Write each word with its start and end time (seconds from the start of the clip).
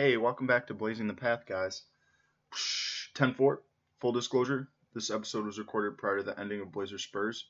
Hey, 0.00 0.16
welcome 0.16 0.46
back 0.46 0.68
to 0.68 0.74
Blazing 0.74 1.08
the 1.08 1.12
Path, 1.12 1.44
guys. 1.44 1.82
10 3.14 3.34
4, 3.34 3.60
full 3.98 4.12
disclosure. 4.12 4.68
This 4.94 5.10
episode 5.10 5.44
was 5.44 5.58
recorded 5.58 5.98
prior 5.98 6.18
to 6.18 6.22
the 6.22 6.38
ending 6.38 6.60
of 6.60 6.70
Blazer 6.70 6.98
Spurs. 6.98 7.48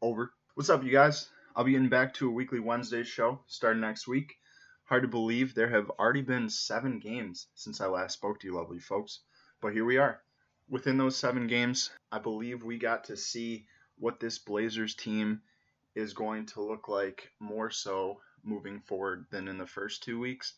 Over. 0.00 0.32
What's 0.54 0.70
up, 0.70 0.84
you 0.84 0.92
guys? 0.92 1.28
I'll 1.56 1.64
be 1.64 1.72
getting 1.72 1.88
back 1.88 2.14
to 2.14 2.28
a 2.28 2.32
weekly 2.32 2.60
Wednesday 2.60 3.02
show 3.02 3.40
starting 3.48 3.80
next 3.80 4.06
week. 4.06 4.36
Hard 4.84 5.02
to 5.02 5.08
believe 5.08 5.52
there 5.52 5.68
have 5.68 5.90
already 5.98 6.22
been 6.22 6.48
seven 6.48 7.00
games 7.00 7.48
since 7.56 7.80
I 7.80 7.88
last 7.88 8.12
spoke 8.12 8.38
to 8.38 8.46
you, 8.46 8.54
lovely 8.54 8.78
folks. 8.78 9.18
But 9.60 9.72
here 9.72 9.84
we 9.84 9.96
are. 9.96 10.22
Within 10.68 10.96
those 10.96 11.16
seven 11.16 11.48
games, 11.48 11.90
I 12.12 12.20
believe 12.20 12.62
we 12.62 12.78
got 12.78 13.02
to 13.06 13.16
see 13.16 13.66
what 13.96 14.20
this 14.20 14.38
Blazers 14.38 14.94
team 14.94 15.42
is 15.96 16.12
going 16.12 16.46
to 16.46 16.62
look 16.62 16.86
like 16.86 17.32
more 17.40 17.68
so 17.68 18.20
moving 18.44 18.78
forward 18.78 19.26
than 19.32 19.48
in 19.48 19.58
the 19.58 19.66
first 19.66 20.04
two 20.04 20.20
weeks 20.20 20.54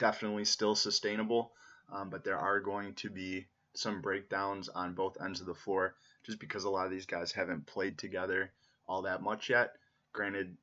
definitely 0.00 0.46
still 0.46 0.74
sustainable, 0.74 1.52
um, 1.92 2.10
but 2.10 2.24
there 2.24 2.38
are 2.38 2.58
going 2.58 2.94
to 2.94 3.10
be 3.10 3.46
some 3.74 4.00
breakdowns 4.00 4.68
on 4.68 4.94
both 4.94 5.20
ends 5.22 5.40
of 5.40 5.46
the 5.46 5.54
floor 5.54 5.94
just 6.24 6.40
because 6.40 6.64
a 6.64 6.70
lot 6.70 6.86
of 6.86 6.90
these 6.90 7.06
guys 7.06 7.30
haven't 7.30 7.66
played 7.66 7.98
together 7.98 8.50
all 8.88 9.02
that 9.02 9.22
much 9.22 9.50
yet. 9.50 9.74
Granted, 10.12 10.56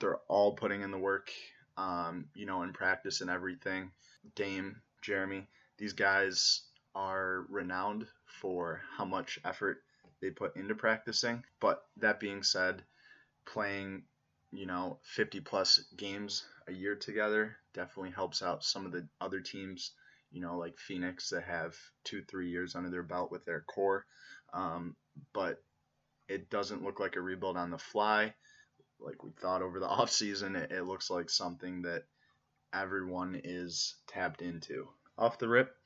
they're 0.00 0.18
all 0.28 0.52
putting 0.52 0.82
in 0.82 0.90
the 0.90 0.98
work, 0.98 1.30
um, 1.78 2.26
you 2.34 2.44
know, 2.44 2.62
in 2.62 2.72
practice 2.72 3.22
and 3.22 3.30
everything. 3.30 3.92
Dame, 4.34 4.82
Jerami, 5.02 5.46
these 5.78 5.94
guys 5.94 6.62
are 6.94 7.46
renowned 7.48 8.06
for 8.26 8.82
how 8.96 9.04
much 9.04 9.38
effort 9.44 9.82
they 10.20 10.30
put 10.30 10.56
into 10.56 10.74
practicing. 10.74 11.44
But 11.60 11.84
that 11.98 12.20
being 12.20 12.42
said, 12.42 12.82
playing, 13.46 14.02
you 14.52 14.66
know, 14.66 14.98
50 15.02 15.40
plus 15.40 15.84
games 15.96 16.44
a 16.66 16.72
year 16.72 16.96
together 16.96 17.56
definitely 17.74 18.10
helps 18.10 18.42
out 18.42 18.64
some 18.64 18.86
of 18.86 18.92
the 18.92 19.06
other 19.20 19.40
teams, 19.40 19.92
you 20.30 20.40
know, 20.40 20.58
like 20.58 20.78
Phoenix 20.78 21.30
that 21.30 21.44
have 21.44 21.76
two, 22.04 22.22
three 22.22 22.50
years 22.50 22.74
under 22.74 22.90
their 22.90 23.02
belt 23.02 23.30
with 23.30 23.44
their 23.44 23.60
core. 23.60 24.04
Um, 24.52 24.96
but 25.32 25.62
it 26.28 26.50
doesn't 26.50 26.82
look 26.82 27.00
like 27.00 27.16
a 27.16 27.20
rebuild 27.20 27.56
on 27.56 27.70
the 27.70 27.78
fly 27.78 28.34
like 29.00 29.22
we 29.24 29.30
thought 29.30 29.62
over 29.62 29.80
the 29.80 29.88
offseason. 29.88 30.56
It, 30.56 30.72
it 30.72 30.82
looks 30.82 31.10
like 31.10 31.30
something 31.30 31.82
that 31.82 32.04
everyone 32.72 33.40
is 33.42 33.96
tapped 34.06 34.42
into. 34.42 34.88
Off 35.18 35.38
the 35.38 35.48
rip, 35.48 35.76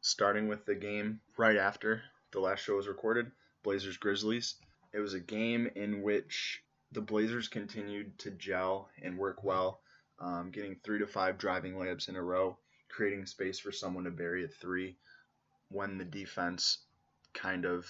starting 0.00 0.48
with 0.48 0.64
the 0.64 0.74
game 0.74 1.20
right 1.36 1.56
after 1.56 2.02
the 2.32 2.40
last 2.40 2.60
show 2.60 2.76
was 2.76 2.88
recorded, 2.88 3.30
Blazers 3.62 3.96
Grizzlies. 3.96 4.56
It 4.92 5.00
was 5.00 5.14
a 5.14 5.20
game 5.20 5.70
in 5.76 6.02
which 6.02 6.62
the 6.92 7.00
Blazers 7.00 7.48
continued 7.48 8.18
to 8.20 8.30
gel 8.30 8.88
and 9.02 9.18
work 9.18 9.44
well 9.44 9.80
um, 10.20 10.50
getting 10.50 10.76
three 10.76 10.98
to 10.98 11.06
five 11.06 11.38
driving 11.38 11.74
layups 11.74 12.08
in 12.08 12.16
a 12.16 12.22
row, 12.22 12.56
creating 12.88 13.26
space 13.26 13.58
for 13.58 13.72
someone 13.72 14.04
to 14.04 14.10
bury 14.10 14.44
a 14.44 14.48
three 14.48 14.96
when 15.70 15.98
the 15.98 16.04
defense 16.04 16.78
kind 17.32 17.64
of 17.64 17.86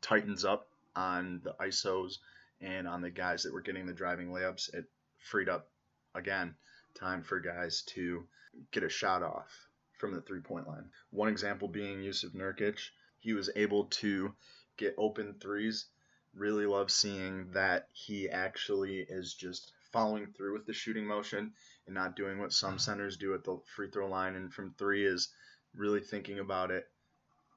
tightens 0.00 0.44
up 0.44 0.68
on 0.94 1.40
the 1.44 1.54
ISOs 1.60 2.18
and 2.60 2.88
on 2.88 3.02
the 3.02 3.10
guys 3.10 3.42
that 3.42 3.52
were 3.52 3.60
getting 3.60 3.86
the 3.86 3.92
driving 3.92 4.28
layups. 4.28 4.72
It 4.72 4.86
freed 5.18 5.48
up, 5.48 5.68
again, 6.14 6.54
time 6.94 7.22
for 7.22 7.40
guys 7.40 7.82
to 7.88 8.26
get 8.70 8.82
a 8.82 8.88
shot 8.88 9.22
off 9.22 9.68
from 9.98 10.14
the 10.14 10.20
three 10.22 10.40
point 10.40 10.66
line. 10.66 10.90
One 11.10 11.28
example 11.28 11.68
being 11.68 12.02
Jusuf 12.02 12.34
Nurkic. 12.34 12.78
He 13.18 13.32
was 13.32 13.50
able 13.56 13.84
to 13.84 14.34
get 14.76 14.94
open 14.96 15.34
threes. 15.40 15.86
Really 16.34 16.66
love 16.66 16.90
seeing 16.90 17.50
that 17.52 17.88
he 17.92 18.28
actually 18.28 18.98
is 19.00 19.34
just 19.34 19.72
following 19.96 20.26
through 20.26 20.52
with 20.52 20.66
the 20.66 20.74
shooting 20.74 21.06
motion 21.06 21.50
and 21.86 21.94
not 21.94 22.16
doing 22.16 22.38
what 22.38 22.52
some 22.52 22.78
centers 22.78 23.16
do 23.16 23.32
at 23.32 23.42
the 23.44 23.58
free 23.74 23.88
throw 23.90 24.06
line 24.06 24.34
and 24.34 24.52
from 24.52 24.74
three 24.76 25.06
is 25.06 25.30
really 25.74 26.00
thinking 26.00 26.38
about 26.38 26.70
it, 26.70 26.86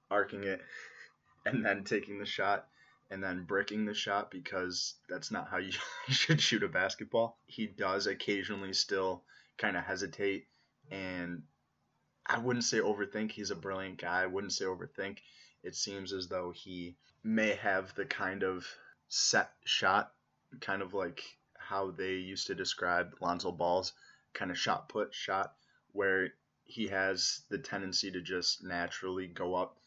arcing 0.09 0.45
it, 0.45 0.61
and 1.45 1.65
then 1.65 1.83
taking 1.83 2.17
the 2.17 2.25
shot 2.25 2.67
and 3.11 3.21
then 3.21 3.43
bricking 3.43 3.83
the 3.83 3.93
shot 3.93 4.31
because 4.31 4.93
that's 5.09 5.31
not 5.31 5.49
how 5.49 5.57
you 5.57 5.73
should 6.07 6.39
shoot 6.39 6.63
a 6.63 6.69
basketball. 6.69 7.37
He 7.45 7.67
does 7.67 8.07
occasionally 8.07 8.71
still 8.71 9.21
kind 9.57 9.75
of 9.75 9.83
hesitate 9.83 10.47
and 10.89 11.43
I 12.25 12.39
wouldn't 12.39 12.63
say 12.63 12.79
overthink. 12.79 13.33
He's 13.33 13.51
a 13.51 13.55
brilliant 13.55 13.97
guy. 13.97 14.23
I 14.23 14.27
wouldn't 14.27 14.53
say 14.53 14.63
overthink. 14.63 15.17
It 15.61 15.75
seems 15.75 16.13
as 16.13 16.29
though 16.29 16.53
he 16.55 16.95
may 17.21 17.55
have 17.55 17.93
the 17.95 18.05
kind 18.05 18.43
of 18.43 18.65
set 19.09 19.51
shot, 19.65 20.13
kind 20.61 20.81
of 20.81 20.93
like 20.93 21.21
how 21.69 21.91
they 21.91 22.15
used 22.15 22.47
to 22.47 22.55
describe 22.55 23.15
Lonzo 23.21 23.51
Ball's 23.51 23.93
kind 24.33 24.49
of 24.49 24.57
shot 24.57 24.89
put 24.89 25.13
shot, 25.13 25.53
where 25.91 26.29
he 26.63 26.87
has 26.87 27.41
the 27.49 27.59
tendency 27.59 28.11
to 28.11 28.21
just 28.21 28.63
naturally 28.63 29.27
go 29.27 29.53
up 29.53 29.77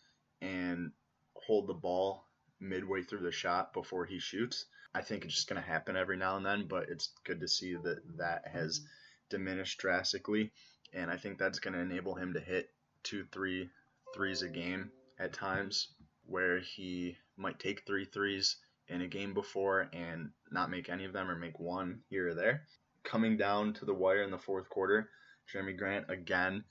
and 0.41 0.93
hold 1.35 1.67
the 1.67 1.75
ball 1.75 2.29
midway 2.61 3.03
through 3.03 3.23
the 3.23 3.33
shot 3.33 3.73
before 3.73 4.07
he 4.07 4.21
shoots. 4.21 4.67
I 4.95 5.03
think 5.03 5.25
it's 5.25 5.35
just 5.35 5.49
going 5.49 5.61
to 5.61 5.69
happen 5.69 5.97
every 5.97 6.17
now 6.17 6.37
and 6.37 6.47
then, 6.47 6.67
but 6.69 6.89
it's 6.89 7.11
good 7.25 7.41
to 7.41 7.49
see 7.49 7.75
that 7.75 8.01
that 8.19 8.47
has 8.47 8.81
diminished 9.29 9.81
drastically. 9.81 10.53
And 10.93 11.11
I 11.11 11.17
think 11.17 11.37
that's 11.37 11.59
going 11.59 11.75
to 11.75 11.81
enable 11.81 12.15
him 12.15 12.35
to 12.35 12.41
hit 12.41 12.71
two, 13.03 13.25
three 13.33 13.71
threes 14.15 14.43
a 14.43 14.49
game 14.49 14.91
at 15.19 15.33
times 15.33 15.89
where 16.27 16.61
he 16.61 17.17
might 17.37 17.59
take 17.59 17.85
three 17.87 18.05
threes 18.05 18.57
in 18.89 19.03
a 19.03 19.09
game 19.09 19.35
before 19.35 19.89
and 19.93 20.31
not 20.51 20.71
make 20.71 20.89
any 20.89 21.05
of 21.05 21.13
them 21.13 21.31
or 21.31 21.37
make 21.37 21.59
one 21.59 22.01
here 22.09 22.29
or 22.29 22.35
there. 22.35 22.63
Coming 23.05 23.37
down 23.37 23.73
to 23.75 23.85
the 23.85 23.95
wire 23.95 24.23
in 24.23 24.31
the 24.31 24.39
fourth 24.39 24.69
quarter, 24.69 25.11
Jerami 25.53 25.77
Grant 25.77 26.07
again 26.09 26.65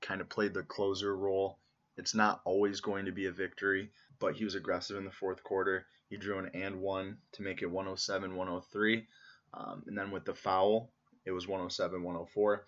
kind 0.00 0.20
of 0.20 0.28
played 0.28 0.54
the 0.54 0.62
closer 0.62 1.16
role. 1.16 1.58
It's 1.96 2.14
not 2.14 2.40
always 2.44 2.80
going 2.80 3.04
to 3.04 3.12
be 3.12 3.26
a 3.26 3.32
victory, 3.32 3.90
but 4.18 4.34
he 4.34 4.44
was 4.44 4.54
aggressive 4.54 4.96
in 4.96 5.04
the 5.04 5.10
fourth 5.10 5.42
quarter. 5.42 5.86
He 6.08 6.16
drew 6.16 6.38
an 6.38 6.50
and 6.54 6.80
one 6.80 7.18
to 7.32 7.42
make 7.42 7.62
it 7.62 7.70
107 7.70 8.34
103. 8.34 9.06
Um, 9.52 9.82
and 9.86 9.96
then 9.96 10.10
with 10.10 10.24
the 10.24 10.34
foul, 10.34 10.90
it 11.24 11.32
was 11.32 11.46
107 11.46 12.02
104. 12.02 12.64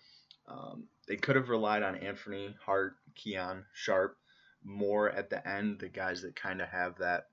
Um, 0.47 0.83
they 1.07 1.15
could 1.15 1.35
have 1.35 1.49
relied 1.49 1.83
on 1.83 1.95
Anthony 1.95 2.55
Hart, 2.63 2.95
Keon 3.15 3.65
Sharp 3.73 4.17
more 4.63 5.09
at 5.09 5.29
the 5.29 5.47
end, 5.47 5.79
the 5.79 5.89
guys 5.89 6.21
that 6.21 6.35
kind 6.35 6.61
of 6.61 6.69
have 6.69 6.97
that 6.97 7.27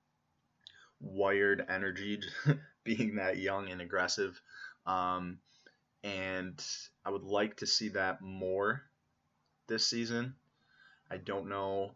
wired 1.01 1.65
energy, 1.69 2.21
being 2.83 3.15
that 3.15 3.37
young 3.37 3.69
and 3.69 3.81
aggressive. 3.81 4.39
Um, 4.85 5.39
and 6.03 6.63
I 7.05 7.09
would 7.09 7.23
like 7.23 7.57
to 7.57 7.67
see 7.67 7.89
that 7.89 8.21
more 8.21 8.83
this 9.67 9.85
season. 9.85 10.35
I 11.09 11.17
don't 11.17 11.49
know 11.49 11.91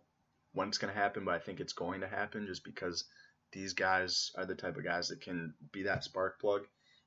when 0.54 0.68
it's 0.68 0.78
going 0.78 0.94
to 0.94 1.00
happen, 1.00 1.26
but 1.26 1.34
I 1.34 1.40
think 1.40 1.60
it's 1.60 1.74
going 1.74 2.02
to 2.02 2.08
happen 2.08 2.48
just 2.48 2.64
because 2.64 3.06
these 3.52 3.74
guys 3.74 4.32
are 4.36 4.46
the 4.46 4.56
type 4.56 4.78
of 4.78 4.84
guys 4.84 5.10
that 5.10 5.22
can 5.22 5.54
be 5.72 5.84
that 5.84 6.04
spark 6.04 6.40
plug. 6.40 6.66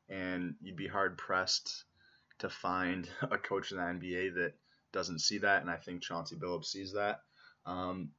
And 0.08 0.54
you'd 0.62 0.76
be 0.76 0.88
hard 0.88 1.18
pressed 1.18 1.84
to 2.38 2.48
find 2.48 3.08
a 3.22 3.38
coach 3.38 3.72
in 3.72 3.78
the 3.78 3.82
NBA 3.82 4.34
that 4.34 4.54
doesn't 4.92 5.20
see 5.20 5.38
that. 5.38 5.60
And 5.60 5.70
I 5.70 5.76
think 5.76 6.02
Chauncey 6.02 6.36
Billups 6.36 6.66
sees 6.66 6.92
that. 6.94 7.20
Um, 7.66 8.10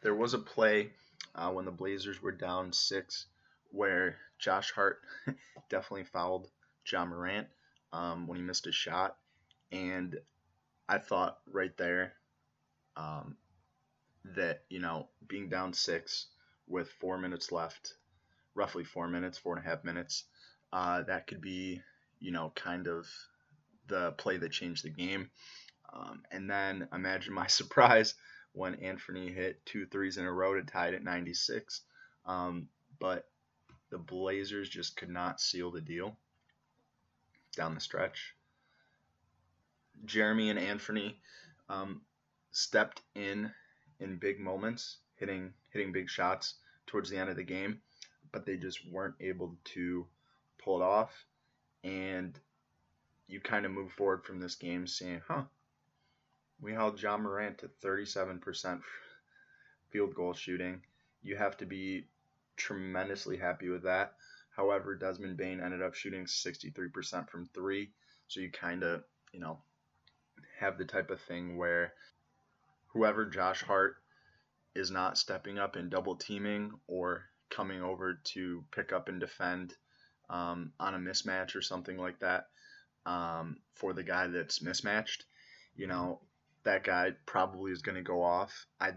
there 0.00 0.14
was 0.14 0.34
a 0.34 0.38
play 0.38 0.90
uh, 1.34 1.50
when 1.50 1.64
the 1.64 1.70
Blazers 1.70 2.22
were 2.22 2.32
down 2.32 2.72
six, 2.72 3.26
where 3.70 4.16
Josh 4.38 4.72
Hart 4.72 5.00
definitely 5.68 6.04
fouled 6.04 6.48
Ja 6.90 7.04
Morant 7.04 7.48
um, 7.92 8.26
when 8.26 8.36
he 8.38 8.42
missed 8.44 8.66
a 8.66 8.72
shot, 8.72 9.16
and 9.72 10.18
I 10.88 10.98
thought 10.98 11.38
right 11.50 11.76
there 11.76 12.14
um, 12.96 13.36
that 14.36 14.64
you 14.68 14.78
know 14.80 15.08
being 15.28 15.48
down 15.48 15.72
six 15.72 16.26
with 16.66 16.90
four 17.00 17.18
minutes 17.18 17.52
left, 17.52 17.94
roughly 18.54 18.84
four 18.84 19.08
minutes, 19.08 19.38
four 19.38 19.56
and 19.56 19.64
a 19.64 19.68
half 19.68 19.84
minutes, 19.84 20.24
uh, 20.72 21.02
that 21.02 21.26
could 21.26 21.40
be 21.40 21.82
you 22.20 22.30
know 22.32 22.52
kind 22.54 22.88
of 22.88 23.06
the 23.88 24.12
play 24.12 24.36
that 24.36 24.52
changed 24.52 24.84
the 24.84 24.90
game. 24.90 25.30
Um, 25.92 26.22
and 26.30 26.50
then 26.50 26.88
imagine 26.92 27.34
my 27.34 27.46
surprise 27.48 28.14
when 28.52 28.76
Anfernee 28.76 29.34
hit 29.34 29.64
two 29.66 29.86
threes 29.86 30.16
in 30.16 30.24
a 30.24 30.32
row 30.32 30.54
to 30.54 30.62
tie 30.62 30.88
it 30.88 30.94
at 30.94 31.04
96. 31.04 31.82
Um, 32.26 32.68
but 32.98 33.28
the 33.90 33.98
Blazers 33.98 34.68
just 34.68 34.96
could 34.96 35.10
not 35.10 35.40
seal 35.40 35.70
the 35.70 35.80
deal 35.80 36.16
down 37.56 37.74
the 37.74 37.80
stretch. 37.80 38.34
Jerami 40.06 40.50
and 40.50 40.58
Anfernee 40.58 41.14
um, 41.68 42.02
stepped 42.52 43.02
in 43.14 43.50
in 44.00 44.16
big 44.16 44.38
moments, 44.38 44.98
hitting 45.16 45.52
hitting 45.70 45.92
big 45.92 46.08
shots 46.08 46.54
towards 46.86 47.10
the 47.10 47.16
end 47.16 47.30
of 47.30 47.36
the 47.36 47.44
game, 47.44 47.80
but 48.32 48.46
they 48.46 48.56
just 48.56 48.80
weren't 48.90 49.16
able 49.20 49.56
to 49.64 50.06
pull 50.62 50.80
it 50.80 50.84
off. 50.84 51.10
And 51.82 52.38
you 53.26 53.40
kind 53.40 53.66
of 53.66 53.72
move 53.72 53.92
forward 53.92 54.24
from 54.24 54.40
this 54.40 54.54
game 54.54 54.86
saying, 54.86 55.22
huh, 55.26 55.44
we 56.60 56.72
held 56.72 57.00
Ja 57.00 57.16
Morant 57.16 57.58
to 57.58 57.70
37% 57.84 58.80
field 59.90 60.14
goal 60.14 60.34
shooting. 60.34 60.82
You 61.22 61.36
have 61.36 61.56
to 61.58 61.66
be 61.66 62.06
tremendously 62.56 63.36
happy 63.36 63.68
with 63.68 63.84
that. 63.84 64.14
However, 64.56 64.96
Desmond 64.96 65.36
Bane 65.36 65.60
ended 65.60 65.82
up 65.82 65.94
shooting 65.94 66.24
63% 66.24 67.28
from 67.28 67.46
three, 67.54 67.90
so 68.26 68.40
you 68.40 68.50
kind 68.50 68.82
of, 68.82 69.04
you 69.32 69.40
know, 69.40 69.60
have 70.58 70.78
the 70.78 70.84
type 70.84 71.10
of 71.10 71.20
thing 71.20 71.56
where 71.56 71.92
whoever 72.88 73.24
Josh 73.24 73.62
Hart 73.62 73.96
is 74.74 74.90
not 74.90 75.16
stepping 75.16 75.58
up 75.58 75.76
and 75.76 75.90
double 75.90 76.16
teaming 76.16 76.72
or 76.88 77.24
coming 77.50 77.82
over 77.82 78.20
to 78.24 78.64
pick 78.72 78.92
up 78.92 79.08
and 79.08 79.20
defend 79.20 79.74
um, 80.28 80.72
on 80.80 80.94
a 80.94 80.98
mismatch 80.98 81.54
or 81.54 81.62
something 81.62 81.96
like 81.96 82.18
that 82.18 82.48
um, 83.06 83.58
for 83.74 83.92
the 83.92 84.02
guy 84.02 84.26
that's 84.26 84.60
mismatched, 84.60 85.24
you 85.76 85.86
know, 85.86 86.20
that 86.68 86.84
guy 86.84 87.12
probably 87.24 87.72
is 87.72 87.80
going 87.80 87.96
to 87.96 88.02
go 88.02 88.22
off. 88.22 88.66
I'd 88.78 88.96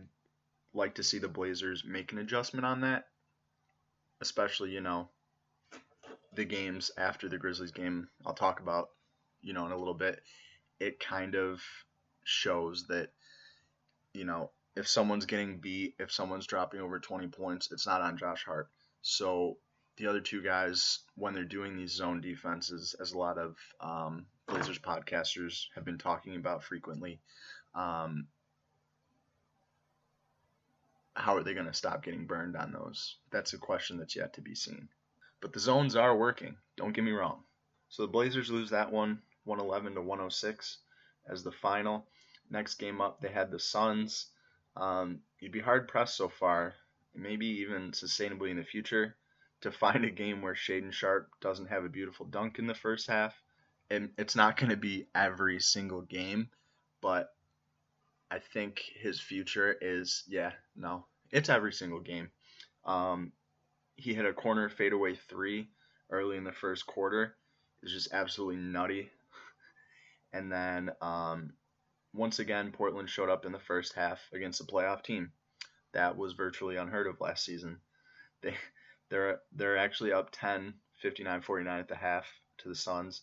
like 0.74 0.96
to 0.96 1.04
see 1.04 1.20
the 1.20 1.30
Blazers 1.30 1.86
make 1.86 2.12
an 2.12 2.18
adjustment 2.18 2.66
on 2.66 2.82
that, 2.82 3.06
especially, 4.20 4.72
you 4.72 4.82
know, 4.82 5.08
the 6.36 6.44
games 6.44 6.92
after 6.98 7.30
the 7.30 7.38
Grizzlies 7.38 7.72
game 7.72 8.10
I'll 8.26 8.34
talk 8.34 8.60
about, 8.60 8.90
you 9.42 9.54
know, 9.54 9.66
in 9.66 9.72
a 9.72 9.78
little 9.78 9.94
bit. 9.94 10.22
It 10.82 11.00
kind 11.00 11.36
of 11.36 11.62
shows 12.26 12.88
that, 12.88 13.14
you 14.14 14.26
know, 14.26 14.52
if 14.76 14.90
someone's 14.90 15.26
getting 15.26 15.60
beat, 15.60 15.96
if 15.98 16.12
someone's 16.12 16.48
dropping 16.48 16.82
over 16.82 17.00
20 17.00 17.28
points, 17.28 17.72
it's 17.72 17.88
not 17.88 18.02
on 18.02 18.18
Josh 18.18 18.44
Hart. 18.44 18.70
So 19.02 19.58
the 19.96 20.08
other 20.08 20.22
two 20.22 20.42
guys, 20.42 21.00
when 21.16 21.34
they're 21.34 21.46
doing 21.46 21.78
these 21.78 21.94
zone 21.94 22.20
defenses, 22.20 22.96
as 23.00 23.14
a 23.14 23.18
lot 23.18 23.38
of 23.38 23.56
um, 23.80 24.26
Blazers 24.48 24.80
podcasters 24.80 25.68
have 25.76 25.86
been 25.86 25.98
talking 25.98 26.36
about 26.36 26.64
frequently, 26.64 27.22
um, 27.74 28.28
how 31.14 31.36
are 31.36 31.44
they 31.44 31.54
going 31.54 31.68
to 31.68 31.74
stop 31.74 32.04
getting 32.04 32.26
burned 32.26 32.56
on 32.56 32.72
those? 32.72 33.18
That's 33.32 33.54
a 33.54 33.58
question 33.58 33.98
that's 33.98 34.16
yet 34.16 34.34
to 34.34 34.42
be 34.42 34.56
seen. 34.56 34.90
But 35.40 35.54
the 35.54 35.60
zones 35.60 35.96
are 35.96 36.16
working. 36.16 36.58
Don't 36.78 36.94
get 36.94 37.04
me 37.04 37.12
wrong. 37.12 37.44
So 37.90 38.04
the 38.04 38.12
Blazers 38.12 38.50
lose 38.50 38.70
that 38.70 38.92
one, 38.92 39.22
111 39.44 39.96
to 39.96 40.02
106 40.02 40.78
as 41.28 41.44
the 41.44 41.52
final. 41.52 42.08
Next 42.50 42.76
game 42.76 43.02
up, 43.02 43.22
they 43.22 43.30
had 43.32 43.52
the 43.52 43.60
Suns. 43.60 44.28
Um, 44.76 45.20
you'd 45.40 45.52
be 45.52 45.60
hard 45.60 45.88
pressed 45.88 46.16
so 46.16 46.30
far, 46.30 46.74
maybe 47.14 47.48
even 47.48 47.92
sustainably 47.92 48.52
in 48.52 48.58
the 48.58 48.64
future, 48.64 49.16
to 49.62 49.72
find 49.72 50.06
a 50.06 50.12
game 50.12 50.42
where 50.42 50.54
Shaedon 50.54 50.94
Sharpe 50.94 51.30
doesn't 51.42 51.68
have 51.68 51.84
a 51.84 51.90
beautiful 51.90 52.26
dunk 52.26 52.60
in 52.60 52.68
the 52.68 52.74
first 52.74 53.08
half. 53.08 53.36
And 53.90 54.12
it's 54.18 54.36
not 54.36 54.56
going 54.56 54.70
to 54.70 54.78
be 54.78 55.08
every 55.14 55.60
single 55.60 56.02
game, 56.02 56.50
but 57.02 57.34
I 58.32 58.40
think 58.40 58.82
his 59.00 59.20
future 59.20 59.76
is, 59.82 60.24
yeah, 60.28 60.54
no, 60.76 61.06
it's 61.32 61.50
every 61.50 61.74
single 61.74 62.00
game. 62.00 62.30
Um, 62.86 63.34
he 63.96 64.14
hit 64.14 64.26
a 64.26 64.34
corner 64.34 64.70
fadeaway 64.70 65.16
three 65.16 65.70
early 66.10 66.38
in 66.38 66.46
the 66.46 66.52
first 66.52 66.88
quarter. 66.88 67.36
It's 67.84 67.92
just 67.92 68.14
absolutely 68.14 68.58
nutty. 68.58 69.10
And 70.34 70.50
then 70.50 70.92
um, 71.02 71.52
once 72.14 72.40
again, 72.40 72.72
Portland 72.72 73.10
showed 73.10 73.30
up 73.30 73.46
in 73.46 73.52
the 73.52 73.60
first 73.60 73.92
half 73.92 74.22
against 74.34 74.62
a 74.62 74.64
playoff 74.64 75.04
team. 75.04 75.34
That 75.94 76.16
was 76.16 76.32
virtually 76.32 76.78
unheard 76.78 77.08
of 77.08 77.20
last 77.20 77.44
season. 77.46 77.80
They 78.42 78.56
they're 79.10 79.40
they're 79.52 79.78
actually 79.78 80.14
up 80.14 80.30
10, 80.32 80.74
59-49 81.04 81.68
at 81.80 81.88
the 81.88 81.96
half 81.96 82.26
to 82.60 82.70
the 82.70 82.76
Suns. 82.76 83.22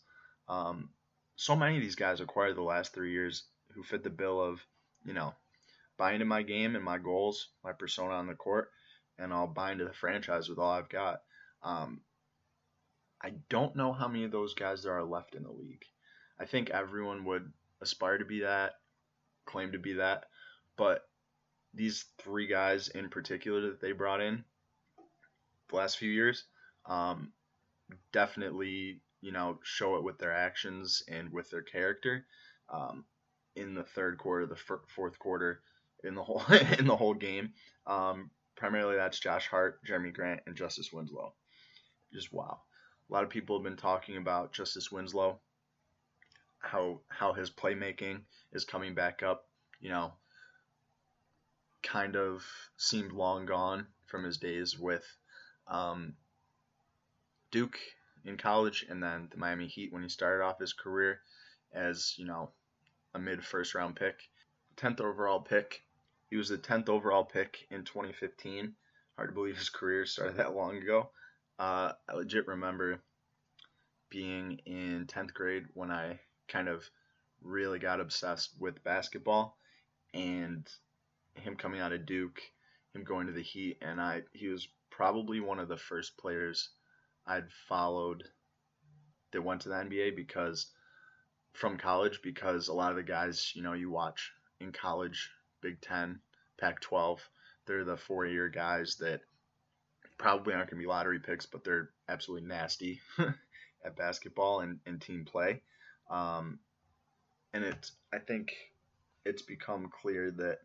Um, 0.48 0.90
so 1.34 1.56
many 1.56 1.76
of 1.76 1.82
these 1.82 1.96
guys 1.96 2.20
acquired 2.20 2.56
the 2.56 2.62
last 2.62 2.94
three 2.94 3.10
years 3.12 3.44
who 3.72 3.82
fit 3.82 4.04
the 4.04 4.10
bill 4.10 4.40
of, 4.40 4.64
you 5.04 5.14
know, 5.14 5.34
buy 5.96 6.12
into 6.12 6.24
my 6.24 6.42
game 6.42 6.76
and 6.76 6.84
my 6.84 6.98
goals, 6.98 7.48
my 7.64 7.72
persona 7.72 8.14
on 8.14 8.26
the 8.26 8.34
court, 8.34 8.70
and 9.18 9.32
I'll 9.32 9.46
buy 9.46 9.72
into 9.72 9.84
the 9.84 9.92
franchise 9.92 10.48
with 10.48 10.58
all 10.58 10.70
I've 10.70 10.88
got. 10.88 11.22
Um, 11.62 12.00
I 13.22 13.32
don't 13.48 13.76
know 13.76 13.92
how 13.92 14.08
many 14.08 14.24
of 14.24 14.30
those 14.30 14.54
guys 14.54 14.82
there 14.82 14.96
are 14.96 15.04
left 15.04 15.34
in 15.34 15.42
the 15.42 15.50
league. 15.50 15.84
I 16.40 16.44
think 16.44 16.70
everyone 16.70 17.24
would 17.24 17.52
aspire 17.80 18.18
to 18.18 18.24
be 18.24 18.40
that, 18.40 18.74
claim 19.44 19.72
to 19.72 19.78
be 19.78 19.94
that, 19.94 20.26
but 20.76 21.08
these 21.74 22.06
three 22.18 22.46
guys 22.46 22.88
in 22.88 23.08
particular 23.08 23.60
that 23.62 23.80
they 23.80 23.92
brought 23.92 24.20
in 24.20 24.44
the 25.68 25.76
last 25.76 25.98
few 25.98 26.10
years 26.10 26.44
um, 26.86 27.32
definitely 28.12 29.00
you 29.20 29.32
know 29.32 29.58
show 29.62 29.96
it 29.96 30.04
with 30.04 30.18
their 30.18 30.32
actions 30.32 31.02
and 31.08 31.30
with 31.32 31.50
their 31.50 31.62
character 31.62 32.24
um, 32.72 33.04
in 33.58 33.74
the 33.74 33.84
third 33.84 34.18
quarter, 34.18 34.46
the 34.46 34.54
f- 34.54 34.80
fourth 34.94 35.18
quarter, 35.18 35.60
in 36.04 36.14
the 36.14 36.22
whole 36.22 36.42
in 36.78 36.86
the 36.86 36.96
whole 36.96 37.14
game. 37.14 37.52
Um, 37.86 38.30
primarily, 38.56 38.96
that's 38.96 39.18
Josh 39.18 39.46
Hart, 39.48 39.84
Jerami 39.84 40.12
Grant, 40.12 40.40
and 40.46 40.56
Justice 40.56 40.92
Winslow. 40.92 41.34
Just 42.12 42.32
wow. 42.32 42.60
A 43.08 43.12
lot 43.12 43.24
of 43.24 43.30
people 43.30 43.56
have 43.56 43.64
been 43.64 43.76
talking 43.76 44.16
about 44.16 44.52
Justice 44.52 44.92
Winslow, 44.92 45.40
how 46.58 47.00
how 47.08 47.32
his 47.32 47.50
playmaking 47.50 48.20
is 48.52 48.64
coming 48.64 48.94
back 48.94 49.22
up. 49.22 49.46
You 49.80 49.90
know, 49.90 50.12
kind 51.82 52.16
of 52.16 52.44
seemed 52.76 53.12
long 53.12 53.46
gone 53.46 53.86
from 54.06 54.24
his 54.24 54.38
days 54.38 54.78
with 54.78 55.04
um, 55.68 56.14
Duke 57.50 57.78
in 58.24 58.36
college 58.36 58.84
and 58.88 59.02
then 59.02 59.28
the 59.30 59.38
Miami 59.38 59.66
Heat 59.66 59.92
when 59.92 60.02
he 60.02 60.08
started 60.08 60.44
off 60.44 60.58
his 60.58 60.72
career 60.72 61.20
as, 61.72 62.14
you 62.16 62.24
know, 62.24 62.50
a 63.14 63.18
mid 63.18 63.44
first 63.44 63.74
round 63.74 63.96
pick. 63.96 64.28
10th 64.76 65.00
overall 65.00 65.40
pick. 65.40 65.82
He 66.30 66.36
was 66.36 66.48
the 66.48 66.58
10th 66.58 66.88
overall 66.88 67.24
pick 67.24 67.66
in 67.70 67.84
2015. 67.84 68.74
Hard 69.16 69.30
to 69.30 69.34
believe 69.34 69.58
his 69.58 69.70
career 69.70 70.06
started 70.06 70.36
that 70.36 70.54
long 70.54 70.76
ago. 70.76 71.10
Uh, 71.58 71.92
I 72.08 72.14
legit 72.14 72.46
remember 72.46 73.00
being 74.10 74.60
in 74.64 75.06
10th 75.06 75.34
grade 75.34 75.64
when 75.74 75.90
I 75.90 76.20
kind 76.46 76.68
of 76.68 76.88
really 77.42 77.78
got 77.78 78.00
obsessed 78.00 78.50
with 78.58 78.82
basketball 78.84 79.56
and 80.14 80.68
him 81.34 81.56
coming 81.56 81.80
out 81.80 81.92
of 81.92 82.06
Duke, 82.06 82.40
him 82.94 83.04
going 83.04 83.26
to 83.26 83.32
the 83.32 83.42
Heat, 83.42 83.78
and 83.82 84.00
I 84.00 84.22
he 84.32 84.48
was 84.48 84.68
probably 84.90 85.40
one 85.40 85.58
of 85.58 85.68
the 85.68 85.76
first 85.76 86.16
players 86.16 86.70
I'd 87.26 87.50
followed 87.68 88.24
that 89.32 89.42
went 89.42 89.62
to 89.62 89.68
the 89.68 89.74
NBA 89.76 90.16
because 90.16 90.72
from 91.52 91.78
college 91.78 92.20
because 92.22 92.68
a 92.68 92.74
lot 92.74 92.90
of 92.90 92.96
the 92.96 93.02
guys 93.02 93.52
you 93.54 93.62
know 93.62 93.72
you 93.72 93.90
watch 93.90 94.32
in 94.60 94.72
college, 94.72 95.30
Big 95.60 95.80
Ten, 95.80 96.20
Pac-12, 96.58 97.18
they're 97.66 97.84
the 97.84 97.96
four-year 97.96 98.48
guys 98.48 98.96
that 98.96 99.20
probably 100.18 100.52
aren't 100.52 100.70
going 100.70 100.80
to 100.80 100.84
be 100.84 100.88
lottery 100.88 101.20
picks, 101.20 101.46
but 101.46 101.62
they're 101.62 101.90
absolutely 102.08 102.48
nasty 102.48 103.00
at 103.84 103.96
basketball 103.96 104.60
and, 104.60 104.80
and 104.86 105.00
team 105.00 105.24
play. 105.24 105.62
Um, 106.10 106.58
and 107.54 107.64
it's 107.64 107.92
I 108.12 108.18
think 108.18 108.52
it's 109.24 109.42
become 109.42 109.90
clear 110.02 110.30
that 110.32 110.58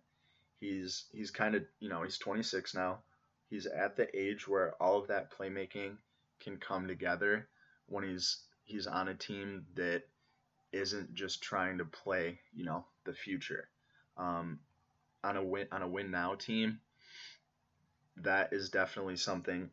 he's 0.59 1.05
he's 1.11 1.31
kind 1.31 1.55
of 1.55 1.63
you 1.79 1.89
know 1.89 2.03
he's 2.03 2.17
26 2.17 2.73
now 2.73 2.99
he's 3.49 3.65
at 3.65 3.95
the 3.95 4.07
age 4.17 4.47
where 4.47 4.73
all 4.81 4.99
of 4.99 5.07
that 5.07 5.31
playmaking 5.31 5.97
can 6.39 6.57
come 6.57 6.87
together 6.87 7.47
when 7.87 8.03
he's 8.03 8.39
he's 8.63 8.87
on 8.87 9.09
a 9.09 9.13
team 9.13 9.65
that 9.75 10.03
isn't 10.73 11.13
just 11.13 11.41
trying 11.41 11.77
to 11.77 11.85
play, 11.85 12.39
you 12.53 12.65
know, 12.65 12.85
the 13.05 13.13
future. 13.13 13.69
Um, 14.17 14.59
on 15.23 15.37
a 15.37 15.43
win 15.43 15.67
on 15.71 15.81
a 15.81 15.87
win 15.87 16.11
now 16.11 16.35
team, 16.35 16.79
that 18.17 18.51
is 18.51 18.69
definitely 18.69 19.15
something 19.15 19.69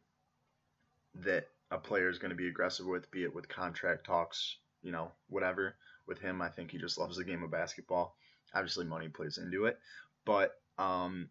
that 1.16 1.48
a 1.70 1.78
player 1.78 2.08
is 2.08 2.18
going 2.18 2.30
to 2.30 2.36
be 2.36 2.48
aggressive 2.48 2.86
with, 2.86 3.10
be 3.10 3.24
it 3.24 3.34
with 3.34 3.48
contract 3.48 4.06
talks, 4.06 4.56
you 4.82 4.92
know, 4.92 5.10
whatever. 5.28 5.74
With 6.06 6.18
him, 6.18 6.42
I 6.42 6.48
think 6.48 6.70
he 6.70 6.78
just 6.78 6.98
loves 6.98 7.16
the 7.16 7.24
game 7.24 7.42
of 7.42 7.50
basketball. 7.50 8.16
Obviously, 8.54 8.84
money 8.84 9.08
plays 9.08 9.38
into 9.38 9.66
it, 9.66 9.78
but 10.24 10.60
um, 10.78 11.28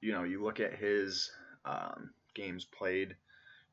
you 0.00 0.12
know, 0.12 0.24
you 0.24 0.42
look 0.42 0.60
at 0.60 0.74
his 0.74 1.30
um, 1.64 2.10
games 2.34 2.64
played 2.64 3.16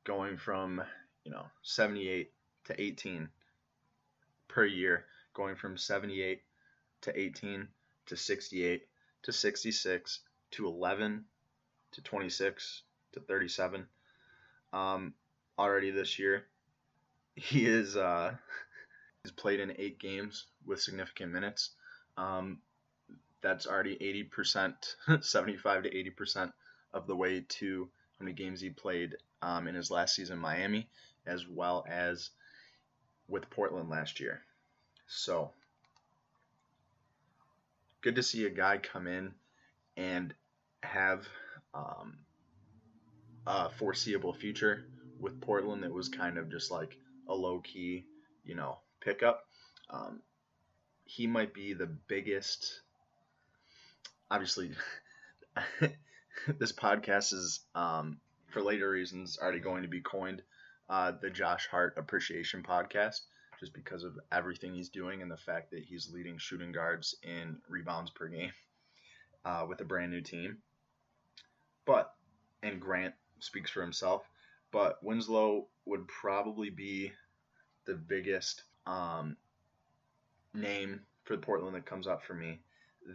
going 0.04 0.38
from, 0.38 0.82
you 1.24 1.32
know, 1.32 1.46
78 1.64 2.32
to 2.66 2.82
18 2.82 3.30
per 4.48 4.66
year, 4.66 5.06
going 5.34 5.56
from 5.56 5.78
78 5.78 6.42
to 7.02 7.20
18 7.20 7.68
to 8.08 8.18
68 8.18 8.88
to 9.24 9.32
66 9.32 10.20
to 10.52 10.68
11 10.68 11.26
to 11.92 12.02
26 12.02 12.84
to 13.14 13.20
37. 13.20 13.88
Um, 14.72 15.14
already 15.58 15.92
this 15.92 16.20
year, 16.20 16.46
he 17.36 17.66
is 17.66 17.96
uh, 17.96 18.34
he's 19.24 19.32
played 19.32 19.60
in 19.60 19.76
eight 19.78 20.00
games 20.00 20.46
with 20.66 20.82
significant 20.82 21.32
minutes. 21.32 21.72
Um, 22.18 22.60
that's 23.42 23.68
already 23.68 23.98
80%, 24.32 24.74
75 25.22 25.84
to 25.84 25.90
80% 25.90 26.52
of 26.94 27.08
the 27.08 27.16
way 27.16 27.42
to 27.42 27.90
how 28.18 28.24
many 28.24 28.36
games 28.36 28.62
he 28.62 28.70
played 28.70 29.18
um, 29.42 29.68
in 29.68 29.76
his 29.76 29.92
last 29.92 30.16
season 30.16 30.38
in 30.38 30.42
Miami, 30.42 30.88
as 31.26 31.48
well 31.48 31.86
as 31.88 32.30
with 33.28 33.50
Portland 33.50 33.90
last 33.90 34.20
year. 34.20 34.42
So, 35.08 35.52
good 38.02 38.16
to 38.16 38.24
see 38.24 38.46
a 38.46 38.50
guy 38.50 38.78
come 38.78 39.08
in 39.08 39.34
and 39.98 40.34
have 40.82 41.28
um, 41.74 42.18
a 43.48 43.70
foreseeable 43.70 44.34
future 44.34 44.86
with 45.20 45.40
Portland 45.42 45.84
that 45.84 45.94
was 45.94 46.10
kind 46.10 46.38
of 46.38 46.52
just 46.52 46.72
like 46.72 46.98
a 47.28 47.34
low 47.34 47.60
key, 47.60 48.06
you 48.44 48.56
know, 48.56 48.78
pickup. 49.02 49.46
Um, 49.90 50.22
he 51.06 51.28
might 51.28 51.54
be 51.54 51.74
the 51.74 51.88
biggest. 52.08 52.82
Obviously, 54.30 54.72
this 56.60 56.72
podcast 56.72 57.34
is, 57.34 57.62
um, 57.76 58.18
for 58.52 58.62
later 58.62 58.90
reasons, 58.90 59.38
already 59.42 59.60
going 59.60 59.84
to 59.84 59.90
be 59.90 60.02
coined 60.02 60.42
uh, 60.94 61.12
the 61.20 61.30
Josh 61.32 61.68
Hart 61.72 61.96
Appreciation 61.98 62.62
Podcast, 62.62 63.22
just 63.60 63.74
because 63.74 64.04
of 64.04 64.20
everything 64.32 64.76
he's 64.76 64.90
doing 64.90 65.24
and 65.24 65.32
the 65.32 65.38
fact 65.38 65.72
that 65.72 65.84
he's 65.84 66.12
leading 66.14 66.38
shooting 66.38 66.72
guards 66.72 67.16
in 67.24 67.58
rebounds 67.68 68.12
per 68.12 68.28
game 68.28 68.52
uh, 69.46 69.66
with 69.68 69.82
a 69.82 69.86
brand 69.86 70.12
new 70.12 70.22
team. 70.22 70.60
But, 71.86 72.14
and 72.62 72.80
Grant 72.80 73.16
speaks 73.40 73.72
for 73.72 73.82
himself, 73.82 74.22
but 74.72 75.04
Winslow 75.04 75.66
would 75.86 76.08
probably 76.08 76.70
be 76.70 77.12
the 77.86 77.96
biggest 77.96 78.62
um, 78.86 79.36
name 80.54 81.02
for 81.24 81.38
Portland 81.38 81.76
that 81.76 81.88
comes 81.88 82.06
up 82.06 82.24
for 82.24 82.36
me 82.36 82.60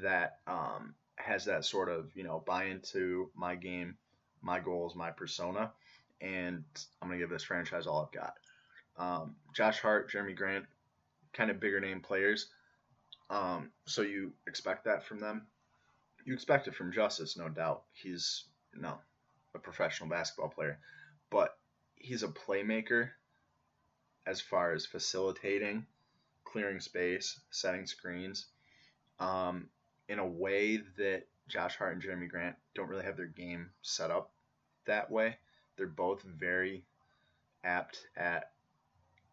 that 0.03 0.39
um, 0.49 0.97
has 1.15 1.45
that 1.45 1.65
sort 1.65 1.89
of 1.89 2.11
you 2.17 2.25
know 2.25 2.43
buy 2.45 2.65
into 2.65 3.31
my 3.37 3.55
game, 3.55 3.97
my 4.43 4.59
goals, 4.59 4.97
my 4.97 5.13
persona, 5.13 5.71
and 6.21 6.65
I'm 7.01 7.09
gonna 7.09 7.19
give 7.19 7.31
this 7.31 7.45
franchise 7.45 7.87
all 7.87 8.03
I've 8.03 8.13
got. 8.13 8.35
Um, 8.97 9.37
Josh 9.55 9.81
Hart, 9.81 10.11
Jerami 10.11 10.37
Grant, 10.37 10.67
kind 11.33 11.51
of 11.51 11.61
bigger 11.61 11.81
name 11.81 12.01
players, 12.01 12.49
um, 13.31 13.71
so 13.87 14.03
you 14.03 14.33
expect 14.47 14.85
that 14.85 15.05
from 15.05 15.21
them. 15.21 15.47
You 16.25 16.35
expect 16.35 16.69
it 16.69 16.75
from 16.75 16.93
Justice, 16.93 17.37
no 17.37 17.49
doubt. 17.49 17.83
He's 17.93 18.45
know 18.75 18.99
a 19.55 19.59
professional 19.59 20.09
basketball 20.09 20.51
player, 20.51 20.79
but 21.31 21.57
he's 21.97 22.23
a 22.23 22.29
playmaker 22.29 23.11
as 24.27 24.41
far 24.41 24.73
as 24.73 24.87
facilitating, 24.87 25.87
clearing 26.45 26.81
space, 26.81 27.41
setting 27.51 27.87
screens, 27.87 28.47
um, 29.21 29.69
in 30.09 30.19
a 30.19 30.27
way 30.27 30.77
that 30.99 31.25
Josh 31.49 31.77
Hart 31.77 31.95
and 31.95 32.03
Jerami 32.03 32.29
Grant 32.29 32.57
don't 32.75 32.89
really 32.89 33.05
have 33.05 33.17
their 33.17 33.27
game 33.27 33.71
set 33.83 34.11
up 34.11 34.31
that 34.87 35.11
way. 35.11 35.39
They're 35.79 35.87
both 35.87 36.23
very 36.23 36.85
apt 37.65 38.07
at, 38.17 38.53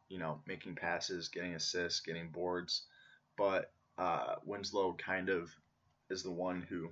you 0.07 0.19
know, 0.19 0.41
making 0.47 0.75
passes, 0.75 1.27
getting 1.27 1.55
assists, 1.55 1.99
getting 1.99 2.29
boards, 2.29 2.83
but 3.37 3.71
uh, 3.97 4.35
Winslow 4.45 4.93
kind 4.93 5.29
of 5.29 5.51
is 6.09 6.23
the 6.23 6.31
one 6.31 6.61
who 6.69 6.91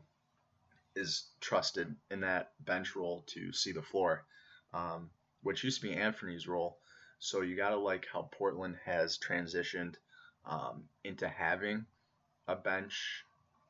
is 0.95 1.29
trusted 1.41 1.95
in 2.12 2.22
that 2.22 2.51
bench 2.60 2.95
role 2.95 3.24
to 3.27 3.51
see 3.53 3.72
the 3.72 3.81
floor, 3.81 4.25
um, 4.74 5.10
which 5.41 5.63
used 5.63 5.81
to 5.81 5.88
be 5.88 5.95
Anfernee's 5.95 6.48
role. 6.48 6.77
So 7.19 7.41
you 7.41 7.55
got 7.55 7.69
to 7.69 7.77
like 7.77 8.07
how 8.12 8.29
Portland 8.31 8.75
has 8.86 9.17
transitioned 9.17 9.95
um, 10.45 10.83
into 11.03 11.27
having 11.27 11.86
a 12.48 12.55
bench 12.55 13.24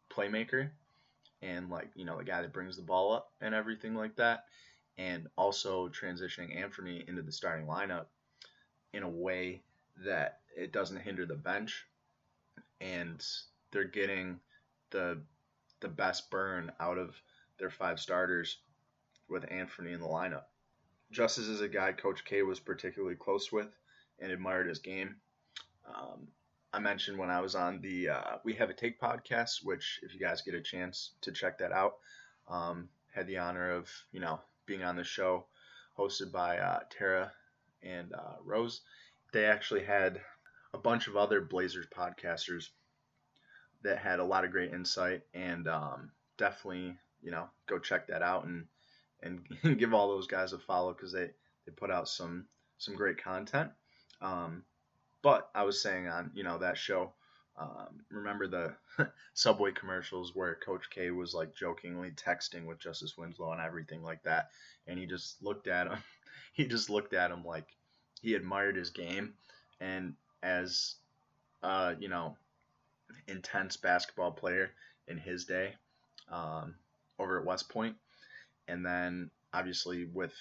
playmaker 0.10 0.70
and 1.42 1.70
like 1.70 1.90
you 1.96 2.06
know 2.06 2.18
the 2.18 2.24
guy 2.24 2.42
that 2.42 2.54
brings 2.54 2.76
the 2.76 2.82
ball 2.82 3.14
up 3.14 3.32
and 3.42 3.54
everything 3.54 3.96
like 3.96 4.16
that, 4.16 4.46
and 4.98 5.28
also 5.38 5.90
transitioning 5.90 6.58
Anfernee 6.58 7.08
into 7.08 7.22
the 7.22 7.32
starting 7.32 7.66
lineup 7.66 8.06
in 8.94 9.04
a 9.04 9.10
way 9.10 9.62
that 10.06 10.40
it 10.56 10.72
doesn't 10.72 11.02
hinder 11.02 11.26
the 11.26 11.36
bench, 11.36 11.86
and 12.80 13.26
they're 13.72 13.84
getting 13.86 14.40
the 14.92 15.20
the 15.80 15.88
best 15.88 16.30
burn 16.30 16.72
out 16.80 16.98
of 16.98 17.16
their 17.60 17.70
five 17.70 18.00
starters 18.00 18.60
with 19.28 19.44
Anfernee 19.50 19.94
in 19.94 20.00
the 20.00 20.08
lineup. 20.08 20.44
Justice 21.12 21.48
is 21.48 21.62
a 21.62 21.68
guy 21.68 21.92
Coach 21.92 22.24
K 22.26 22.42
was 22.44 22.60
particularly 22.60 23.16
close 23.16 23.52
with 23.52 23.76
and 24.20 24.32
admired 24.32 24.68
his 24.68 24.80
game. 24.80 25.16
Um, 25.88 26.28
I 26.72 26.80
mentioned 26.80 27.18
when 27.18 27.30
I 27.30 27.42
was 27.42 27.54
on 27.54 27.82
the 27.82 28.10
uh, 28.10 28.38
We 28.44 28.54
Have 28.54 28.70
a 28.70 28.74
Take 28.74 29.00
podcast, 29.00 29.64
which 29.64 30.00
if 30.02 30.14
you 30.14 30.20
guys 30.20 30.42
get 30.42 30.56
a 30.56 30.62
chance 30.62 31.12
to 31.22 31.32
check 31.32 31.60
that 31.60 31.72
out, 31.72 31.96
um, 32.48 32.90
had 33.14 33.28
the 33.28 33.38
honor 33.38 33.72
of 33.72 33.90
you 34.12 34.20
know 34.20 34.40
being 34.66 34.84
on 34.84 34.96
the 34.96 35.04
show, 35.04 35.46
hosted 35.98 36.32
by 36.32 36.58
uh, 36.58 36.80
Tara 36.90 37.32
and 37.82 38.14
uh, 38.14 38.36
Rose. 38.44 38.82
They 39.32 39.46
actually 39.46 39.84
had 39.84 40.22
a 40.74 40.78
bunch 40.78 41.08
of 41.08 41.18
other 41.18 41.42
Blazers 41.42 41.88
podcasters 41.96 42.70
that 43.84 44.00
had 44.00 44.20
a 44.20 44.26
lot 44.26 44.46
of 44.46 44.52
great 44.52 44.74
insight 44.74 45.22
and 45.34 45.68
um, 45.68 46.12
definitely 46.38 46.98
you 47.22 47.32
know 47.32 47.48
go 47.68 47.80
check 47.80 48.08
that 48.08 48.22
out 48.22 48.46
and 48.46 48.66
and 49.22 49.42
give 49.80 49.94
all 49.94 50.10
those 50.10 50.28
guys 50.28 50.54
a 50.54 50.60
follow 50.60 50.94
because 50.94 51.12
they 51.12 51.30
they 51.66 51.72
put 51.72 51.92
out 51.92 52.08
some 52.08 52.46
some 52.78 52.96
great 52.96 53.24
content. 53.24 53.72
Um, 54.22 54.64
but 55.22 55.50
I 55.56 55.64
was 55.64 55.82
saying 55.82 56.08
on 56.08 56.32
you 56.34 56.44
know 56.44 56.60
that 56.60 56.78
show, 56.78 57.14
um, 57.58 58.04
remember 58.10 58.48
the 58.48 58.74
Subway 59.34 59.72
commercials 59.72 60.34
where 60.34 60.56
Coach 60.56 60.90
K 60.90 61.12
was 61.12 61.34
like 61.34 61.56
jokingly 61.56 62.12
texting 62.12 62.66
with 62.66 62.80
Justice 62.80 63.18
Winslow 63.18 63.52
and 63.52 63.62
everything 63.62 64.04
like 64.04 64.24
that, 64.24 64.50
and 64.88 64.98
he 64.98 65.06
just 65.06 65.42
looked 65.44 65.68
at 65.68 65.88
him. 65.88 65.98
He 66.56 66.68
just 66.68 66.92
looked 66.92 67.16
at 67.16 67.32
him 67.32 67.44
like 67.44 67.66
he 68.22 68.36
admired 68.36 68.76
his 68.76 68.92
game, 68.92 69.34
and 69.82 70.14
as 70.44 70.98
uh, 71.64 71.96
you 72.00 72.10
know, 72.10 72.38
intense 73.28 73.76
basketball 73.76 74.32
player 74.32 74.70
in 75.08 75.18
his 75.18 75.46
day 75.46 75.74
um, 76.32 76.76
over 77.18 77.40
at 77.40 77.46
West 77.46 77.70
Point, 77.70 77.96
and 78.68 78.86
then 78.86 79.32
obviously 79.52 80.06
with 80.06 80.34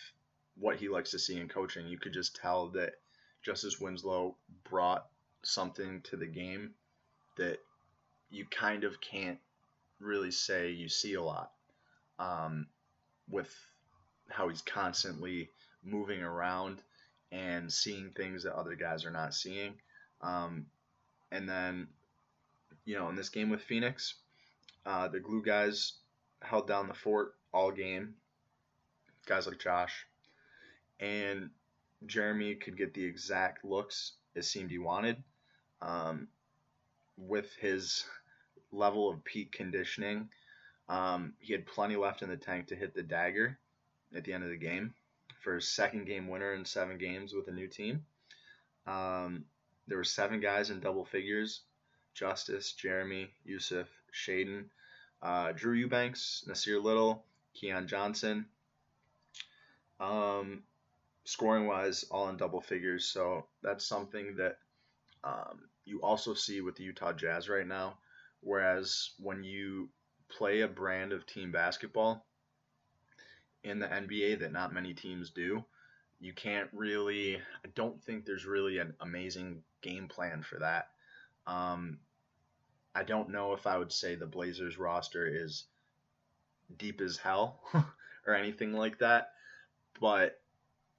what 0.59 0.77
he 0.77 0.91
likes 0.91 1.13
to 1.13 1.19
see 1.19 1.41
in 1.41 1.49
coaching, 1.49 1.89
you 1.89 1.97
could 1.97 2.13
just 2.13 2.37
tell 2.37 2.69
that 2.69 2.93
Justice 3.43 3.81
Winslow 3.81 4.37
brought 4.65 5.07
something 5.43 6.03
to 6.03 6.17
the 6.17 6.27
game 6.27 6.75
that 7.37 7.59
you 8.31 8.47
kind 8.47 8.85
of 8.85 9.01
can't 9.01 9.39
really 10.01 10.31
say 10.31 10.71
you 10.71 10.89
see 10.89 11.15
a 11.15 11.23
lot 11.23 11.53
um, 12.19 12.67
with 13.31 13.55
how 14.29 14.49
he's 14.49 14.63
constantly 14.63 15.51
moving 15.85 16.23
around 16.23 16.79
and 17.31 17.73
seeing 17.73 18.11
things 18.11 18.43
that 18.45 18.55
other 18.55 18.75
guys 18.75 19.05
are 19.05 19.11
not 19.11 19.35
seeing. 19.35 19.75
Um, 20.21 20.67
and 21.31 21.49
then, 21.49 21.89
you 22.85 22.97
know, 22.97 23.09
in 23.09 23.17
this 23.17 23.29
game 23.29 23.51
with 23.51 23.63
Phoenix, 23.63 24.15
uh, 24.85 25.09
the 25.09 25.21
glue 25.21 25.43
guys 25.43 25.95
held 26.43 26.67
down 26.67 26.89
the 26.89 26.95
fort 26.95 27.35
all 27.53 27.71
game. 27.71 28.15
Guys 29.27 29.47
like 29.47 29.59
Josh. 29.59 30.07
And 31.01 31.51
Jerami 32.07 32.61
could 32.61 32.77
get 32.77 32.95
the 32.95 33.05
exact 33.05 33.65
looks 33.65 34.13
it 34.35 34.45
seemed 34.45 34.71
he 34.71 34.79
wanted. 34.79 35.23
Um, 35.81 36.29
with 37.17 37.53
his 37.61 38.05
level 38.71 39.11
of 39.11 39.25
peak 39.25 39.53
conditioning, 39.53 40.29
um, 40.89 41.35
he 41.39 41.53
had 41.53 41.67
plenty 41.67 41.97
left 41.97 42.23
in 42.23 42.29
the 42.29 42.37
tank 42.37 42.69
to 42.69 42.77
hit 42.77 42.95
the 42.95 43.03
dagger 43.03 43.59
at 44.15 44.25
the 44.25 44.33
end 44.33 44.45
of 44.45 44.51
the 44.51 44.57
game 44.57 44.95
for 45.43 45.55
his 45.57 45.69
second 45.69 46.07
game 46.07 46.29
winner 46.29 46.55
in 46.55 46.65
seven 46.65 46.99
games 46.99 47.35
with 47.35 47.49
a 47.49 47.53
new 47.53 47.67
team. 47.67 48.05
Um, 48.87 49.45
there 49.87 49.99
were 49.99 50.05
seven 50.05 50.41
guys 50.41 50.71
in 50.71 50.81
double 50.81 51.05
figures: 51.05 51.63
Justice, 52.15 52.75
Jerami, 52.79 53.29
Jusuf, 53.47 53.89
Shaedon, 54.13 54.65
uh, 55.23 55.53
Drew 55.53 55.75
Eubanks, 55.75 56.45
Nassir 56.49 56.83
Little, 56.83 57.25
Keon 57.55 57.87
Johnson. 57.87 58.47
Um, 60.01 60.63
scoring 61.25 61.67
wise, 61.67 62.05
all 62.11 62.29
in 62.29 62.37
double 62.37 62.61
figures. 62.61 63.05
So 63.07 63.47
that's 63.63 63.87
something 63.87 64.37
that 64.37 64.59
um, 65.25 65.69
you 65.85 66.01
also 66.03 66.35
see 66.35 66.61
with 66.61 66.77
the 66.77 66.85
Utah 66.85 67.13
Jazz 67.13 67.49
right 67.49 67.67
now. 67.67 67.99
Whereas 68.41 69.11
when 69.19 69.45
you 69.45 69.89
play 70.29 70.61
a 70.61 70.69
brand 70.69 71.13
of 71.13 71.27
team 71.27 71.53
basketball 71.53 72.27
in 73.63 73.79
the 73.79 73.87
NBA 73.87 74.41
that 74.41 74.53
not 74.53 74.75
many 74.75 74.95
teams 74.95 75.31
do, 75.31 75.65
you 76.21 76.33
can't 76.33 76.69
really, 76.73 77.37
I 77.37 77.69
don't 77.75 78.03
think 78.03 78.25
there's 78.25 78.47
really 78.47 78.79
an 78.79 78.95
amazing 79.01 79.63
game 79.81 80.09
plan 80.09 80.43
for 80.43 80.59
that. 80.61 80.89
Um, 81.47 81.99
I 82.95 83.03
don't 83.03 83.31
know 83.31 83.55
if 83.55 83.67
I 83.67 83.79
would 83.79 83.93
say 83.93 84.15
the 84.15 84.27
Blazers 84.27 84.79
roster 84.79 85.27
is 85.27 85.65
deep 86.77 87.01
as 87.01 87.17
hell 87.17 87.61
or 88.27 88.35
anything 88.35 88.73
like 88.73 88.99
that, 88.99 89.33
but 90.01 90.41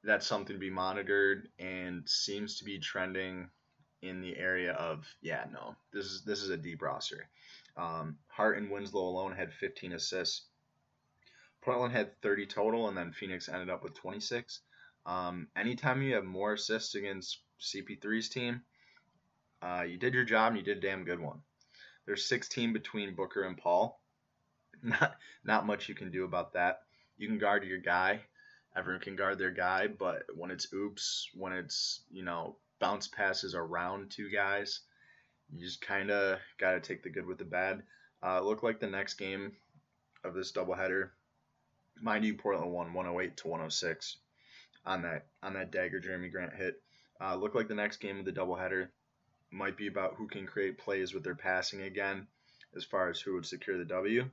that's 0.03 0.27
something 0.27 0.55
to 0.55 0.59
be 0.59 0.69
monitored 0.69 1.47
and 1.59 2.07
seems 2.07 2.57
to 2.57 2.65
be 2.65 2.79
trending 2.79 3.49
in 4.03 4.21
the 4.21 4.37
area 4.37 4.73
of 4.73 5.07
yeah 5.21 5.45
no 5.51 5.75
this 5.93 6.05
is 6.05 6.23
this 6.23 6.41
is 6.41 6.49
a 6.49 6.57
deep 6.57 6.81
roster. 6.81 7.27
Um, 7.75 8.17
Hart 8.27 8.57
and 8.57 8.69
Winslow 8.69 9.01
alone 9.01 9.31
had 9.31 9.51
15 9.53 9.93
assists. 9.93 10.43
Portland 11.61 11.93
had 11.93 12.21
30 12.21 12.45
total, 12.45 12.87
and 12.87 12.95
then 12.95 13.13
Phoenix 13.13 13.49
ended 13.49 13.69
up 13.69 13.83
with 13.83 13.95
26. 13.95 14.59
Um, 15.07 15.47
anytime 15.55 16.03
you 16.03 16.13
have 16.13 16.25
more 16.25 16.53
assists 16.53 16.93
against 16.93 17.39
CP3's 17.59 18.29
team, 18.29 18.61
uh, 19.63 19.85
you 19.87 19.97
did 19.97 20.13
your 20.13 20.25
job 20.25 20.49
and 20.49 20.57
you 20.57 20.63
did 20.63 20.77
a 20.77 20.81
damn 20.81 21.03
good 21.03 21.19
one. 21.19 21.41
There's 22.05 22.25
16 22.25 22.73
between 22.73 23.15
Booker 23.15 23.43
and 23.43 23.57
Paul. 23.57 23.99
Not 24.83 25.15
not 25.45 25.65
much 25.65 25.87
you 25.87 25.95
can 25.95 26.11
do 26.11 26.25
about 26.25 26.53
that. 26.53 26.81
You 27.17 27.27
can 27.27 27.37
guard 27.37 27.63
your 27.63 27.79
guy 27.79 28.21
everyone 28.75 29.01
can 29.01 29.15
guard 29.15 29.37
their 29.37 29.51
guy, 29.51 29.87
but 29.87 30.23
when 30.35 30.51
it's 30.51 30.71
oops, 30.73 31.29
when 31.33 31.53
it's, 31.53 32.01
you 32.11 32.23
know, 32.23 32.55
bounce 32.83 33.07
passes 33.07 33.55
around 33.55 34.11
two 34.11 34.29
guys, 34.29 34.81
you 35.49 35.65
just 35.65 35.79
kind 35.79 36.11
of 36.11 36.37
got 36.59 36.71
to 36.71 36.81
take 36.81 37.01
the 37.01 37.09
good 37.09 37.25
with 37.25 37.37
the 37.37 37.45
bad. 37.45 37.81
Uh, 38.21 38.41
looked 38.41 38.61
like 38.61 38.81
the 38.81 38.87
next 38.87 39.13
game 39.13 39.53
of 40.25 40.33
this 40.33 40.51
doubleheader, 40.51 41.11
mind 42.01 42.25
you, 42.25 42.33
Portland 42.33 42.73
won 42.73 42.93
108 42.93 43.37
to 43.37 43.47
106 43.47 44.17
on 44.85 45.01
that 45.03 45.27
on 45.41 45.53
that 45.53 45.71
dagger 45.71 46.01
Jerami 46.01 46.29
Grant 46.29 46.53
hit. 46.53 46.81
Uh, 47.21 47.35
looked 47.35 47.55
like 47.55 47.69
the 47.69 47.73
next 47.73 48.01
game 48.01 48.19
of 48.19 48.25
the 48.25 48.33
doubleheader 48.33 48.89
might 49.49 49.77
be 49.77 49.87
about 49.87 50.15
who 50.15 50.27
can 50.27 50.45
create 50.45 50.77
plays 50.77 51.13
with 51.13 51.23
their 51.23 51.35
passing 51.35 51.83
again, 51.83 52.27
as 52.75 52.83
far 52.83 53.09
as 53.09 53.21
who 53.21 53.35
would 53.35 53.45
secure 53.45 53.77
the 53.77 53.85
W. 53.85 54.29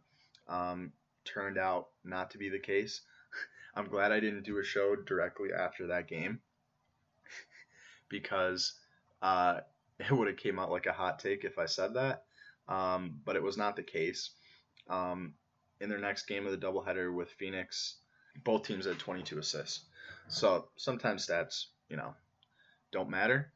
Um, 0.48 0.92
turned 1.24 1.56
out 1.56 1.90
not 2.02 2.32
to 2.32 2.38
be 2.38 2.48
the 2.48 2.58
case. 2.58 3.02
I'm 3.76 3.86
glad 3.86 4.10
I 4.10 4.18
didn't 4.18 4.42
do 4.42 4.58
a 4.58 4.64
show 4.64 4.96
directly 4.96 5.50
after 5.56 5.86
that 5.86 6.08
game 6.08 6.40
because 8.10 8.74
uh, 9.22 9.60
it 9.98 10.12
would 10.12 10.28
have 10.28 10.36
came 10.36 10.58
out 10.58 10.70
like 10.70 10.86
a 10.86 10.92
hot 10.92 11.18
take 11.18 11.44
if 11.44 11.58
I 11.58 11.66
said 11.66 11.94
that. 11.94 12.24
Um, 12.68 13.20
but 13.24 13.36
it 13.36 13.42
was 13.42 13.56
not 13.56 13.76
the 13.76 13.82
case. 13.82 14.30
Um, 14.88 15.34
in 15.80 15.88
their 15.88 15.98
next 15.98 16.26
game 16.26 16.46
of 16.46 16.52
the 16.52 16.66
doubleheader 16.66 17.12
with 17.14 17.30
Phoenix, 17.30 17.96
both 18.44 18.64
teams 18.64 18.86
had 18.86 18.98
22 18.98 19.38
assists. 19.38 19.84
So 20.28 20.68
sometimes 20.76 21.26
stats, 21.26 21.66
you 21.88 21.96
know, 21.96 22.14
don't 22.92 23.10
matter. 23.10 23.52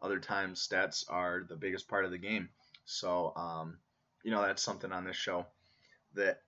Other 0.00 0.20
times 0.20 0.66
stats 0.66 1.04
are 1.08 1.44
the 1.48 1.56
biggest 1.56 1.88
part 1.88 2.04
of 2.04 2.10
the 2.10 2.18
game. 2.18 2.48
So, 2.84 3.32
um, 3.36 3.78
you 4.22 4.30
know, 4.30 4.42
that's 4.42 4.62
something 4.62 4.92
on 4.92 5.04
this 5.04 5.16
show 5.16 5.46
that 6.14 6.40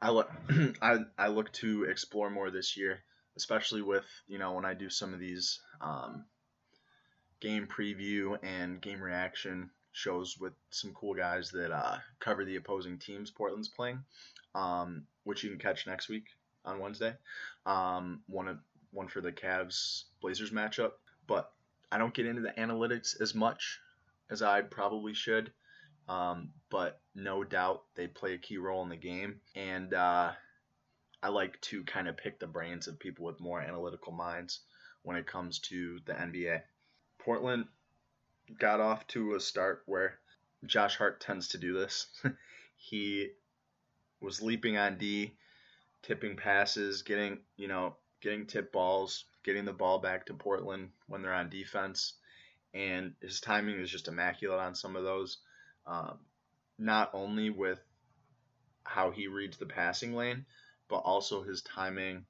I 0.00 0.10
look 0.10 0.30
I, 0.82 0.98
I 1.18 1.28
look 1.28 1.52
to 1.54 1.84
explore 1.84 2.30
more 2.30 2.50
this 2.50 2.76
year, 2.76 3.00
especially 3.36 3.82
with 3.82 4.04
you 4.26 4.38
know 4.38 4.52
when 4.52 4.64
I 4.64 4.74
do 4.74 4.88
some 4.88 5.12
of 5.14 5.20
these 5.20 5.60
um, 5.80 6.24
game 7.40 7.66
preview 7.66 8.38
and 8.42 8.80
game 8.80 9.00
reaction 9.00 9.70
shows 9.92 10.38
with 10.38 10.52
some 10.70 10.92
cool 10.94 11.14
guys 11.14 11.50
that 11.50 11.70
uh, 11.70 11.98
cover 12.18 12.44
the 12.44 12.56
opposing 12.56 12.98
teams 12.98 13.30
Portland's 13.30 13.68
playing, 13.68 14.02
um, 14.54 15.06
which 15.24 15.44
you 15.44 15.50
can 15.50 15.58
catch 15.58 15.86
next 15.86 16.08
week 16.08 16.24
on 16.64 16.78
Wednesday. 16.78 17.14
Um, 17.66 18.22
one 18.26 18.58
one 18.92 19.08
for 19.08 19.20
the 19.20 19.32
Cavs 19.32 20.04
Blazers 20.20 20.50
matchup, 20.50 20.92
but 21.26 21.52
I 21.90 21.98
don't 21.98 22.14
get 22.14 22.26
into 22.26 22.42
the 22.42 22.52
analytics 22.58 23.20
as 23.20 23.34
much 23.34 23.80
as 24.30 24.42
I 24.42 24.62
probably 24.62 25.14
should. 25.14 25.52
Um, 26.08 26.50
but 26.70 27.00
no 27.14 27.44
doubt 27.44 27.82
they 27.94 28.06
play 28.06 28.34
a 28.34 28.38
key 28.38 28.56
role 28.56 28.82
in 28.82 28.88
the 28.88 28.96
game. 28.96 29.40
And 29.54 29.94
uh, 29.94 30.32
I 31.22 31.28
like 31.28 31.60
to 31.62 31.84
kind 31.84 32.08
of 32.08 32.16
pick 32.16 32.38
the 32.38 32.46
brains 32.46 32.88
of 32.88 32.98
people 32.98 33.24
with 33.24 33.40
more 33.40 33.60
analytical 33.60 34.12
minds 34.12 34.60
when 35.02 35.16
it 35.16 35.26
comes 35.26 35.58
to 35.60 36.00
the 36.04 36.14
NBA. 36.14 36.62
Portland 37.18 37.66
got 38.58 38.80
off 38.80 39.06
to 39.08 39.34
a 39.34 39.40
start 39.40 39.82
where 39.86 40.18
Josh 40.66 40.96
Hart 40.96 41.20
tends 41.20 41.48
to 41.48 41.58
do 41.58 41.74
this. 41.74 42.06
he 42.76 43.30
was 44.20 44.42
leaping 44.42 44.76
on 44.76 44.98
D, 44.98 45.36
tipping 46.02 46.36
passes, 46.36 47.02
getting, 47.02 47.38
you 47.56 47.68
know, 47.68 47.96
getting 48.20 48.46
tip 48.46 48.72
balls, 48.72 49.24
getting 49.44 49.64
the 49.64 49.72
ball 49.72 49.98
back 49.98 50.26
to 50.26 50.34
Portland 50.34 50.90
when 51.06 51.22
they're 51.22 51.32
on 51.32 51.50
defense. 51.50 52.14
And 52.74 53.14
his 53.20 53.40
timing 53.40 53.78
is 53.80 53.90
just 53.90 54.08
immaculate 54.08 54.60
on 54.60 54.74
some 54.74 54.96
of 54.96 55.04
those. 55.04 55.38
Um, 55.86 56.18
not 56.78 57.10
only 57.12 57.50
with 57.50 57.78
how 58.84 59.10
he 59.10 59.26
reads 59.26 59.56
the 59.56 59.66
passing 59.66 60.14
lane, 60.14 60.46
but 60.92 60.98
also 61.06 61.42
his 61.42 61.62
timing 61.62 62.22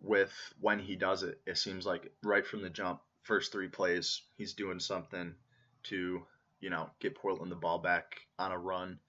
with 0.00 0.32
when 0.60 0.78
he 0.78 0.94
does 0.94 1.24
it. 1.24 1.40
It 1.44 1.58
seems 1.58 1.84
like 1.84 2.12
right 2.22 2.46
from 2.46 2.62
the 2.62 2.70
jump, 2.70 3.00
first 3.22 3.50
three 3.50 3.66
plays, 3.66 4.22
he's 4.36 4.52
doing 4.52 4.78
something 4.78 5.34
to, 5.84 6.22
you 6.60 6.70
know, 6.70 6.88
get 7.00 7.16
Portland 7.16 7.50
the 7.50 7.56
ball 7.56 7.78
back 7.78 8.20
on 8.38 8.52
a 8.52 8.58
run, 8.58 9.00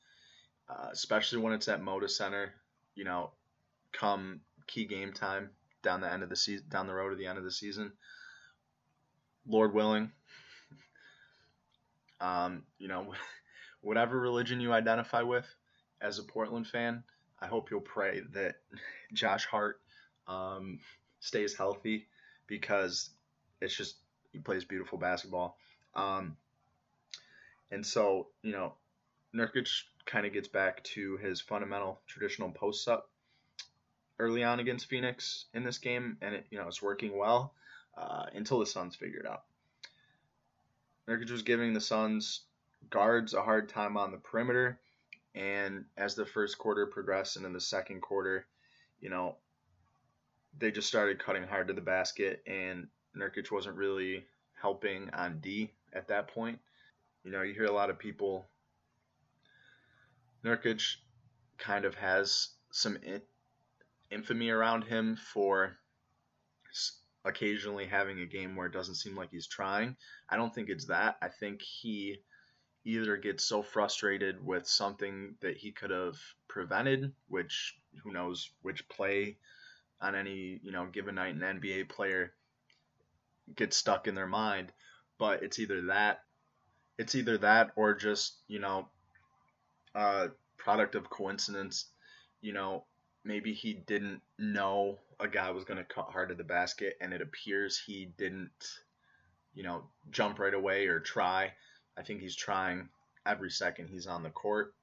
uh, 0.68 0.88
especially 0.92 1.38
when 1.38 1.54
it's 1.54 1.67
at 1.67 1.80
Moda 1.80 2.10
Center. 2.10 2.56
You 2.95 3.04
know, 3.04 3.30
come 3.91 4.41
key 4.65 4.86
game 4.86 5.13
time 5.13 5.52
down 5.84 6.02
the 6.02 6.12
end 6.12 6.24
of 6.24 6.30
the 6.30 6.36
season, 6.36 6.65
down 6.69 6.88
the 6.88 6.93
road 6.95 7.12
to 7.12 7.15
the 7.15 7.28
end 7.28 7.38
of 7.38 7.43
the 7.43 7.52
season. 7.52 7.91
Lord 9.45 9.76
willing, 9.76 10.12
um, 12.19 12.63
you 12.80 12.88
know, 12.88 13.13
whatever 13.82 14.19
religion 14.19 14.60
you 14.60 14.74
identify 14.74 15.21
with 15.21 15.45
as 16.02 16.17
a 16.17 16.24
Portland 16.24 16.65
fan, 16.65 17.04
I 17.45 17.47
hope 17.47 17.69
you'll 17.69 17.79
pray 17.79 18.21
that 18.34 18.55
Josh 19.13 19.45
Hart 19.45 19.79
um, 20.27 20.79
stays 21.19 21.55
healthy 21.55 22.08
because 22.47 23.12
it's 23.62 23.75
just 23.75 23.97
he 24.31 24.39
plays 24.39 24.65
beautiful 24.65 24.97
basketball. 24.97 25.55
Um, 25.93 26.38
and 27.69 27.86
so, 27.86 28.29
you 28.41 28.51
know, 28.51 28.73
Nurkic 29.36 29.69
kind 30.08 30.25
of 30.25 30.34
gets 30.34 30.47
back 30.47 30.84
to 30.95 31.17
his 31.17 31.39
fundamental 31.39 32.01
traditional 32.08 32.49
post 32.49 32.88
up 32.88 33.12
early 34.17 34.43
on 34.43 34.60
against 34.60 34.88
Phoenix 34.88 35.45
in 35.53 35.63
this 35.63 35.77
game, 35.77 36.17
and 36.21 36.34
it, 36.34 36.47
you 36.49 36.58
know 36.58 36.67
it's 36.67 36.81
working 36.81 37.15
well 37.15 37.53
uh, 37.95 38.25
until 38.34 38.58
the 38.58 38.65
Suns 38.65 38.95
figure 38.95 39.19
it 39.19 39.27
out. 39.27 39.43
Nurkic 41.08 41.29
was 41.29 41.43
giving 41.43 41.73
the 41.73 41.81
Suns 41.81 42.41
guards 42.89 43.36
a 43.36 43.43
hard 43.43 43.69
time 43.69 43.97
on 43.97 44.10
the 44.10 44.17
perimeter. 44.17 44.79
And 45.36 45.86
as 45.98 46.15
the 46.15 46.26
first 46.26 46.58
quarter 46.58 46.86
progressed 46.86 47.36
and 47.36 47.45
in 47.45 47.54
the 47.54 47.60
second 47.60 48.02
quarter, 48.02 48.45
you 49.02 49.10
know, 49.10 49.36
they 50.58 50.71
just 50.71 50.88
started 50.88 51.19
cutting 51.19 51.43
hard 51.43 51.67
to 51.67 51.74
the 51.74 51.82
basket, 51.82 52.41
and 52.48 52.88
Nurkic 53.15 53.52
wasn't 53.52 53.76
really 53.76 54.26
helping 54.62 55.10
on 55.12 55.39
D 55.39 55.71
at 55.91 56.08
that 56.08 56.30
point. 56.30 56.60
You 57.24 57.32
know, 57.32 57.41
you 57.41 57.54
hear 57.54 57.65
a 57.65 57.71
lot 57.71 57.89
of 57.89 58.00
people. 58.00 58.45
Nurkic 60.45 60.95
kind 61.58 61.84
of 61.84 61.95
has 61.95 62.50
some 62.71 62.98
infamy 64.10 64.50
around 64.50 64.84
him 64.84 65.17
for 65.17 65.76
occasionally 67.26 67.86
having 67.86 68.19
a 68.19 68.26
game 68.26 68.56
where 68.56 68.67
it 68.67 68.74
doesn't 68.74 68.95
seem 68.95 69.15
like 69.15 69.32
he's 69.32 69.48
trying. 69.48 69.98
I 70.30 70.38
don't 70.38 70.54
think 70.54 70.69
it's 70.69 70.86
that. 70.86 71.17
I 71.21 71.28
think 71.28 71.62
he 71.62 72.19
either 72.86 73.17
gets 73.17 73.43
so 73.43 73.62
frustrated 73.63 74.45
with 74.45 74.67
something 74.67 75.36
that 75.41 75.58
he 75.58 75.71
could 75.71 75.89
have 75.89 76.15
prevented, 76.48 77.12
which 77.28 77.76
who 78.04 78.13
knows 78.13 78.50
which 78.62 78.88
play 78.88 79.38
on 80.02 80.15
any, 80.15 80.60
you 80.63 80.71
know, 80.71 80.86
given 80.86 81.15
night 81.15 81.36
an 81.36 81.41
NBA 81.41 81.89
player 81.89 82.32
gets 83.56 83.76
stuck 83.76 84.08
in 84.08 84.15
their 84.15 84.28
mind, 84.28 84.71
but 85.17 85.43
it's 85.43 85.60
either 85.60 85.88
that 85.88 86.21
it's 86.98 87.15
either 87.15 87.38
that 87.39 87.71
or 87.76 87.93
just, 87.93 88.38
you 88.48 88.60
know, 88.60 88.88
a 89.93 90.30
product 90.58 90.95
of 90.95 91.10
coincidence, 91.10 91.88
you 92.41 92.54
know, 92.54 92.86
maybe 93.24 93.54
he 93.54 93.74
didn't 93.74 94.21
know 94.38 94.98
a 95.19 95.28
guy 95.28 95.52
was 95.52 95.65
going 95.65 95.78
to 95.78 95.84
cut 95.84 96.10
hard 96.12 96.30
to 96.30 96.36
the 96.36 96.43
basket, 96.43 96.95
and 97.02 97.13
it 97.13 97.21
appears 97.21 97.82
he 97.86 98.06
didn't, 98.17 98.52
you 99.54 99.63
know, 99.63 99.84
jump 100.12 100.39
right 100.39 100.54
away 100.54 100.88
or 100.88 101.00
try. 101.00 101.52
I 101.97 102.03
think 102.03 102.21
he's 102.21 102.36
trying 102.36 102.89
every 103.25 103.49
second 103.49 103.88
he's 103.88 104.08
on 104.08 104.23
the 104.23 104.29
court. 104.29 104.73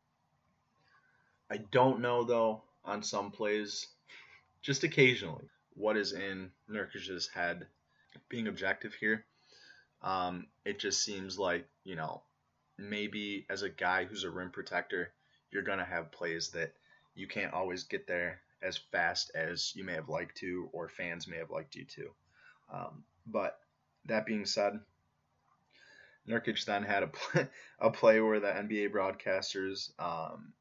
I 1.51 1.59
don't 1.59 2.01
know 2.01 2.25
though 2.25 2.63
on 2.85 3.03
some 3.03 3.31
plays, 3.31 3.89
just 4.63 4.85
occasionally, 4.85 5.49
what 5.75 5.97
is 5.97 6.13
in 6.13 6.51
Nurkic's 6.71 7.29
head. 7.29 7.67
Being 8.29 8.49
objective 8.49 8.95
here, 8.95 9.25
um, 10.03 10.47
it 10.65 10.79
just 10.79 11.03
seems 11.03 11.39
like 11.39 11.67
you 11.85 11.97
know 11.97 12.23
maybe 12.79 13.47
as 13.49 13.63
a 13.63 13.71
guy 13.71 14.05
who's 14.05 14.25
a 14.25 14.31
rim 14.31 14.51
protector, 14.51 15.13
you're 15.51 15.63
gonna 15.63 15.85
have 15.85 16.13
plays 16.13 16.51
that 16.51 16.73
you 17.15 17.27
can't 17.27 17.53
always 17.53 17.85
get 17.85 18.07
there 18.07 18.41
as 18.63 18.77
fast 18.77 19.31
as 19.35 19.73
you 19.75 19.85
may 19.85 19.95
have 19.95 20.09
liked 20.09 20.37
to 20.39 20.69
or 20.73 20.89
fans 20.89 21.27
may 21.27 21.37
have 21.37 21.51
liked 21.51 21.75
you 21.75 21.85
to. 21.85 22.11
Um, 22.73 23.05
but 23.27 23.59
that 24.07 24.27
being 24.27 24.47
said, 24.47 24.81
Nurkic 26.29 26.65
then 26.65 26.83
had 26.83 27.03
a 27.03 27.07
play, 27.09 27.49
a 27.81 27.91
play 27.91 28.21
where 28.21 28.41
the 28.41 28.49
NBA 28.49 28.93
broadcasters 28.93 29.91
um, 29.99 30.53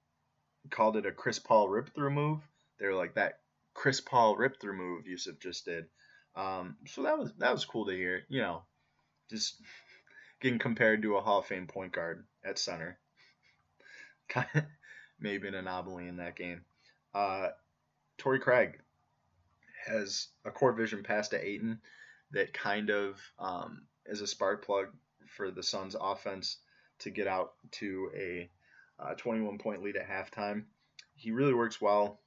called 0.69 0.97
it 0.97 1.05
a 1.05 1.11
Chris 1.11 1.39
Paul 1.39 1.69
rip 1.69 1.93
through 1.93 2.11
move. 2.11 2.39
They 2.79 2.87
were 2.87 2.95
like 2.95 3.15
that 3.15 3.39
Chris 3.73 4.01
Paul 4.01 4.35
rip 4.35 4.59
through 4.59 4.77
move 4.77 5.05
Jusuf 5.05 5.39
just 5.39 5.65
did. 5.65 5.85
Um, 6.35 6.77
so 6.87 7.03
that 7.03 7.17
was 7.17 7.31
that 7.37 7.51
was 7.51 7.65
cool 7.65 7.85
to 7.85 7.95
hear. 7.95 8.23
You 8.29 8.41
know, 8.41 8.63
just 9.29 9.61
getting 10.41 10.59
compared 10.59 11.01
to 11.03 11.17
a 11.17 11.21
Hall 11.21 11.39
of 11.39 11.45
Fame 11.45 11.67
point 11.67 11.93
guard 11.93 12.25
at 12.43 12.59
center. 12.59 12.97
Maybe 15.19 15.47
an 15.47 15.55
anomaly 15.55 16.07
in 16.07 16.17
that 16.17 16.35
game. 16.35 16.61
Uh, 17.13 17.49
Torrey 18.17 18.39
Craig 18.39 18.79
has 19.85 20.29
a 20.45 20.51
court 20.51 20.77
vision 20.77 21.03
pass 21.03 21.29
to 21.29 21.45
Ayton 21.45 21.81
that 22.31 22.53
kind 22.53 22.89
of 22.89 23.19
um, 23.37 23.83
is 24.05 24.21
a 24.21 24.27
spark 24.27 24.65
plug 24.65 24.87
for 25.41 25.49
the 25.49 25.63
Suns 25.63 25.95
offense 25.99 26.57
to 26.99 27.09
get 27.09 27.25
out 27.25 27.53
to 27.71 28.11
a 28.15 28.47
uh, 28.99 29.15
21 29.15 29.57
point 29.57 29.81
lead 29.81 29.95
at 29.95 30.07
halftime. 30.07 30.65
He 31.15 31.31
really 31.31 31.55
works 31.55 31.81
well 31.81 32.19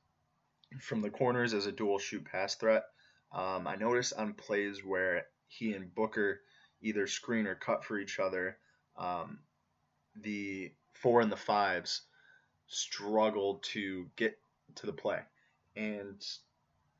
from 0.80 1.00
the 1.00 1.10
corners 1.10 1.54
as 1.54 1.66
a 1.66 1.72
dual 1.72 2.00
shoot 2.00 2.24
pass 2.24 2.56
threat. 2.56 2.82
Um, 3.30 3.68
I 3.68 3.76
noticed 3.76 4.14
on 4.14 4.32
plays 4.32 4.84
where 4.84 5.26
he 5.46 5.74
and 5.74 5.94
Booker 5.94 6.40
either 6.82 7.06
screen 7.06 7.46
or 7.46 7.54
cut 7.54 7.84
for 7.84 8.00
each 8.00 8.18
other, 8.18 8.58
um, 8.98 9.38
the 10.20 10.72
four 10.92 11.20
and 11.20 11.30
the 11.30 11.36
fives 11.36 12.02
struggled 12.66 13.62
to 13.62 14.06
get 14.16 14.36
to 14.74 14.86
the 14.86 14.92
play. 14.92 15.20
And 15.76 16.20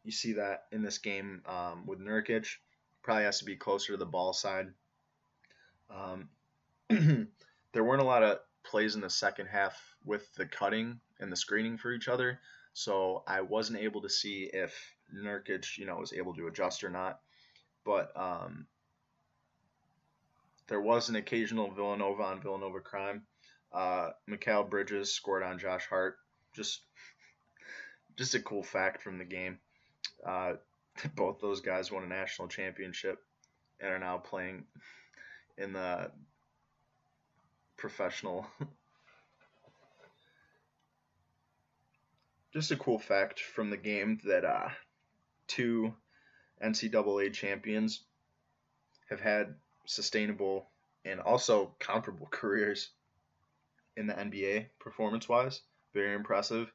you 0.05 0.13
see 0.13 0.35
that 0.35 0.67
in 0.71 0.81
this 0.83 0.99
game 0.99 1.43
um, 1.47 1.87
with 1.87 1.99
Nurkic. 1.99 2.47
Probably 3.03 3.25
has 3.25 3.41
to 3.41 3.45
be 3.45 3.57
closer 3.57 3.95
to 3.95 3.97
the 3.97 4.07
ball 4.07 4.33
side. 4.33 4.69
Um, 5.91 6.29
there 7.73 7.85
weren't 7.85 8.03
a 8.03 8.07
lot 8.07 8.23
of 8.23 8.39
plays 8.65 8.95
in 8.95 9.01
the 9.01 9.11
second 9.11 9.47
half 9.47 9.81
with 10.05 10.33
the 10.35 10.47
cutting 10.47 11.01
and 11.21 11.31
the 11.31 11.37
screening 11.37 11.79
for 11.79 11.93
each 11.93 12.09
other, 12.09 12.41
so 12.73 13.23
I 13.27 13.43
wasn't 13.43 13.79
able 13.81 14.03
to 14.03 14.11
see 14.11 14.51
if 14.53 14.75
Nurkic, 15.15 15.79
you 15.79 15.87
know, 15.87 15.97
was 15.97 16.13
able 16.13 16.35
to 16.35 16.47
adjust 16.47 16.85
or 16.85 16.91
not. 16.91 17.21
But 17.85 18.13
um, 18.17 18.67
there 20.69 20.81
was 20.81 21.09
an 21.09 21.17
occasional 21.17 21.71
Villanova 21.71 22.23
on 22.23 22.41
Villanova 22.41 22.81
crime. 22.81 23.23
Uh, 23.73 24.11
Mikal 24.29 24.69
Bridges 24.69 25.13
scored 25.13 25.43
on 25.43 25.59
Josh 25.59 25.87
Hart. 25.87 26.17
Just, 26.55 26.81
just 28.17 28.35
a 28.35 28.41
cool 28.41 28.63
fact 28.63 29.03
from 29.03 29.19
the 29.19 29.25
game. 29.25 29.59
Uh, 30.25 30.55
both 31.17 31.41
those 31.41 31.61
guys 31.61 31.91
won 31.91 32.05
a 32.05 32.09
national 32.09 32.49
championship 32.49 33.19
and 33.81 33.91
are 33.91 33.99
now 33.99 34.19
playing 34.19 34.65
in 35.59 35.73
the 35.73 36.11
professional. 37.77 38.47
Just 42.53 42.71
a 42.71 42.77
cool 42.77 42.99
fact 42.99 43.41
from 43.41 43.71
the 43.71 43.77
game 43.77 44.21
that 44.25 44.45
uh, 44.45 44.69
two 45.49 45.93
NCAA 46.65 47.33
champions 47.33 48.05
have 49.11 49.21
had 49.21 49.55
sustainable 49.87 50.69
and 51.05 51.21
also 51.21 51.75
comparable 51.79 52.27
careers 52.31 52.91
in 53.97 54.07
the 54.07 54.15
NBA 54.15 54.67
performance 54.79 55.29
wise. 55.29 55.61
Very 55.93 56.15
impressive. 56.15 56.73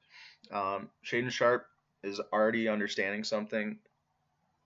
Um, 0.52 0.90
Shaedon 1.06 1.32
Sharpe 1.32 1.66
is 2.04 2.20
already 2.32 2.68
understanding 2.70 3.24
something 3.24 3.78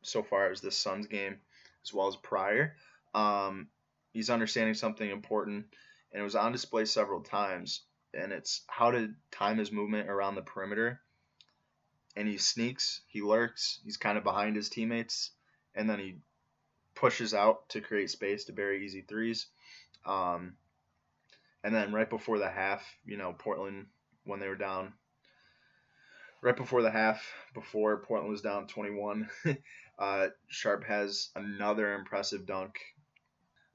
so 0.04 0.22
far 0.22 0.52
as 0.52 0.62
this 0.62 0.78
Suns 0.78 1.08
game 1.08 1.38
as 1.84 1.94
well 1.94 2.08
as 2.08 2.16
prior. 2.16 2.76
Um, 3.16 3.68
he's 4.14 4.30
understanding 4.30 4.76
something 4.76 5.10
important, 5.10 5.66
and 6.12 6.22
it 6.22 6.24
was 6.24 6.36
on 6.36 6.52
display 6.52 6.86
several 6.86 7.22
times. 7.22 7.82
And 8.14 8.32
it's 8.32 8.62
how 8.68 8.92
to 8.92 9.10
time 9.32 9.58
his 9.58 9.72
movement 9.72 10.10
around 10.10 10.36
the 10.36 10.44
perimeter. 10.44 11.02
And 12.16 12.28
he 12.28 12.38
sneaks, 12.38 13.02
he 13.08 13.22
lurks, 13.22 13.80
he's 13.84 13.98
kind 13.98 14.20
of 14.20 14.24
behind 14.24 14.56
his 14.56 14.70
teammates, 14.70 15.32
and 15.74 15.90
then 15.90 15.98
he 15.98 16.20
pushes 16.94 17.34
out 17.34 17.68
to 17.70 17.82
create 17.82 18.12
space 18.12 18.46
to 18.46 18.54
bury 18.54 18.86
easy 18.86 19.02
threes. 19.02 19.48
Um, 20.06 20.54
and 21.64 21.74
then 21.74 21.92
right 21.92 22.10
before 22.10 22.38
the 22.38 22.50
half, 22.50 22.86
you 23.04 23.18
know, 23.18 23.34
Portland, 23.34 23.88
when 24.26 24.40
they 24.40 24.48
were 24.48 24.56
down, 24.56 24.94
right 26.44 26.56
before 26.56 26.84
the 26.84 26.92
half, 26.92 27.26
before 27.56 28.04
Portland 28.04 28.30
was 28.30 28.42
down 28.42 28.68
21, 28.68 29.28
uh, 29.98 30.28
Sharpe 30.50 30.84
has 30.84 31.30
another 31.36 31.96
impressive 31.96 32.46
dunk 32.46 32.76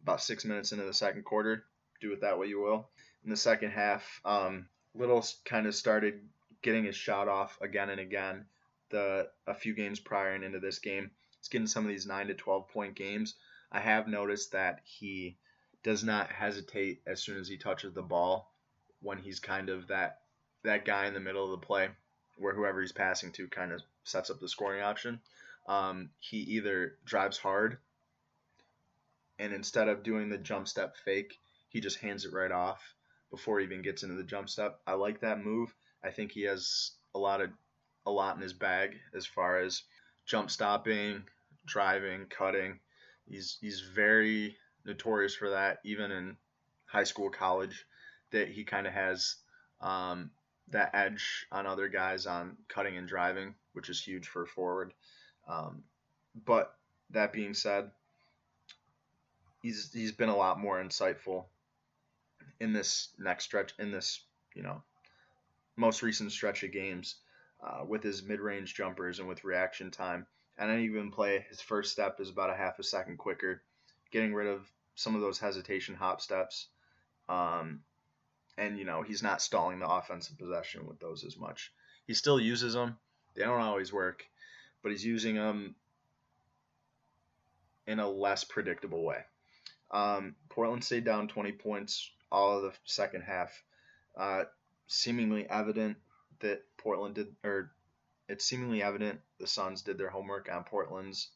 about 0.08 0.22
six 0.22 0.46
minutes 0.46 0.72
into 0.72 0.86
the 0.86 0.94
second 0.94 1.22
quarter. 1.22 1.64
Do 2.00 2.12
it 2.14 2.22
that 2.22 2.38
way 2.38 2.46
you 2.46 2.60
will. 2.60 2.88
In 3.24 3.30
the 3.30 3.36
second 3.36 3.72
half, 3.72 4.22
um, 4.24 4.66
Little 4.94 5.22
kind 5.44 5.66
of 5.66 5.74
started 5.74 6.22
getting 6.62 6.84
his 6.84 6.96
shot 6.96 7.28
off 7.28 7.58
again 7.60 7.90
and 7.90 8.00
again. 8.00 8.46
The 8.88 9.28
a 9.46 9.54
few 9.54 9.74
games 9.74 10.00
prior 10.00 10.32
and 10.32 10.42
into 10.42 10.60
this 10.60 10.78
game, 10.78 11.10
he's 11.38 11.48
getting 11.48 11.66
some 11.66 11.84
of 11.84 11.90
these 11.90 12.06
nine 12.06 12.28
to 12.28 12.34
twelve 12.34 12.68
point 12.70 12.94
games. 12.94 13.34
I 13.70 13.80
have 13.80 14.08
noticed 14.08 14.52
that 14.52 14.80
he 14.84 15.36
does 15.82 16.02
not 16.02 16.32
hesitate 16.32 17.02
as 17.06 17.22
soon 17.22 17.38
as 17.38 17.46
he 17.46 17.58
touches 17.58 17.92
the 17.92 18.00
ball 18.00 18.50
when 19.02 19.18
he's 19.18 19.40
kind 19.40 19.68
of 19.68 19.88
that 19.88 20.20
that 20.62 20.86
guy 20.86 21.06
in 21.06 21.12
the 21.12 21.20
middle 21.20 21.44
of 21.44 21.50
the 21.50 21.66
play 21.66 21.90
where 22.38 22.54
whoever 22.54 22.80
he's 22.80 22.92
passing 22.92 23.30
to 23.32 23.46
kind 23.48 23.72
of 23.72 23.82
sets 24.04 24.30
up 24.30 24.40
the 24.40 24.48
scoring 24.48 24.82
option. 24.82 25.20
Um, 25.68 26.08
he 26.18 26.38
either 26.38 26.94
drives 27.04 27.36
hard 27.36 27.76
and 29.38 29.52
instead 29.52 29.88
of 29.88 30.02
doing 30.02 30.28
the 30.28 30.38
jump 30.38 30.68
step 30.68 30.96
fake, 31.04 31.38
he 31.68 31.80
just 31.80 31.98
hands 31.98 32.24
it 32.24 32.32
right 32.32 32.52
off 32.52 32.94
before 33.30 33.58
he 33.58 33.66
even 33.66 33.82
gets 33.82 34.02
into 34.02 34.14
the 34.14 34.24
jump 34.24 34.48
step. 34.48 34.80
I 34.86 34.94
like 34.94 35.20
that 35.20 35.44
move. 35.44 35.74
I 36.02 36.10
think 36.10 36.32
he 36.32 36.42
has 36.42 36.92
a 37.14 37.18
lot 37.18 37.40
of 37.40 37.50
a 38.06 38.10
lot 38.10 38.36
in 38.36 38.42
his 38.42 38.54
bag 38.54 38.96
as 39.14 39.26
far 39.26 39.58
as 39.58 39.82
jump 40.24 40.50
stopping, 40.50 41.24
driving, 41.66 42.26
cutting. 42.26 42.80
He's 43.26 43.58
he's 43.60 43.80
very 43.80 44.56
notorious 44.84 45.34
for 45.34 45.50
that, 45.50 45.78
even 45.84 46.10
in 46.10 46.36
high 46.86 47.04
school, 47.04 47.30
college, 47.30 47.84
that 48.30 48.48
he 48.48 48.64
kind 48.64 48.86
of 48.86 48.92
has 48.92 49.36
um, 49.80 50.30
that 50.70 50.94
edge 50.94 51.46
on 51.52 51.66
other 51.66 51.88
guys 51.88 52.26
on 52.26 52.56
cutting 52.68 52.96
and 52.96 53.08
driving, 53.08 53.54
which 53.74 53.90
is 53.90 54.02
huge 54.02 54.26
for 54.26 54.46
forward. 54.46 54.92
Um, 55.46 55.82
but 56.46 56.74
that 57.10 57.32
being 57.32 57.54
said, 57.54 57.90
he's 59.62 59.92
he's 59.92 60.12
been 60.12 60.28
a 60.28 60.36
lot 60.36 60.58
more 60.58 60.82
insightful 60.82 61.44
in 62.60 62.72
this 62.72 63.08
next 63.18 63.44
stretch 63.44 63.72
in 63.78 63.90
this 63.90 64.20
you 64.54 64.62
know 64.62 64.82
most 65.76 66.02
recent 66.02 66.32
stretch 66.32 66.64
of 66.64 66.72
games 66.72 67.16
uh, 67.62 67.84
with 67.86 68.02
his 68.02 68.22
mid-range 68.22 68.74
jumpers 68.74 69.18
and 69.18 69.28
with 69.28 69.44
reaction 69.44 69.90
time. 69.90 70.26
And 70.58 70.70
any 70.70 70.88
given 70.88 71.12
play, 71.12 71.46
his 71.48 71.60
first 71.60 71.92
step 71.92 72.18
is 72.20 72.30
about 72.30 72.50
a 72.50 72.56
half 72.56 72.78
a 72.80 72.82
second 72.82 73.16
quicker, 73.18 73.62
getting 74.10 74.34
rid 74.34 74.48
of 74.48 74.68
some 74.96 75.14
of 75.14 75.20
those 75.20 75.38
hesitation 75.38 75.94
hop 75.94 76.20
steps. 76.20 76.66
Um, 77.28 77.80
and 78.56 78.76
you 78.76 78.84
know 78.84 79.02
he's 79.02 79.22
not 79.22 79.40
stalling 79.40 79.78
the 79.78 79.88
offensive 79.88 80.36
possession 80.36 80.86
with 80.86 80.98
those 80.98 81.24
as 81.24 81.36
much. 81.36 81.72
He 82.06 82.14
still 82.14 82.40
uses 82.40 82.74
them. 82.74 82.98
They 83.34 83.44
don't 83.44 83.60
always 83.60 83.92
work, 83.92 84.24
but 84.82 84.90
he's 84.90 85.04
using 85.04 85.36
them 85.36 85.76
in 87.86 88.00
a 88.00 88.08
less 88.08 88.42
predictable 88.42 89.04
way. 89.04 89.18
Um, 89.90 90.34
Portland 90.48 90.84
stayed 90.84 91.04
down 91.04 91.28
20 91.28 91.52
points 91.52 92.10
all 92.30 92.56
of 92.56 92.62
the 92.62 92.72
second 92.84 93.22
half. 93.22 93.62
Uh, 94.16 94.44
seemingly 94.86 95.48
evident 95.48 95.96
that 96.40 96.62
Portland 96.76 97.14
did, 97.14 97.34
or 97.44 97.70
it's 98.28 98.44
seemingly 98.44 98.82
evident 98.82 99.20
the 99.38 99.46
Suns 99.46 99.82
did 99.82 99.98
their 99.98 100.10
homework 100.10 100.50
on 100.52 100.64
Portland's 100.64 101.30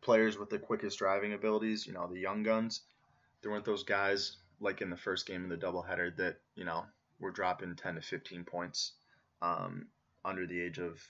players 0.00 0.38
with 0.38 0.50
the 0.50 0.58
quickest 0.58 0.98
driving 0.98 1.32
abilities. 1.32 1.86
You 1.86 1.92
know, 1.92 2.06
the 2.06 2.20
young 2.20 2.42
guns. 2.42 2.80
There 3.42 3.50
weren't 3.50 3.64
those 3.64 3.84
guys 3.84 4.36
like 4.60 4.80
in 4.80 4.90
the 4.90 4.96
first 4.96 5.26
game 5.26 5.44
of 5.44 5.50
the 5.50 5.66
doubleheader 5.66 6.16
that 6.16 6.38
you 6.54 6.64
know 6.64 6.84
were 7.20 7.30
dropping 7.30 7.74
10 7.76 7.96
to 7.96 8.00
15 8.00 8.44
points 8.44 8.92
um, 9.40 9.86
under 10.24 10.46
the 10.46 10.60
age 10.60 10.78
of 10.78 11.00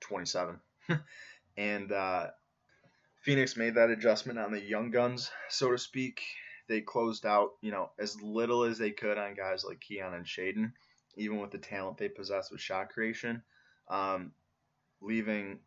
27. 0.00 0.58
and 1.56 1.92
uh, 1.92 2.28
Phoenix 3.20 3.56
made 3.56 3.74
that 3.74 3.90
adjustment 3.90 4.38
on 4.38 4.50
the 4.50 4.60
young 4.60 4.90
guns, 4.90 5.30
so 5.48 5.70
to 5.70 5.78
speak. 5.78 6.22
They 6.68 6.80
closed 6.80 7.26
out, 7.26 7.52
you 7.60 7.70
know, 7.70 7.90
as 7.98 8.20
little 8.22 8.64
as 8.64 8.78
they 8.78 8.92
could 8.92 9.18
on 9.18 9.34
guys 9.34 9.64
like 9.64 9.80
Keon 9.80 10.14
and 10.14 10.24
Shaedon, 10.24 10.72
even 11.16 11.40
with 11.40 11.50
the 11.50 11.58
talent 11.58 11.98
they 11.98 12.08
possess 12.08 12.50
with 12.50 12.60
shot 12.60 12.90
creation, 12.90 13.42
um, 13.88 14.32
leaving 15.00 15.58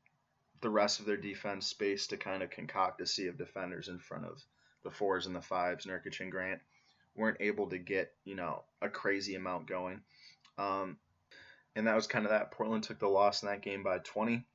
the 0.61 0.69
rest 0.69 0.99
of 0.99 1.05
their 1.05 1.17
defense 1.17 1.67
space 1.67 2.07
to 2.07 2.17
kind 2.17 2.41
of 2.41 2.49
concoct 2.49 3.01
a 3.01 3.05
sea 3.05 3.27
of 3.27 3.37
defenders 3.37 3.89
in 3.89 3.99
front 3.99 4.25
of 4.25 4.41
the 4.83 4.91
fours 4.91 5.27
and 5.27 5.35
the 5.35 5.41
fives, 5.41 5.85
Nurkic 5.85 6.21
and 6.21 6.31
Grant 6.31 6.61
weren't 7.15 7.41
able 7.41 7.69
to 7.69 7.77
get, 7.77 8.13
you 8.23 8.35
know, 8.35 8.63
a 8.81 8.89
crazy 8.89 9.35
amount 9.35 9.67
going. 9.67 10.01
Um, 10.57 10.97
and 11.75 11.87
that 11.87 11.95
was 11.95 12.07
kind 12.07 12.25
of 12.25 12.31
that. 12.31 12.51
Portland 12.51 12.83
took 12.83 12.99
the 12.99 13.07
loss 13.07 13.43
in 13.43 13.49
that 13.49 13.61
game 13.61 13.83
by 13.83 13.99
20. 13.99 14.45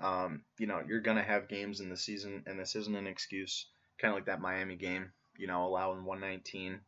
Um, 0.00 0.42
you 0.58 0.66
know, 0.66 0.82
you're 0.86 1.00
to 1.16 1.22
have 1.22 1.48
games 1.48 1.80
in 1.80 1.88
the 1.88 1.96
season, 1.96 2.42
and 2.46 2.58
this 2.58 2.76
isn't 2.76 2.96
an 2.96 3.06
excuse. 3.06 3.66
Kind 3.98 4.12
of 4.12 4.16
like 4.16 4.26
that 4.26 4.40
Miami 4.40 4.76
game, 4.76 5.10
you 5.36 5.46
know, 5.46 5.66
allowing 5.66 6.04
119, 6.04 6.80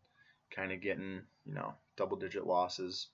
kind 0.50 0.72
of 0.72 0.80
getting, 0.80 1.22
you 1.44 1.54
know, 1.54 1.74
double 1.96 2.16
digit 2.16 2.46
losses, 2.46 3.08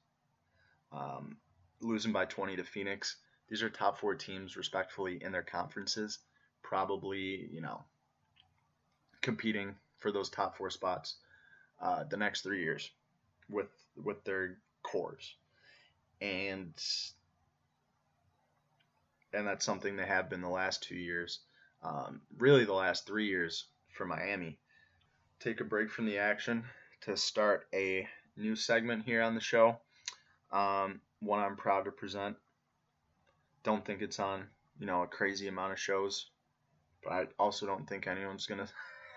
um, 0.92 1.37
losing 1.81 2.12
by 2.12 2.25
20 2.27 2.57
to 2.57 2.64
Phoenix. 2.64 3.16
These 3.49 3.62
are 3.62 3.70
top 3.70 3.99
four 3.99 4.14
teams, 4.14 4.57
respectfully, 4.57 5.22
in 5.22 5.33
their 5.33 5.42
conferences, 5.42 6.18
probably, 6.62 7.49
you 7.51 7.61
know, 7.61 7.85
competing 9.22 9.75
for 9.99 10.12
those 10.12 10.29
top 10.29 10.57
four 10.57 10.70
spots 10.70 11.16
uh, 11.81 12.05
the 12.05 12.16
next 12.16 12.42
three 12.42 12.62
years 12.62 12.90
with 13.49 13.70
with 14.03 14.22
their 14.25 14.59
cores. 14.83 15.35
And 16.20 16.72
and 19.37 19.46
that's 19.46 19.64
something 19.64 19.96
they 19.96 20.07
have 20.07 20.31
been 20.31 20.40
the 20.40 20.49
last 20.49 20.83
two 20.83 20.96
years, 20.96 21.40
um, 21.83 22.22
really 22.38 22.64
the 22.64 22.72
last 22.72 23.07
three 23.07 23.29
years 23.29 23.66
for 23.92 24.07
Miami. 24.07 24.59
Take 25.40 25.61
a 25.61 25.64
break 25.64 25.90
from 25.90 26.07
the 26.07 26.18
action 26.18 26.64
to 27.03 27.16
start 27.16 27.68
a 27.75 28.09
new 28.37 28.57
segment 28.57 29.05
here 29.05 29.22
on 29.22 29.35
the 29.35 29.40
show. 29.40 29.77
Um, 30.51 31.01
one 31.20 31.40
I'm 31.40 31.57
proud 31.57 31.85
to 31.85 31.90
present. 31.90 32.37
Don't 33.62 33.85
think 33.85 34.01
it's 34.01 34.18
on 34.18 34.44
you 34.79 34.87
know 34.87 35.03
a 35.03 35.07
crazy 35.07 35.49
amount 35.49 35.72
of 35.72 35.79
shows, 35.79 36.31
but 37.05 37.12
I 37.12 37.27
also 37.38 37.66
don't 37.66 37.87
think 37.87 38.07
anyone's 38.07 38.46
gonna 38.46 38.68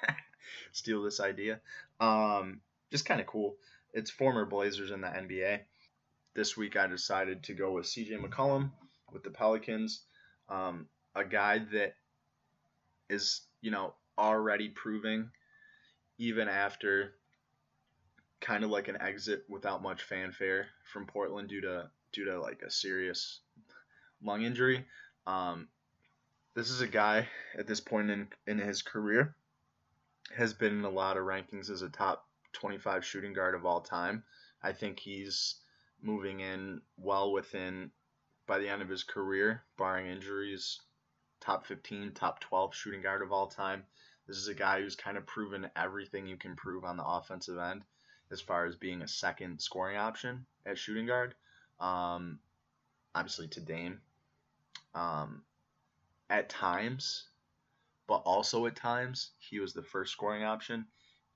steal 0.74 1.02
this 1.02 1.22
idea. 1.22 1.62
Um, 2.00 2.60
just 2.92 3.06
kind 3.06 3.22
of 3.22 3.28
cool. 3.28 3.56
It's 3.94 4.12
former 4.12 4.46
Blazers 4.46 4.92
in 4.92 5.02
the 5.02 5.08
NBA. 5.08 5.62
This 6.34 6.58
week 6.58 6.76
I 6.76 6.88
decided 6.88 7.44
to 7.44 7.54
go 7.54 7.72
with 7.72 7.86
CJ 7.86 8.22
McCollum 8.22 8.72
with 9.12 9.24
the 9.24 9.30
Pelicans, 9.30 10.04
um, 10.50 10.88
a 11.16 11.24
guy 11.24 11.60
that 11.74 11.96
is 13.10 13.42
you 13.62 13.72
know 13.72 13.94
already 14.18 14.70
proving 14.70 15.30
even 16.18 16.48
after 16.48 17.14
kind 18.42 18.64
of 18.64 18.70
like 18.70 18.88
an 18.88 19.02
exit 19.02 19.44
without 19.50 19.82
much 19.82 20.04
fanfare 20.04 20.68
from 20.92 21.06
Portland 21.06 21.50
due 21.50 21.62
to 21.62 21.90
due 22.12 22.26
to 22.26 22.40
like 22.40 22.62
a 22.62 22.72
serious 22.72 23.40
lung 24.24 24.44
injury. 24.44 24.86
Um, 25.28 25.68
this 26.56 26.70
is 26.70 26.82
a 26.82 26.88
guy 26.88 27.28
at 27.58 27.68
this 27.68 27.80
point 27.80 28.10
in 28.10 28.28
in 28.48 28.60
his 28.60 28.82
career 28.82 29.36
has 30.36 30.54
been 30.54 30.80
in 30.80 30.86
a 30.86 30.90
lot 30.90 31.18
of 31.18 31.24
rankings 31.24 31.70
as 31.70 31.82
a 31.82 31.90
top 31.90 32.28
25 32.54 33.04
shooting 33.04 33.34
guard 33.34 33.56
of 33.56 33.66
all 33.66 33.82
time. 33.82 34.24
I 34.62 34.74
think 34.74 35.00
he's 35.00 35.56
moving 36.02 36.40
in 36.40 36.82
well 36.98 37.32
within 37.32 37.92
by 38.50 38.58
the 38.58 38.68
end 38.68 38.82
of 38.82 38.90
his 38.90 39.04
career, 39.04 39.62
barring 39.78 40.08
injuries, 40.08 40.82
top 41.40 41.68
15, 41.68 42.14
top 42.14 42.40
12 42.40 42.74
shooting 42.74 43.02
guard 43.02 43.22
of 43.22 43.32
all 43.32 43.46
time. 43.46 43.84
This 44.28 44.38
is 44.38 44.48
a 44.48 44.56
guy 44.56 44.82
who's 44.82 44.96
kind 44.96 45.18
of 45.18 45.28
proven 45.28 45.70
everything 45.76 46.26
you 46.26 46.36
can 46.36 46.56
prove 46.56 46.84
on 46.84 46.98
the 46.98 47.06
offensive 47.06 47.60
end 47.60 47.84
as 48.32 48.42
far 48.42 48.66
as 48.66 48.76
being 48.76 49.04
a 49.04 49.08
second 49.08 49.62
scoring 49.62 49.98
option 49.98 50.48
at 50.66 50.80
shooting 50.80 51.06
guard. 51.06 51.36
Um, 51.80 52.40
obviously 53.14 53.48
to 53.50 53.62
Dame. 53.62 54.02
Um, 54.96 55.44
at 56.32 56.50
times, 56.50 57.26
but 58.08 58.24
also 58.26 58.66
at 58.66 58.76
times 58.76 59.30
he 59.38 59.60
was 59.60 59.74
the 59.74 59.84
first 59.84 60.12
scoring 60.12 60.44
option 60.44 60.86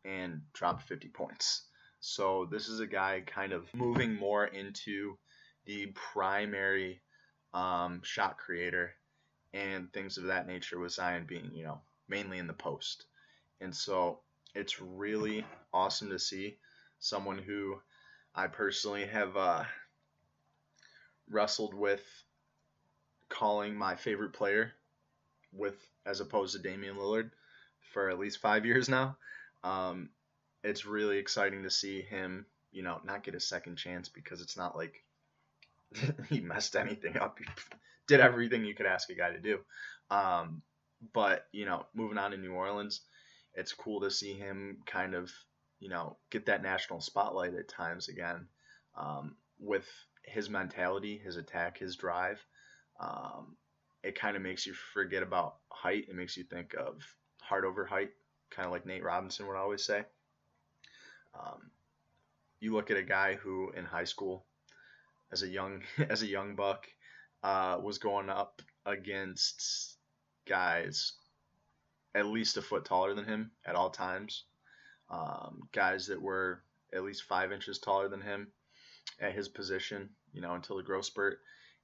and 0.04 0.41
dropped 0.54 0.88
50 0.88 1.10
points. 1.10 1.67
So 1.99 2.47
this 2.49 2.69
is 2.69 2.80
a 2.80 2.88
guy 2.88 3.21
kind 3.26 3.54
of 3.54 3.71
moving 3.76 4.15
more 4.15 4.45
into 4.45 5.17
the 5.65 5.88
primary 6.13 7.02
um, 7.54 8.02
shot 8.04 8.38
creator 8.38 8.93
and 9.54 9.91
things 9.93 10.17
of 10.17 10.26
that 10.26 10.47
nature 10.47 10.80
with 10.80 10.93
Zion 10.93 11.26
being, 11.28 11.52
you 11.54 11.63
know, 11.63 11.82
mainly 12.08 12.39
in 12.39 12.47
the 12.47 12.54
post. 12.54 13.06
And 13.62 13.76
so 13.76 14.19
it's 14.56 14.82
really 14.82 15.45
awesome 15.73 16.10
to 16.10 16.19
see 16.19 16.58
someone 16.99 17.38
who 17.38 17.80
I 18.36 18.47
personally 18.47 19.06
have 19.06 19.38
uh, 19.38 19.63
wrestled 21.30 21.73
with 21.73 22.04
calling 23.30 23.76
my 23.76 23.95
favorite 23.95 24.34
player 24.34 24.73
with 25.52 25.76
as 26.06 26.19
opposed 26.19 26.56
to 26.56 26.62
Damian 26.62 26.97
Lillard 26.97 27.32
for 27.93 28.10
at 28.10 28.19
least 28.19 28.39
five 28.39 28.65
years 28.65 28.89
now. 28.89 29.17
Um, 29.63 30.10
it's 30.63 30.86
really 30.86 31.17
exciting 31.17 31.63
to 31.63 31.69
see 31.69 32.02
him, 32.02 32.45
you 32.71 32.84
know, 32.84 32.99
not 33.04 33.23
get 33.23 33.36
a 33.36 33.39
second 33.39 33.76
chance 33.78 34.10
because 34.10 34.41
it's 34.41 34.58
not 34.58 34.76
like 34.76 35.04
he 36.30 36.40
messed 36.40 36.76
anything 36.76 37.18
up. 37.18 37.40
He 37.40 37.46
did 38.08 38.20
everything 38.20 38.66
you 38.66 38.76
could 38.76 38.86
ask 38.86 39.10
a 39.10 39.16
guy 39.16 39.32
to 39.32 39.40
do. 39.40 39.60
Um, 40.10 40.62
but 41.14 41.48
you 41.52 41.66
know, 41.66 41.86
moving 41.94 42.18
on 42.18 42.32
to 42.32 42.38
New 42.38 42.54
Orleans, 42.54 43.02
it's 43.54 43.74
cool 43.74 44.02
to 44.02 44.12
see 44.12 44.34
him 44.34 44.78
kind 44.86 45.16
of, 45.16 45.32
you 45.80 45.90
know, 45.90 46.18
get 46.30 46.46
that 46.48 46.64
national 46.64 47.02
spotlight 47.02 47.54
at 47.54 47.68
times 47.68 48.08
again 48.08 48.48
um, 48.98 49.36
with 49.60 49.88
his 50.24 50.50
mentality, 50.50 51.18
his 51.18 51.36
attack, 51.36 51.78
his 51.78 51.96
drive. 51.96 52.44
Um, 53.00 53.58
it 54.04 54.20
kind 54.20 54.36
of 54.36 54.42
makes 54.42 54.66
you 54.66 54.74
forget 54.94 55.24
about 55.24 55.56
height. 55.70 56.06
It 56.10 56.16
makes 56.16 56.38
you 56.38 56.44
think 56.44 56.74
of 56.74 57.02
heart 57.42 57.66
over 57.66 57.86
height, 57.86 58.12
kind 58.50 58.66
of 58.66 58.72
like 58.72 58.86
Nate 58.86 59.04
Robinson 59.04 59.48
would 59.48 59.58
always 59.58 59.86
say. 59.86 60.04
Um, 61.34 61.72
you 62.60 62.74
look 62.74 62.92
at 62.92 62.98
a 62.98 63.04
guy 63.04 63.36
who 63.36 63.72
in 63.72 63.86
high 63.86 64.04
school, 64.04 64.46
as 65.34 65.43
a 65.43 65.48
young 65.50 65.82
as 66.10 66.22
a 66.22 66.28
young 66.28 66.56
buck, 66.56 66.88
uh, 67.43 67.78
was 67.82 67.98
going 67.98 68.30
up 68.30 68.62
against 68.86 69.98
guys 70.48 71.13
at 72.15 72.28
least 72.28 72.58
a 72.58 72.62
foot 72.62 72.86
taller 72.86 73.13
than 73.15 73.26
him 73.26 73.52
at 73.65 73.76
all 73.76 73.89
times. 73.89 74.46
Um, 75.10 75.63
guys 75.72 76.08
that 76.08 76.22
were 76.22 76.62
at 76.93 77.04
least 77.04 77.24
five 77.24 77.52
inches 77.52 77.80
taller 77.80 78.08
than 78.08 78.22
him 78.22 78.48
at 79.19 79.34
his 79.34 79.50
position, 79.50 80.10
you 80.32 80.41
know, 80.41 80.54
until 80.54 80.78
the 80.78 80.84
growth 80.84 81.06
spurt. 81.06 81.39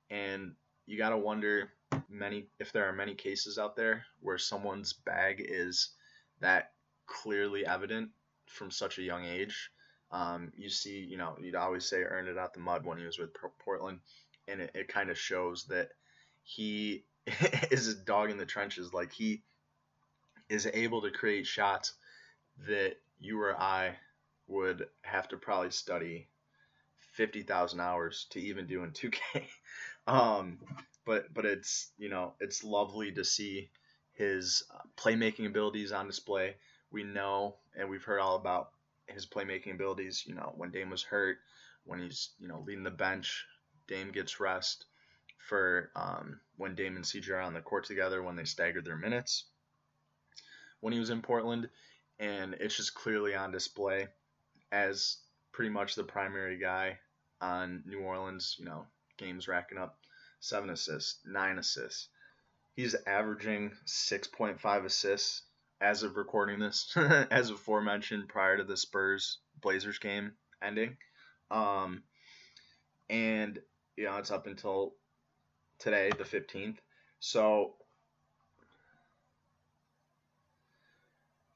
And 0.10 0.54
you 0.86 0.98
got 0.98 1.10
to 1.10 1.18
wonder 1.18 1.72
many 2.10 2.48
if 2.60 2.72
there 2.72 2.86
are 2.86 2.94
many 2.94 3.16
cases 3.16 3.58
out 3.58 3.76
there 3.76 4.06
where 4.22 4.38
someone's 4.38 4.94
bag 4.94 5.44
is 5.44 5.90
that 6.42 6.72
clearly 7.08 7.66
evident 7.66 8.10
from 8.48 8.72
such 8.72 8.98
a 8.98 9.04
young 9.04 9.26
age. 9.26 9.72
Um, 10.12 10.52
you 10.58 10.70
see, 10.70 11.00
you 11.00 11.18
know, 11.18 11.36
you'd 11.40 11.56
always 11.56 11.86
say 11.86 11.98
earned 12.02 12.28
it 12.28 12.38
out 12.38 12.54
the 12.54 12.60
mud 12.60 12.86
when 12.86 12.98
he 12.98 13.06
was 13.06 13.20
with 13.20 13.30
Portland, 13.60 14.00
and 14.48 14.62
it, 14.62 14.72
it 14.74 14.88
kind 14.88 15.10
of 15.10 15.18
shows 15.18 15.66
that 15.66 15.90
he 16.44 17.04
is 17.72 17.88
a 17.88 17.96
dog 17.96 18.32
in 18.32 18.38
the 18.38 18.46
trenches. 18.46 18.94
Like 18.94 19.12
he 19.12 19.44
is 20.50 20.68
able 20.74 21.02
to 21.04 21.12
create 21.12 21.46
shots 21.46 21.94
that 22.68 22.96
you 23.20 23.40
or 23.42 23.60
I 23.60 23.96
would 24.48 24.88
have 25.02 25.28
to 25.30 25.38
probably 25.38 25.72
study 25.72 26.28
50,000 27.14 27.80
hours 27.80 28.26
to 28.32 28.40
even 28.40 28.66
do 28.66 28.84
in 28.84 28.92
2K. 28.92 29.44
um, 30.08 30.58
but 31.06 31.34
but 31.34 31.46
it's 31.46 31.92
you 31.98 32.10
know 32.10 32.34
it's 32.40 32.64
lovely 32.64 33.12
to 33.12 33.24
see 33.24 33.70
his 34.14 34.64
uh, 34.74 34.80
playmaking 34.98 35.46
abilities 35.46 35.92
on 35.92 36.08
display. 36.08 36.56
We 36.92 37.04
know 37.04 37.56
and 37.76 37.90
we've 37.90 38.04
heard 38.04 38.20
all 38.20 38.36
about 38.36 38.72
his 39.14 39.26
playmaking 39.26 39.74
abilities. 39.74 40.24
You 40.26 40.36
know 40.36 40.54
when 40.56 40.72
Dame 40.72 40.90
was 40.90 41.04
hurt, 41.04 41.38
when 41.86 42.00
he's 42.00 42.30
you 42.40 42.48
know 42.48 42.64
leading 42.66 42.84
the 42.84 42.92
bench, 42.92 43.46
Dame 43.88 44.12
gets 44.12 44.40
rest 44.40 44.86
for 45.38 45.92
um, 45.96 46.40
when 46.58 46.76
Dame 46.76 46.96
and 46.96 47.06
CJ 47.06 47.30
are 47.30 47.40
on 47.42 47.54
the 47.54 47.62
court 47.62 47.86
together 47.86 48.22
when 48.22 48.36
they 48.36 48.46
staggered 48.46 48.86
their 48.86 48.98
minutes. 48.98 49.46
When 50.82 50.94
he 50.94 51.00
was 51.00 51.10
in 51.10 51.22
Portland, 51.22 51.70
and 52.20 52.54
it's 52.56 52.78
just 52.78 52.94
clearly 52.94 53.36
on 53.36 53.52
display 53.52 54.08
as 54.72 55.18
pretty 55.52 55.72
much 55.72 55.96
the 55.96 56.04
primary 56.04 56.58
guy 56.58 57.00
on 57.42 57.84
New 57.86 58.00
Orleans. 58.00 58.56
You 58.60 58.66
know 58.66 58.86
games 59.18 59.48
racking 59.48 59.78
up 59.78 59.98
seven 60.40 60.70
assists, 60.70 61.20
nine 61.26 61.58
assists. 61.58 62.08
He's 62.76 62.96
averaging 63.06 63.72
6.5 63.86 64.86
assists 64.86 65.42
as 65.82 66.04
of 66.04 66.18
recording 66.18 66.60
this, 66.60 66.94
as 67.32 67.50
aforementioned 67.50 68.28
prior 68.28 68.58
to 68.58 68.64
the 68.64 68.78
Spurs 68.78 69.40
Blazers 69.62 70.00
game 70.00 70.34
ending. 70.62 70.98
Um, 71.52 72.04
and, 73.10 73.60
you 73.96 74.06
know, 74.06 74.18
it's 74.18 74.32
up 74.32 74.48
until 74.48 74.94
today, 75.80 76.12
the 76.18 76.24
15th. 76.24 76.78
So, 77.20 77.76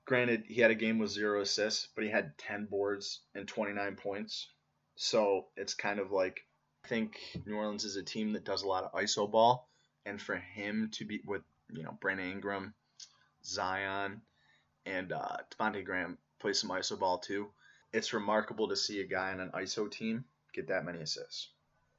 granted, 0.06 0.44
he 0.48 0.62
had 0.62 0.72
a 0.72 0.76
game 0.76 1.00
with 1.00 1.12
zero 1.12 1.42
assists, 1.42 1.88
but 1.96 2.04
he 2.04 2.10
had 2.10 2.38
10 2.38 2.66
boards 2.66 3.22
and 3.36 3.48
29 3.48 3.96
points. 3.96 4.48
So, 4.96 5.48
it's 5.56 5.74
kind 5.74 6.00
of 6.00 6.12
like 6.12 6.46
I 6.84 6.88
think 6.88 7.20
New 7.46 7.56
Orleans 7.56 7.86
is 7.86 7.96
a 7.96 8.04
team 8.04 8.34
that 8.34 8.44
does 8.44 8.64
a 8.64 8.68
lot 8.68 8.84
of 8.84 8.92
iso 8.94 9.30
ball, 9.30 9.70
and 10.06 10.22
for 10.22 10.36
him 10.36 10.90
to 10.94 11.06
be 11.06 11.22
with 11.26 11.42
you 11.72 11.84
know 11.84 11.98
Brandon 12.02 12.30
Ingram, 12.30 12.74
Zion, 13.46 14.22
and 14.86 15.12
uh, 15.12 15.38
Devonte' 15.52 15.86
Graham 15.86 16.18
play 16.40 16.54
some 16.54 16.70
iso 16.72 16.98
ball 16.98 17.18
too. 17.18 17.48
It's 17.92 18.14
remarkable 18.14 18.68
to 18.70 18.76
see 18.76 19.02
a 19.02 19.06
guy 19.06 19.32
on 19.32 19.40
an 19.40 19.52
iso 19.52 19.90
team 19.90 20.26
get 20.54 20.68
that 20.68 20.86
many 20.86 21.00
assists. 21.00 21.50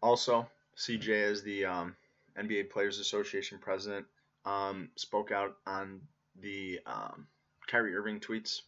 Also, 0.02 0.48
CJ 0.76 1.30
as 1.30 1.42
the 1.42 1.64
um, 1.64 1.96
NBA 2.38 2.70
Players 2.70 2.98
Association 2.98 3.58
president 3.58 4.06
um, 4.44 4.90
spoke 4.96 5.32
out 5.32 5.56
on 5.66 6.00
the 6.40 6.80
um, 6.86 7.26
Kyrie 7.66 7.94
Irving 7.94 8.20
tweets. 8.20 8.62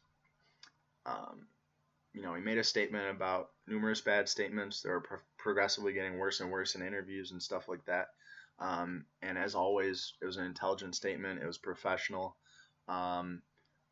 Um, 1.05 1.47
you 2.15 2.23
know, 2.23 2.35
he 2.35 2.41
made 2.41 2.59
a 2.59 2.65
statement 2.65 3.15
about 3.15 3.51
numerous 3.67 4.01
bad 4.01 4.29
statements 4.29 4.83
that 4.83 4.91
are 4.91 5.01
pro- 5.01 5.19
progressively 5.37 5.93
getting 5.93 6.19
worse 6.19 6.41
and 6.41 6.51
worse 6.51 6.75
in 6.75 6.83
interviews 6.83 7.31
and 7.33 7.43
stuff 7.43 7.69
like 7.69 7.85
that. 7.85 8.09
Um, 8.59 9.05
and 9.21 9.37
as 9.37 9.55
always, 9.55 10.15
it 10.23 10.25
was 10.25 10.39
an 10.39 10.47
intelligent 10.47 10.95
statement. 10.95 11.43
It 11.43 11.47
was 11.47 11.59
professional. 11.59 12.37
Um, 12.89 13.43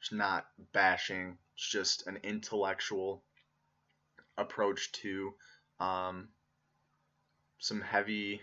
it's 0.01 0.13
not 0.13 0.47
bashing. 0.73 1.39
It's 1.55 1.69
just 1.69 2.07
an 2.07 2.19
intellectual 2.23 3.23
approach 4.37 4.93
to 4.93 5.35
um, 5.81 6.29
some 7.59 7.81
heavy, 7.81 8.41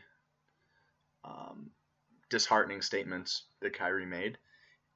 um, 1.24 1.72
disheartening 2.30 2.82
statements 2.82 3.44
that 3.62 3.78
Kyrie 3.78 4.06
made. 4.06 4.38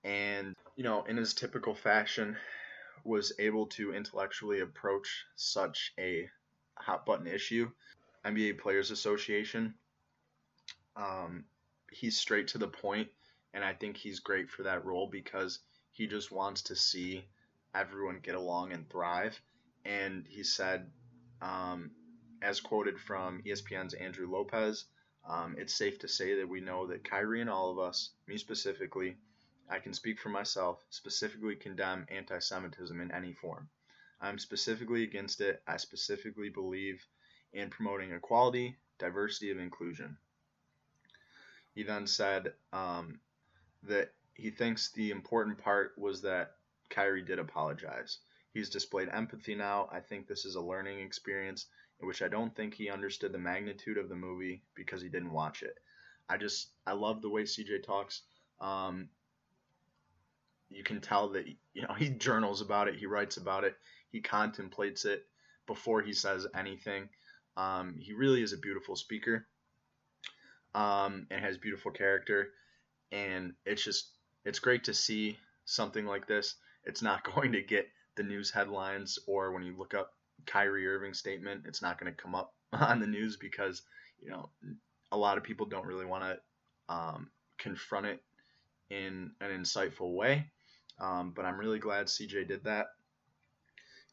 And, 0.04 0.56
you 0.76 0.84
know, 0.84 1.04
in 1.04 1.18
his 1.18 1.34
typical 1.34 1.76
fashion, 1.76 2.38
was 3.04 3.34
able 3.38 3.68
to 3.68 3.94
intellectually 3.94 4.62
approach 4.62 5.26
such 5.36 5.94
a 6.00 6.28
hot 6.76 7.06
button 7.06 7.28
issue. 7.28 7.70
NBA 8.26 8.60
Players 8.60 8.90
Association. 8.90 9.76
Um, 10.96 11.46
he's 11.92 12.18
straight 12.18 12.48
to 12.50 12.58
the 12.58 12.68
point, 12.68 13.10
and 13.56 13.64
I 13.64 13.74
think 13.74 13.96
he's 13.96 14.20
great 14.20 14.50
for 14.52 14.64
that 14.64 14.84
role 14.84 15.08
because 15.08 15.60
he 15.94 16.08
just 16.08 16.30
wants 16.30 16.62
to 16.64 16.76
see 16.76 17.26
everyone 17.74 18.20
get 18.22 18.36
along 18.36 18.74
and 18.74 18.88
thrive. 18.90 19.40
And 19.86 20.26
he 20.28 20.44
said, 20.44 20.92
um, 21.42 21.92
as 22.42 22.60
quoted 22.60 23.00
from 23.00 23.42
ESPN's 23.44 23.94
Andrew 23.94 24.30
Lopez, 24.30 24.86
um, 25.28 25.56
it's 25.58 25.74
safe 25.74 25.98
to 26.00 26.08
say 26.08 26.36
that 26.36 26.50
we 26.50 26.60
know 26.60 26.86
that 26.88 27.10
Kyrie 27.10 27.40
and 27.40 27.50
all 27.50 27.72
of 27.72 27.80
us, 27.80 28.10
me 28.28 28.38
specifically, 28.38 29.16
I 29.70 29.80
can 29.80 29.94
speak 29.94 30.20
for 30.20 30.30
myself, 30.30 30.84
specifically 30.90 31.56
condemn 31.56 32.06
anti 32.10 32.40
Semitism 32.40 33.00
in 33.00 33.12
any 33.12 33.34
form. 33.34 33.70
I'm 34.20 34.38
specifically 34.38 35.04
against 35.04 35.40
it. 35.40 35.64
I 35.66 35.78
specifically 35.78 36.50
believe 36.50 37.04
in 37.54 37.70
promoting 37.70 38.12
equality, 38.12 38.76
diversity, 39.00 39.52
and 39.52 39.62
inclusion. 39.62 40.18
He 41.74 41.84
then 41.84 42.06
said 42.06 42.54
um, 42.74 43.20
that 43.88 44.12
he 44.34 44.50
thinks 44.50 44.92
the 44.92 45.12
important 45.12 45.58
part 45.58 45.94
was 45.98 46.22
that 46.22 46.52
Kyrie 46.90 47.24
did 47.24 47.40
apologize. 47.40 48.20
He's 48.54 48.70
displayed 48.70 49.10
empathy 49.12 49.56
now. 49.56 49.90
I 49.92 50.00
think 50.00 50.28
this 50.28 50.46
is 50.46 50.56
a 50.56 50.62
learning 50.62 51.00
experience 51.00 51.68
in 52.02 52.08
which 52.08 52.22
I 52.22 52.28
don't 52.28 52.56
think 52.56 52.74
he 52.74 52.90
understood 52.90 53.32
the 53.32 53.38
magnitude 53.38 53.98
of 53.98 54.10
the 54.10 54.16
movie 54.16 54.64
because 54.76 55.02
he 55.02 55.10
didn't 55.10 55.32
watch 55.32 55.64
it. 55.64 55.78
I 56.30 56.38
just 56.38 56.70
I 56.86 56.94
love 56.94 57.22
the 57.22 57.30
way 57.30 57.44
CJ 57.44 57.84
talks. 57.84 58.22
Um, 58.60 59.10
you 60.70 60.84
can 60.84 61.02
tell 61.02 61.30
that 61.30 61.48
you 61.48 61.82
know 61.84 61.94
he 61.94 62.10
journals 62.10 62.62
about 62.62 62.88
it, 62.88 62.96
he 62.96 63.06
writes 63.06 63.38
about 63.38 63.64
it, 63.64 63.76
he 64.12 64.22
contemplates 64.22 65.06
it 65.06 65.26
before 65.68 66.02
he 66.02 66.14
says 66.14 66.48
anything. 66.56 67.10
Um, 67.58 67.96
he 68.00 68.14
really 68.14 68.42
is 68.42 68.54
a 68.54 68.58
beautiful 68.58 68.96
speaker 68.96 69.48
um, 70.74 71.28
and 71.32 71.44
has 71.44 71.58
beautiful 71.58 71.92
character, 71.92 72.50
and 73.16 73.54
it's 73.66 73.84
just 73.84 74.10
it's 74.44 74.60
great 74.60 74.84
to 74.84 74.94
see 74.94 75.38
something 75.64 76.06
like 76.06 76.28
this. 76.28 76.56
It's 76.84 77.02
not 77.02 77.24
going 77.36 77.54
to 77.54 77.62
get 77.62 77.88
the 78.16 78.24
news 78.24 78.52
headlines 78.52 79.18
or 79.28 79.52
when 79.52 79.64
you 79.64 79.76
look 79.78 79.94
up 79.94 80.14
Kyrie 80.46 80.88
Irving 80.88 81.14
statement, 81.14 81.64
it's 81.66 81.82
not 81.82 82.00
going 82.00 82.14
to 82.14 82.22
come 82.22 82.36
up 82.36 82.54
on 82.74 83.00
the 83.00 83.08
news 83.08 83.38
because 83.38 83.82
you 84.22 84.30
know 84.30 84.50
a 85.12 85.18
lot 85.18 85.38
of 85.38 85.44
people 85.44 85.66
don't 85.66 85.86
really 85.86 86.06
want 86.06 86.24
to 86.24 86.94
um, 86.94 87.30
confront 87.58 88.06
it 88.06 88.22
in 88.90 89.32
an 89.42 89.52
insightful 89.52 90.14
way. 90.14 90.46
Um, 91.00 91.34
but 91.36 91.46
I'm 91.46 91.58
really 91.58 91.80
glad 91.80 92.08
CJ 92.08 92.48
did 92.48 92.64
that, 92.64 92.88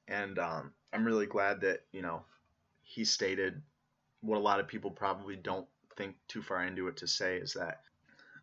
and 0.09 0.39
um, 0.39 0.73
I'm 0.93 1.05
really 1.05 1.27
glad 1.27 1.61
that 1.61 1.81
you 1.93 2.03
know 2.03 2.23
he 2.83 3.05
stated 3.05 3.61
what 4.21 4.37
a 4.37 4.41
lot 4.41 4.61
of 4.61 4.69
people 4.69 4.91
probably 4.91 5.37
don't 5.37 5.67
think 5.97 6.17
too 6.29 6.43
far 6.43 6.65
into 6.65 6.89
it 6.89 6.97
to 6.97 7.07
say 7.07 7.37
is 7.37 7.53
that 7.55 7.83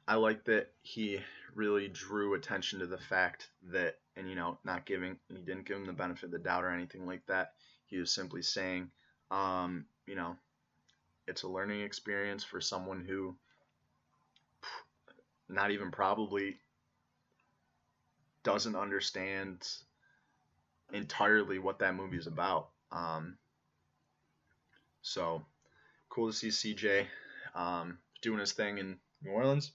I 0.10 0.16
like 0.16 0.44
that 0.46 0.72
he 0.82 1.20
really 1.54 1.88
drew 1.88 2.34
attention 2.34 2.80
to 2.80 2.88
the 2.88 2.98
fact 2.98 3.48
that, 3.72 4.00
and 4.16 4.28
you 4.28 4.34
know, 4.34 4.58
not 4.64 4.88
giving, 4.88 5.18
he 5.28 5.36
didn't 5.36 5.68
give 5.68 5.78
him 5.78 5.86
the 5.86 5.94
benefit 5.94 6.24
of 6.24 6.32
the 6.32 6.40
doubt 6.40 6.64
or 6.64 6.72
anything 6.72 7.06
like 7.06 7.24
that. 7.28 7.52
He 7.86 8.00
was 8.00 8.12
simply 8.12 8.42
saying, 8.42 8.90
um, 9.30 9.86
you 10.08 10.16
know, 10.16 10.36
it's 11.28 11.44
a 11.44 11.48
learning 11.48 11.82
experience 11.82 12.44
for 12.44 12.60
someone 12.60 13.06
who 13.08 13.36
not 15.48 15.70
even 15.70 15.92
probably 15.92 16.58
doesn't 18.42 18.76
understand 18.76 19.64
entirely 20.92 21.60
what 21.60 21.78
that 21.80 21.94
movie 21.94 22.18
is 22.18 22.26
about. 22.26 22.70
Um, 22.92 23.38
so 25.04 25.46
cool 26.10 26.32
to 26.32 26.36
see 26.36 26.48
CJ 26.48 27.06
um, 27.54 28.00
doing 28.24 28.40
his 28.40 28.54
thing 28.54 28.80
in 28.80 28.98
New 29.22 29.30
Orleans. 29.30 29.72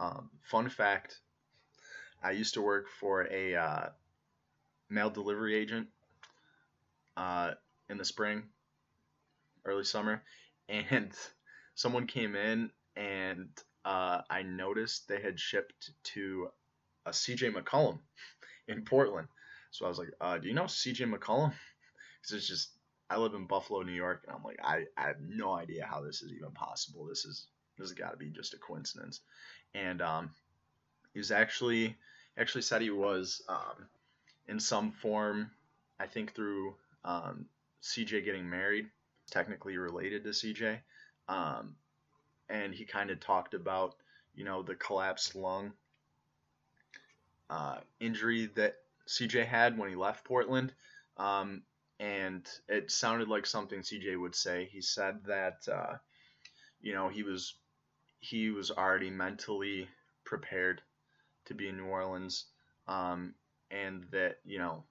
Um, 0.00 0.30
fun 0.42 0.70
fact 0.70 1.20
I 2.22 2.30
used 2.30 2.54
to 2.54 2.62
work 2.62 2.88
for 2.88 3.28
a 3.30 3.54
uh, 3.54 3.88
mail 4.88 5.10
delivery 5.10 5.54
agent 5.54 5.88
uh, 7.18 7.52
in 7.90 7.98
the 7.98 8.04
spring, 8.04 8.44
early 9.66 9.84
summer, 9.84 10.22
and 10.68 11.12
someone 11.74 12.06
came 12.06 12.34
in 12.34 12.70
and 12.96 13.48
uh, 13.84 14.22
I 14.28 14.42
noticed 14.42 15.06
they 15.06 15.20
had 15.20 15.38
shipped 15.38 15.90
to 16.14 16.48
a 17.04 17.10
CJ 17.10 17.54
McCollum 17.54 17.98
in 18.68 18.84
Portland. 18.84 19.28
So 19.70 19.84
I 19.84 19.88
was 19.88 19.98
like, 19.98 20.12
uh, 20.20 20.38
"Do 20.38 20.48
you 20.48 20.54
know 20.54 20.64
CJ 20.64 21.12
McCollum?" 21.12 21.52
Because 22.22 22.36
it's 22.36 22.48
just 22.48 22.72
I 23.08 23.16
live 23.16 23.32
in 23.32 23.46
Buffalo, 23.46 23.80
New 23.80 23.94
York, 23.94 24.24
and 24.26 24.36
I'm 24.36 24.44
like, 24.44 24.58
I, 24.62 24.84
I 24.94 25.06
have 25.06 25.20
no 25.26 25.54
idea 25.54 25.86
how 25.86 26.02
this 26.02 26.20
is 26.20 26.32
even 26.32 26.50
possible. 26.50 27.06
This 27.06 27.24
is 27.24 27.46
this 27.78 27.88
has 27.88 27.98
got 27.98 28.10
to 28.10 28.18
be 28.18 28.28
just 28.28 28.52
a 28.52 28.58
coincidence. 28.58 29.20
And 29.74 30.02
um, 30.02 30.30
he 31.12 31.18
was 31.18 31.30
actually 31.30 31.96
actually 32.36 32.62
said 32.62 32.82
he 32.82 32.90
was 32.90 33.42
um, 33.48 33.86
in 34.46 34.58
some 34.58 34.92
form, 34.92 35.50
I 35.98 36.06
think 36.06 36.34
through 36.34 36.74
um, 37.04 37.46
CJ 37.82 38.24
getting 38.24 38.48
married, 38.48 38.86
technically 39.30 39.76
related 39.76 40.24
to 40.24 40.30
CJ. 40.30 40.78
Um, 41.28 41.76
and 42.48 42.74
he 42.74 42.84
kind 42.84 43.10
of 43.10 43.20
talked 43.20 43.54
about, 43.54 43.94
you 44.34 44.44
know, 44.44 44.62
the 44.62 44.74
collapsed 44.74 45.36
lung 45.36 45.72
uh, 47.48 47.78
injury 48.00 48.46
that 48.56 48.76
CJ 49.08 49.46
had 49.46 49.76
when 49.76 49.90
he 49.90 49.96
left 49.96 50.24
Portland. 50.24 50.72
Um, 51.16 51.62
and 51.98 52.48
it 52.68 52.90
sounded 52.90 53.28
like 53.28 53.44
something 53.44 53.80
CJ 53.80 54.18
would 54.18 54.34
say. 54.34 54.68
He 54.72 54.80
said 54.80 55.18
that 55.26 55.58
uh, 55.70 55.96
you 56.80 56.94
know 56.94 57.08
he 57.08 57.22
was 57.22 57.54
he 58.20 58.50
was 58.50 58.70
already 58.70 59.10
mentally 59.10 59.88
prepared 60.24 60.82
to 61.46 61.54
be 61.54 61.68
in 61.68 61.76
New 61.76 61.86
Orleans, 61.86 62.44
um, 62.86 63.34
and 63.70 64.04
that 64.12 64.38
you 64.44 64.58
know 64.58 64.84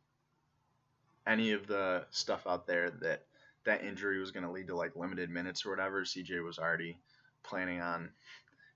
any 1.26 1.52
of 1.52 1.68
the 1.68 2.06
stuff 2.12 2.46
out 2.48 2.68
there 2.68 2.90
that 3.02 3.24
that 3.66 3.84
injury 3.84 4.20
was 4.20 4.32
going 4.32 4.46
to 4.46 4.52
lead 4.52 4.68
to 4.68 4.76
like 4.76 4.96
limited 4.96 5.30
minutes 5.30 5.66
or 5.66 5.70
whatever. 5.70 6.04
CJ 6.04 6.44
was 6.44 6.60
already 6.60 6.98
planning 7.44 7.82
on 7.82 8.10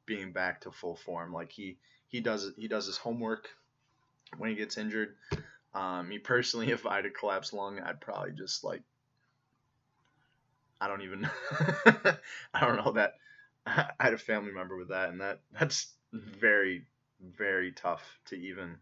being 0.06 0.32
back 0.32 0.62
to 0.62 0.72
full 0.72 0.96
form. 0.96 1.34
Like 1.34 1.52
he 1.52 1.78
he 2.08 2.22
does 2.22 2.52
he 2.58 2.68
does 2.68 2.86
his 2.86 2.98
homework 2.98 3.50
when 4.38 4.50
he 4.50 4.56
gets 4.56 4.78
injured. 4.78 5.16
Um, 5.74 6.10
me 6.10 6.20
personally, 6.20 6.70
if 6.72 6.86
I 6.86 6.98
had 6.98 7.06
a 7.06 7.10
collapsed 7.10 7.54
lung, 7.54 7.80
I'd 7.80 8.02
probably 8.02 8.32
just 8.32 8.64
like, 8.64 8.82
I 10.80 10.88
don't 10.88 11.02
even, 11.02 11.30
I 12.54 12.60
don't 12.60 12.78
know 12.78 12.92
that. 12.94 13.16
I 13.68 13.92
had 14.00 14.14
a 14.14 14.18
family 14.18 14.52
member 14.52 14.78
with 14.78 14.90
that, 14.90 15.10
and 15.10 15.22
that 15.22 15.40
that's 15.52 15.94
very, 16.12 16.86
very 17.22 17.72
tough 17.72 18.20
to 18.26 18.36
even 18.36 18.78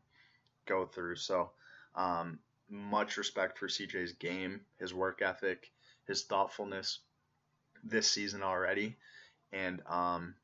go 0.66 0.86
through. 0.86 1.16
So, 1.16 1.52
um, 1.96 2.40
much 2.70 3.18
respect 3.18 3.58
for 3.58 3.68
CJ's 3.68 4.14
game, 4.14 4.62
his 4.80 4.94
work 4.94 5.22
ethic, 5.22 5.72
his 6.08 6.24
thoughtfulness 6.24 7.00
this 7.84 8.10
season 8.10 8.44
already, 8.44 8.98
and 9.52 9.82
um, 9.88 10.36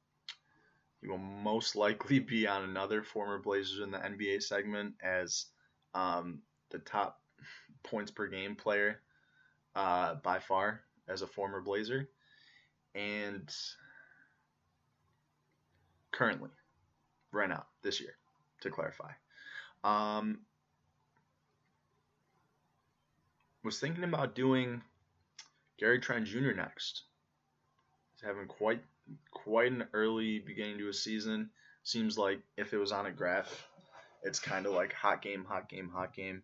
he 1.02 1.08
will 1.08 1.18
most 1.18 1.76
likely 1.76 2.20
be 2.34 2.48
on 2.48 2.64
another 2.64 3.04
former 3.04 3.40
Blazers 3.40 3.80
in 3.80 3.92
the 3.92 3.98
NBA 3.98 4.44
segment 4.44 4.96
as 5.02 5.46
um, 5.94 6.40
the 6.70 6.80
top 6.80 7.22
points 7.84 8.12
per 8.12 8.28
game 8.28 8.56
player 8.56 9.02
uh, 9.76 10.16
by 10.16 10.40
far 10.40 10.82
as 11.08 11.22
a 11.22 11.28
former 11.28 11.62
Blazer. 11.62 12.10
And 12.96 13.54
currently, 16.18 16.50
right 17.32 17.48
now, 17.48 17.66
this 17.84 18.02
year, 18.02 18.16
to 18.62 18.72
clarify. 18.72 19.12
Um, 19.84 20.40
was 23.64 23.80
thinking 23.80 24.04
about 24.04 24.34
doing 24.34 24.82
Gary 25.78 26.00
Trent 26.00 26.26
Jr. 26.26 26.54
next. 26.56 27.04
He's 28.14 28.28
having 28.28 28.48
quite 28.48 28.82
quite 29.32 29.72
an 29.72 29.86
early 29.94 30.40
beginning 30.40 30.80
to 30.80 30.90
a 30.90 30.94
season. 30.94 31.52
Seems 31.84 32.18
like 32.18 32.40
if 32.58 32.74
it 32.74 32.78
was 32.78 32.92
on 32.92 33.06
a 33.06 33.12
graph, 33.12 33.68
it's 34.24 34.40
kind 34.40 34.66
of 34.66 34.74
like 34.74 34.94
hot 34.94 35.22
game, 35.22 35.46
hot 35.46 35.70
game, 35.70 35.90
hot 35.90 36.16
game. 36.16 36.42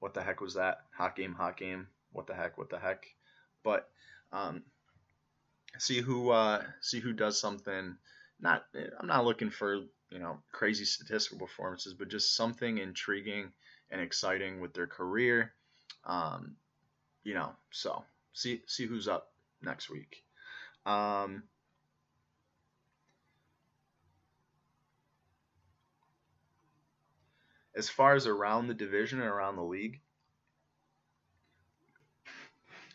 What 0.00 0.12
the 0.12 0.22
heck 0.22 0.40
was 0.40 0.54
that? 0.54 0.78
Hot 0.96 1.16
game, 1.16 1.32
hot 1.32 1.56
game. 1.56 1.86
What 2.12 2.26
the 2.26 2.34
heck? 2.34 2.58
What 2.58 2.68
the 2.68 2.78
heck? 2.78 3.06
But 3.62 3.88
um, 4.32 4.62
see 5.78 6.00
who 6.00 6.30
uh, 6.30 6.62
see 6.82 7.00
who 7.00 7.12
does 7.12 7.40
something. 7.40 7.96
Not 8.40 8.64
I'm 9.00 9.06
not 9.06 9.24
looking 9.24 9.50
for 9.50 9.74
you 10.10 10.18
know 10.18 10.38
crazy 10.52 10.84
statistical 10.84 11.38
performances, 11.46 11.94
but 11.94 12.08
just 12.08 12.34
something 12.34 12.78
intriguing 12.78 13.52
and 13.90 14.00
exciting 14.00 14.60
with 14.60 14.74
their 14.74 14.86
career. 14.86 15.52
Um, 16.04 16.56
you 17.22 17.34
know, 17.34 17.52
so 17.70 18.04
see 18.32 18.62
see 18.66 18.86
who's 18.86 19.08
up 19.08 19.32
next 19.62 19.88
week. 19.90 20.22
Um, 20.84 21.44
as 27.74 27.88
far 27.88 28.14
as 28.14 28.26
around 28.26 28.68
the 28.68 28.74
division 28.74 29.20
and 29.20 29.28
around 29.28 29.56
the 29.56 29.62
league, 29.62 30.00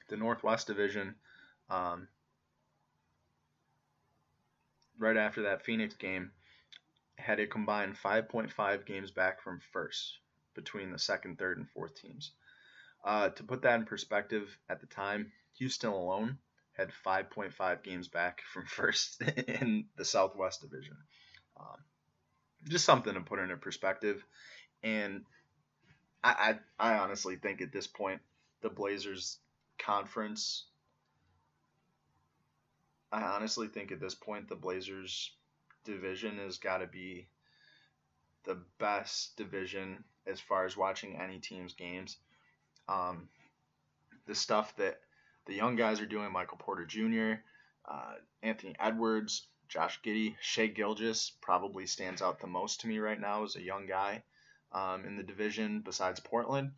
the 0.09 0.17
Northwest 0.17 0.67
Division, 0.67 1.15
um, 1.69 2.07
right 4.99 5.17
after 5.17 5.43
that 5.43 5.65
Phoenix 5.65 5.95
game, 5.95 6.31
had 7.17 7.39
a 7.39 7.47
combined 7.47 7.95
5.5 7.95 8.85
games 8.85 9.11
back 9.11 9.41
from 9.41 9.59
first. 9.71 10.19
between 10.55 10.91
the 10.91 10.99
second, 10.99 11.37
third, 11.37 11.57
and 11.57 11.69
fourth 11.69 11.95
teams. 11.95 12.31
Uh, 13.03 13.29
to 13.29 13.43
put 13.43 13.61
that 13.61 13.79
in 13.79 13.85
perspective, 13.85 14.57
at 14.69 14.81
the 14.81 14.87
time, 14.87 15.31
Houston 15.57 15.89
alone 15.89 16.37
had 16.73 16.91
5.5 17.05 17.83
games 17.83 18.07
back 18.07 18.41
from 18.53 18.65
first 18.65 19.21
in 19.21 19.85
the 19.95 20.05
Southwest 20.05 20.61
Division. 20.61 20.97
Um, 21.57 21.77
just 22.67 22.85
something 22.85 23.13
to 23.13 23.21
put 23.21 23.39
into 23.39 23.55
perspective. 23.57 24.23
And 24.83 25.23
I, 26.23 26.57
I, 26.79 26.93
I 26.93 26.97
honestly 26.99 27.35
think 27.37 27.61
at 27.61 27.71
this 27.71 27.87
point, 27.87 28.21
the 28.61 28.69
Blazers 28.69 29.37
conference. 29.77 30.65
I 33.11 33.21
honestly 33.21 33.67
think 33.67 33.91
at 33.91 33.99
this 33.99 34.15
point, 34.15 34.47
the 34.47 34.55
Blazers 34.55 35.31
division 35.83 36.37
has 36.37 36.57
got 36.57 36.79
to 36.79 36.87
be 36.87 37.27
the 38.43 38.57
best 38.79 39.35
division 39.35 40.03
as 40.27 40.39
far 40.39 40.65
as 40.65 40.77
watching 40.77 41.19
any 41.19 41.39
team's 41.39 41.73
games. 41.73 42.17
Um, 42.87 43.29
the 44.27 44.35
stuff 44.35 44.75
that 44.77 44.99
the 45.45 45.55
young 45.55 45.75
guys 45.75 45.99
are 45.99 46.05
doing, 46.05 46.31
Michael 46.31 46.57
Porter 46.57 46.85
Jr., 46.85 47.41
uh, 47.89 48.13
Anthony 48.43 48.75
Edwards, 48.79 49.47
Josh 49.67 49.99
Giddey, 50.01 50.35
Shai 50.41 50.67
Gilgeous 50.67 51.31
probably 51.41 51.85
stands 51.85 52.21
out 52.21 52.39
the 52.39 52.47
most 52.47 52.81
to 52.81 52.87
me 52.87 52.99
right 52.99 53.19
now 53.19 53.43
as 53.43 53.55
a 53.55 53.61
young 53.61 53.87
guy 53.87 54.23
um, 54.71 55.05
in 55.05 55.15
the 55.15 55.23
division 55.23 55.81
besides 55.81 56.19
Portland. 56.19 56.71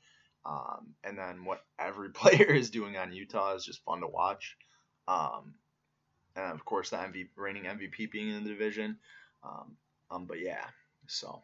Um, 0.46 0.96
and 1.04 1.18
then 1.18 1.46
what 1.46 1.66
every 1.78 2.10
player 2.14 2.52
is 2.52 2.70
doing 2.70 2.98
on 2.98 3.14
Utah 3.14 3.56
is 3.56 3.66
just 3.66 3.84
fun 3.84 4.02
to 4.02 4.08
watch. 4.08 4.58
Um, 5.08 5.56
and 6.36 6.54
of 6.54 6.66
course, 6.66 6.90
the 6.90 6.98
MVP, 6.98 7.30
reigning 7.36 7.64
MVP 7.64 8.12
being 8.12 8.30
in 8.30 8.44
the 8.44 8.50
division. 8.50 8.98
Um, 9.44 9.78
um, 10.10 10.26
but 10.26 10.40
yeah, 10.40 10.66
so 11.08 11.42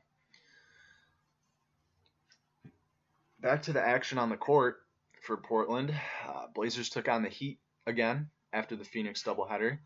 back 3.39 3.63
to 3.63 3.73
the 3.73 3.81
action 3.81 4.17
on 4.17 4.29
the 4.29 4.37
court 4.37 4.77
for 5.21 5.37
Portland. 5.37 5.93
Uh, 6.27 6.47
Blazers 6.53 6.89
took 6.89 7.07
on 7.07 7.23
the 7.23 7.29
Heat 7.29 7.59
again 7.85 8.29
after 8.53 8.75
the 8.75 8.83
Phoenix 8.83 9.23
doubleheader. 9.23 9.79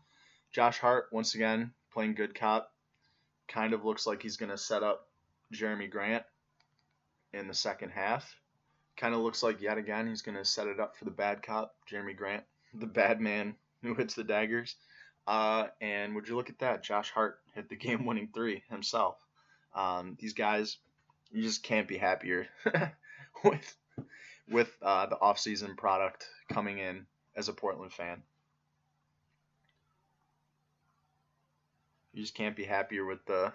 Josh 0.52 0.78
Hart 0.78 1.06
once 1.12 1.34
again 1.34 1.72
playing 1.92 2.14
good 2.14 2.34
cop. 2.34 2.72
Kind 3.48 3.74
of 3.74 3.84
looks 3.84 4.06
like 4.06 4.22
he's 4.22 4.36
going 4.36 4.50
to 4.50 4.58
set 4.58 4.82
up 4.82 5.08
Jerami 5.52 5.90
Grant 5.90 6.24
in 7.32 7.48
the 7.48 7.54
second 7.54 7.90
half. 7.90 8.34
Kind 8.96 9.14
of 9.14 9.20
looks 9.20 9.42
like 9.42 9.60
yet 9.60 9.78
again 9.78 10.08
he's 10.08 10.22
going 10.22 10.36
to 10.36 10.44
set 10.44 10.66
it 10.66 10.80
up 10.80 10.96
for 10.96 11.04
the 11.04 11.10
bad 11.10 11.42
cop, 11.42 11.74
Jerami 11.90 12.16
Grant, 12.16 12.44
the 12.74 12.86
bad 12.86 13.20
man 13.20 13.54
who 13.82 13.94
hits 13.94 14.14
the 14.14 14.24
daggers. 14.24 14.76
Uh, 15.26 15.66
and 15.80 16.14
would 16.14 16.28
you 16.28 16.36
look 16.36 16.50
at 16.50 16.58
that? 16.58 16.82
Josh 16.82 17.10
Hart 17.10 17.38
hit 17.54 17.68
the 17.68 17.76
game 17.76 18.04
winning 18.04 18.28
three 18.34 18.62
himself. 18.68 19.16
Um, 19.74 20.16
these 20.20 20.32
guys, 20.32 20.78
you 21.30 21.42
just 21.42 21.62
can't 21.62 21.88
be 21.88 21.96
happier 21.96 22.48
with 23.44 23.76
with 24.50 24.76
uh, 24.82 25.06
the 25.06 25.16
offseason 25.16 25.76
product 25.76 26.28
coming 26.52 26.78
in 26.78 27.06
as 27.36 27.48
a 27.48 27.52
Portland 27.52 27.92
fan. 27.92 28.22
You 32.12 32.22
just 32.22 32.34
can't 32.34 32.56
be 32.56 32.64
happier 32.64 33.04
with 33.04 33.24
the 33.24 33.52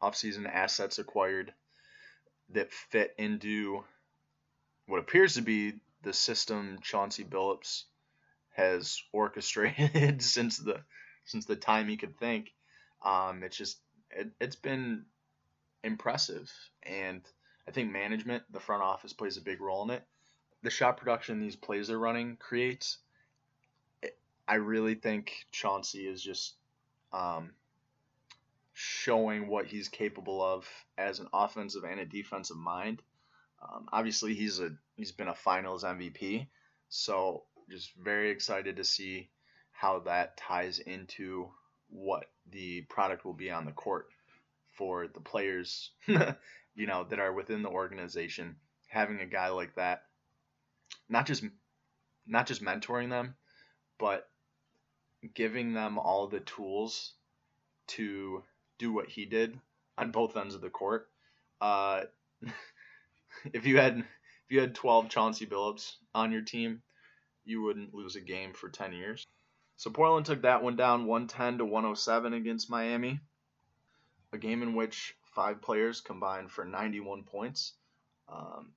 offseason 0.00 0.50
assets 0.50 0.98
acquired 0.98 1.52
that 2.50 2.72
fit 2.72 3.14
into 3.18 3.84
what 4.86 4.98
appears 4.98 5.34
to 5.34 5.42
be 5.42 5.74
the 6.02 6.12
system 6.12 6.78
Chauncey 6.82 7.24
Billups 7.24 7.84
has 8.52 9.02
orchestrated 9.12 10.22
since 10.22 10.58
the 10.58 10.80
since 11.24 11.46
the 11.46 11.56
time 11.56 11.88
he 11.88 11.96
could 11.96 12.18
think. 12.18 12.52
Um, 13.04 13.42
it's 13.42 13.56
just 13.56 13.78
it, 14.10 14.30
it's 14.40 14.56
been 14.56 15.04
impressive, 15.82 16.50
and 16.82 17.22
I 17.66 17.70
think 17.70 17.90
management, 17.90 18.44
the 18.52 18.60
front 18.60 18.82
office, 18.82 19.12
plays 19.12 19.36
a 19.36 19.42
big 19.42 19.60
role 19.60 19.82
in 19.84 19.90
it. 19.90 20.04
The 20.62 20.70
shot 20.70 20.96
production 20.96 21.40
these 21.40 21.56
plays 21.56 21.90
are 21.90 21.98
running 21.98 22.36
creates. 22.36 22.98
I 24.46 24.56
really 24.56 24.94
think 24.94 25.46
Chauncey 25.52 26.06
is 26.06 26.22
just 26.22 26.54
um, 27.12 27.52
showing 28.72 29.48
what 29.48 29.66
he's 29.66 29.88
capable 29.88 30.42
of 30.42 30.68
as 30.98 31.20
an 31.20 31.28
offensive 31.32 31.84
and 31.84 32.00
a 32.00 32.04
defensive 32.04 32.56
mind. 32.56 33.02
Um, 33.62 33.88
obviously, 33.92 34.34
he's 34.34 34.60
a 34.60 34.70
he's 34.96 35.12
been 35.12 35.28
a 35.28 35.34
Finals 35.34 35.84
MVP, 35.84 36.48
so 36.88 37.44
just 37.72 37.94
very 37.94 38.30
excited 38.30 38.76
to 38.76 38.84
see 38.84 39.30
how 39.72 40.00
that 40.00 40.36
ties 40.36 40.78
into 40.78 41.48
what 41.88 42.26
the 42.50 42.82
product 42.82 43.24
will 43.24 43.32
be 43.32 43.50
on 43.50 43.64
the 43.64 43.72
court 43.72 44.08
for 44.76 45.08
the 45.08 45.20
players, 45.20 45.90
you 46.06 46.86
know, 46.86 47.04
that 47.04 47.18
are 47.18 47.32
within 47.32 47.62
the 47.62 47.68
organization. 47.68 48.56
Having 48.88 49.20
a 49.20 49.26
guy 49.26 49.48
like 49.48 49.74
that, 49.76 50.02
not 51.08 51.26
just 51.26 51.44
not 52.26 52.46
just 52.46 52.62
mentoring 52.62 53.08
them, 53.08 53.34
but 53.98 54.28
giving 55.34 55.72
them 55.72 55.98
all 55.98 56.26
the 56.26 56.40
tools 56.40 57.12
to 57.86 58.42
do 58.78 58.92
what 58.92 59.08
he 59.08 59.24
did 59.24 59.58
on 59.96 60.10
both 60.10 60.36
ends 60.36 60.54
of 60.54 60.60
the 60.60 60.68
court. 60.68 61.08
Uh, 61.60 62.02
if 63.52 63.66
you 63.66 63.78
had 63.78 63.98
if 63.98 64.50
you 64.50 64.60
had 64.60 64.74
12 64.74 65.08
Chauncey 65.08 65.46
Billups 65.46 65.94
on 66.14 66.32
your 66.32 66.42
team, 66.42 66.82
you 67.44 67.62
wouldn't 67.62 67.94
lose 67.94 68.16
a 68.16 68.20
game 68.20 68.52
for 68.52 68.68
10 68.68 68.92
years. 68.92 69.26
So 69.76 69.90
Portland 69.90 70.26
took 70.26 70.42
that 70.42 70.62
one 70.62 70.76
down 70.76 71.06
110 71.06 71.58
to 71.58 71.64
107 71.64 72.32
against 72.34 72.70
Miami. 72.70 73.20
A 74.32 74.38
game 74.38 74.62
in 74.62 74.74
which 74.74 75.14
five 75.34 75.60
players 75.60 76.00
combined 76.00 76.50
for 76.50 76.64
91 76.64 77.24
points. 77.24 77.74
Um, 78.28 78.72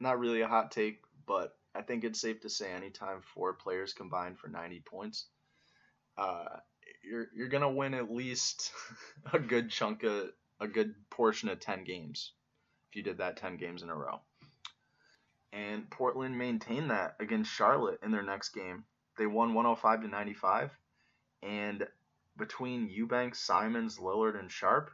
not 0.00 0.18
really 0.18 0.40
a 0.40 0.48
hot 0.48 0.70
take, 0.70 1.02
but 1.26 1.56
I 1.74 1.82
think 1.82 2.04
it's 2.04 2.20
safe 2.20 2.40
to 2.40 2.48
say 2.48 2.72
anytime 2.72 3.20
four 3.20 3.54
players 3.54 3.92
combined 3.92 4.38
for 4.38 4.48
90 4.48 4.80
points, 4.80 5.26
uh, 6.16 6.44
you're 7.02 7.26
you're 7.34 7.48
gonna 7.48 7.70
win 7.70 7.94
at 7.94 8.10
least 8.10 8.72
a 9.32 9.38
good 9.38 9.70
chunk 9.70 10.02
of 10.04 10.30
a 10.60 10.68
good 10.68 10.94
portion 11.10 11.48
of 11.48 11.60
10 11.60 11.84
games 11.84 12.32
if 12.88 12.96
you 12.96 13.02
did 13.02 13.18
that 13.18 13.36
10 13.36 13.56
games 13.56 13.82
in 13.82 13.90
a 13.90 13.94
row. 13.94 14.20
And 15.54 15.88
Portland 15.88 16.36
maintained 16.36 16.90
that 16.90 17.14
against 17.20 17.50
Charlotte 17.50 18.00
in 18.02 18.10
their 18.10 18.24
next 18.24 18.48
game. 18.50 18.84
They 19.16 19.26
won 19.26 19.54
105 19.54 20.02
to 20.02 20.08
95, 20.08 20.76
and 21.42 21.86
between 22.36 22.88
Eubanks, 22.88 23.38
Simons, 23.38 23.98
Lillard, 23.98 24.38
and 24.38 24.50
Sharpe, 24.50 24.90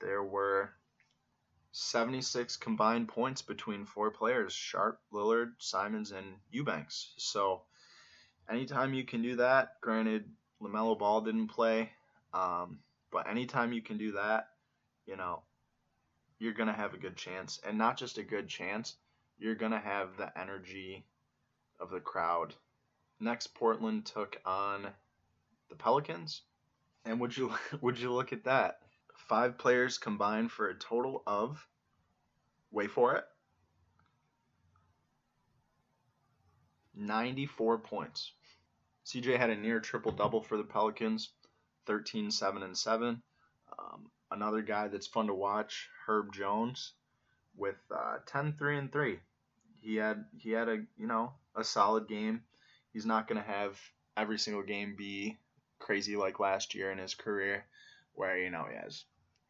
there 0.00 0.22
were 0.22 0.70
76 1.72 2.56
combined 2.56 3.08
points 3.08 3.42
between 3.42 3.84
four 3.84 4.12
players 4.12 4.52
Sharpe, 4.52 5.00
Lillard, 5.12 5.54
Simons, 5.58 6.12
and 6.12 6.36
Eubanks. 6.50 7.12
So, 7.16 7.62
anytime 8.48 8.94
you 8.94 9.04
can 9.04 9.22
do 9.22 9.36
that, 9.36 9.80
granted, 9.80 10.30
LaMelo 10.62 10.96
Ball 10.96 11.22
didn't 11.22 11.48
play, 11.48 11.90
um, 12.32 12.78
but 13.10 13.28
anytime 13.28 13.72
you 13.72 13.82
can 13.82 13.98
do 13.98 14.12
that, 14.12 14.50
you 15.04 15.16
know, 15.16 15.42
you're 16.38 16.54
to 16.54 16.72
have 16.72 16.94
a 16.94 16.98
good 16.98 17.16
chance. 17.16 17.58
And 17.66 17.76
not 17.76 17.96
just 17.96 18.18
a 18.18 18.22
good 18.22 18.48
chance, 18.48 18.96
you're 19.38 19.54
going 19.54 19.72
to 19.72 19.78
have 19.78 20.16
the 20.16 20.38
energy 20.38 21.04
of 21.78 21.90
the 21.90 22.00
crowd. 22.00 22.54
Next, 23.20 23.48
Portland 23.54 24.06
took 24.06 24.40
on 24.44 24.88
the 25.68 25.76
Pelicans. 25.76 26.42
And 27.04 27.20
would 27.20 27.36
you 27.36 27.52
would 27.80 27.98
you 27.98 28.12
look 28.12 28.32
at 28.32 28.44
that? 28.44 28.80
Five 29.14 29.58
players 29.58 29.98
combined 29.98 30.52
for 30.52 30.68
a 30.68 30.74
total 30.74 31.22
of 31.26 31.66
wait 32.70 32.90
for 32.90 33.16
it 33.16 33.24
94 36.96 37.78
points. 37.78 38.32
CJ 39.04 39.36
had 39.38 39.50
a 39.50 39.56
near 39.56 39.80
triple 39.80 40.12
double 40.12 40.42
for 40.42 40.56
the 40.56 40.64
Pelicans, 40.64 41.32
13 41.86 42.30
7 42.30 42.62
and 42.62 42.76
7. 42.76 43.22
Um, 43.78 44.10
another 44.30 44.62
guy 44.62 44.88
that's 44.88 45.06
fun 45.06 45.26
to 45.26 45.34
watch, 45.34 45.88
Herb 46.06 46.32
Jones, 46.32 46.94
with 47.56 47.76
uh, 47.94 48.18
10 48.26 48.54
3 48.58 48.78
and 48.78 48.92
3. 48.92 49.18
He 49.80 49.96
had 49.96 50.24
he 50.36 50.50
had 50.50 50.68
a 50.68 50.84
you 50.96 51.06
know 51.06 51.32
a 51.54 51.64
solid 51.64 52.08
game. 52.08 52.42
He's 52.92 53.06
not 53.06 53.28
going 53.28 53.40
to 53.40 53.48
have 53.48 53.78
every 54.16 54.38
single 54.38 54.62
game 54.62 54.96
be 54.96 55.38
crazy 55.78 56.16
like 56.16 56.40
last 56.40 56.74
year 56.74 56.90
in 56.90 56.98
his 56.98 57.14
career, 57.14 57.64
where 58.14 58.38
you 58.38 58.50
know 58.50 58.66
he 58.70 58.76
has 58.76 59.04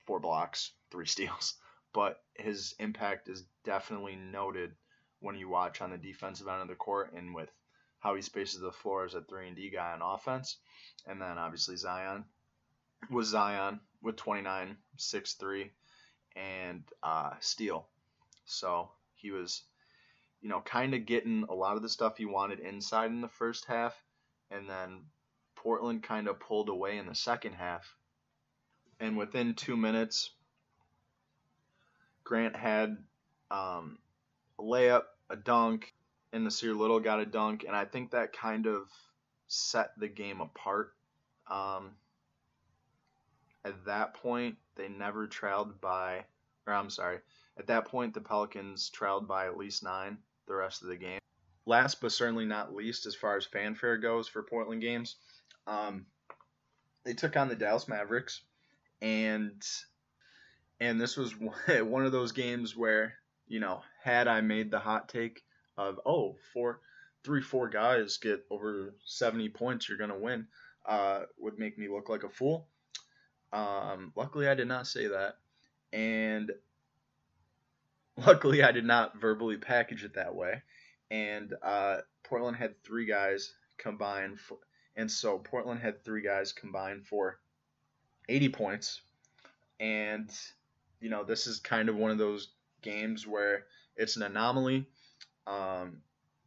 four 0.07 0.20
blocks, 0.20 0.72
three 0.90 1.07
steals, 1.14 1.54
but 1.92 2.22
his 2.34 2.74
impact 2.78 3.28
is 3.28 3.44
definitely 3.64 4.16
noted 4.16 4.72
when 5.20 5.36
you 5.36 5.48
watch 5.48 5.80
on 5.80 5.90
the 5.90 5.98
defensive 5.98 6.48
end 6.48 6.62
of 6.62 6.68
the 6.68 6.74
court 6.74 7.12
and 7.14 7.34
with 7.34 7.50
how 8.00 8.14
he 8.14 8.22
spaces 8.22 8.61
the 8.61 8.70
floor 8.70 9.04
as 9.04 9.14
a 9.14 9.22
three 9.22 9.48
and 9.48 9.57
D 9.57 9.70
guy 9.70 9.92
on 9.92 10.02
offense, 10.02 10.59
and 11.07 11.20
then 11.20 11.38
obviously 11.38 11.76
Zion 11.76 12.24
was 13.11 13.28
Zion 13.28 13.80
with 14.02 14.16
29, 14.16 14.76
6 14.96 15.34
3, 15.34 15.70
and 16.36 16.82
uh, 17.02 17.32
steal. 17.40 17.88
So 18.47 18.90
he 19.14 19.30
was, 19.30 19.62
you 20.40 20.49
know, 20.49 20.61
kind 20.61 20.94
of 20.94 21.07
getting 21.07 21.44
a 21.49 21.55
lot 21.55 21.76
of 21.76 21.82
the 21.82 21.88
stuff 21.88 22.16
he 22.16 22.24
wanted 22.24 22.61
inside 22.61 23.11
in 23.11 23.20
the 23.20 23.28
first 23.28 23.66
half, 23.66 23.94
and 24.51 24.68
then 24.68 25.03
Portland 25.55 26.03
kind 26.03 26.28
of 26.28 26.40
pulled 26.40 26.68
away 26.68 26.99
in 26.99 27.07
the 27.07 27.14
second 27.14 27.53
half. 27.55 27.97
And 29.01 29.16
within 29.16 29.55
two 29.55 29.76
minutes, 29.76 30.30
Grant 32.24 32.57
had 32.57 32.97
um, 33.51 33.99
a 34.59 34.62
layup, 34.62 35.05
a 35.28 35.36
dunk, 35.36 35.92
and 36.32 36.47
Nassir 36.47 36.76
Little 36.76 37.01
got 37.01 37.20
a 37.20 37.26
dunk, 37.26 37.64
and 37.66 37.76
I 37.76 37.84
think 37.84 38.11
that 38.11 38.32
kind 38.32 38.66
of 38.66 38.88
set 39.49 39.90
the 39.99 40.09
game 40.09 40.40
apart. 40.40 40.92
Um, 41.51 41.92
at 43.64 43.84
that 43.86 44.14
point, 44.14 44.57
they 44.76 44.88
never 44.88 45.26
trailed 45.26 45.80
by, 45.80 46.24
or 46.66 46.72
I'm 46.72 46.90
sorry, 46.90 47.18
at 47.59 47.66
that 47.68 47.86
point, 47.86 48.14
the 48.14 48.20
Pelicans 48.20 48.90
trailed 48.90 49.26
by 49.26 49.46
at 49.46 49.57
least 49.57 49.82
nine 49.82 50.18
the 50.46 50.54
rest 50.54 50.82
of 50.82 50.88
the 50.88 50.96
game. 50.96 51.20
Last 51.64 52.00
but 52.00 52.12
certainly 52.12 52.44
not 52.44 52.74
least, 52.74 53.07
as 53.07 53.14
far 53.14 53.36
as 53.36 53.44
fanfare 53.44 53.96
goes 53.96 54.28
for 54.28 54.42
Portland 54.42 54.82
games, 54.82 55.16
um, 55.66 56.07
they 57.04 57.14
took 57.14 57.36
on 57.36 57.48
the 57.48 57.57
Dallas 57.57 57.88
Mavericks, 57.88 58.42
and 59.00 59.62
and 60.80 61.00
this 61.00 61.16
was 61.16 61.34
one 61.68 62.07
of 62.07 62.12
those 62.12 62.32
games 62.32 62.76
where 62.76 63.14
you 63.48 63.61
know 63.61 63.82
had 64.02 64.28
I 64.28 64.40
made 64.42 64.70
the 64.70 64.78
hot 64.78 65.09
take 65.09 65.42
of 65.76 66.00
oh 66.07 66.36
four 66.52 66.80
three 67.24 67.42
four 67.42 67.68
guys 67.68 68.18
get 68.18 68.44
over 68.50 68.94
70 69.04 69.48
points 69.48 69.88
you're 69.88 69.98
gonna 69.98 70.18
win 70.18 70.46
uh, 70.86 71.22
would 71.38 71.59
make 71.59 71.76
me 71.76 71.88
look 71.88 72.09
like 72.09 72.22
a 72.22 72.28
fool. 72.28 72.68
Um, 73.52 74.12
luckily 74.14 74.48
I 74.48 74.54
did 74.54 74.68
not 74.68 74.86
say 74.86 75.09
that, 75.09 75.38
and 75.92 76.52
luckily 78.17 78.62
I 78.62 78.73
did 78.73 78.85
not 78.85 79.21
verbally 79.21 79.57
package 79.57 80.05
it 80.05 80.14
that 80.14 80.35
way. 80.35 80.62
And 81.11 81.55
uh, 81.62 81.99
Portland 82.25 82.57
had 82.57 82.83
three 82.83 83.07
guys 83.07 83.53
combined 83.79 84.41
for, 84.41 84.59
and 84.97 85.11
so 85.11 85.39
Portland 85.39 85.81
had 85.81 86.05
three 86.05 86.23
guys 86.23 86.53
combined 86.53 87.07
for 87.07 87.39
80 88.29 88.49
points. 88.51 89.03
And, 89.79 90.31
you 91.01 91.11
know, 91.11 91.23
this 91.23 91.47
is 91.47 91.61
kind 91.61 91.89
of 91.89 91.97
one 91.97 92.11
of 92.11 92.19
those 92.19 92.49
games 92.83 93.27
where 93.27 93.64
it's 93.97 94.17
an 94.17 94.23
anomaly. 94.23 94.87
Um, 95.47 95.99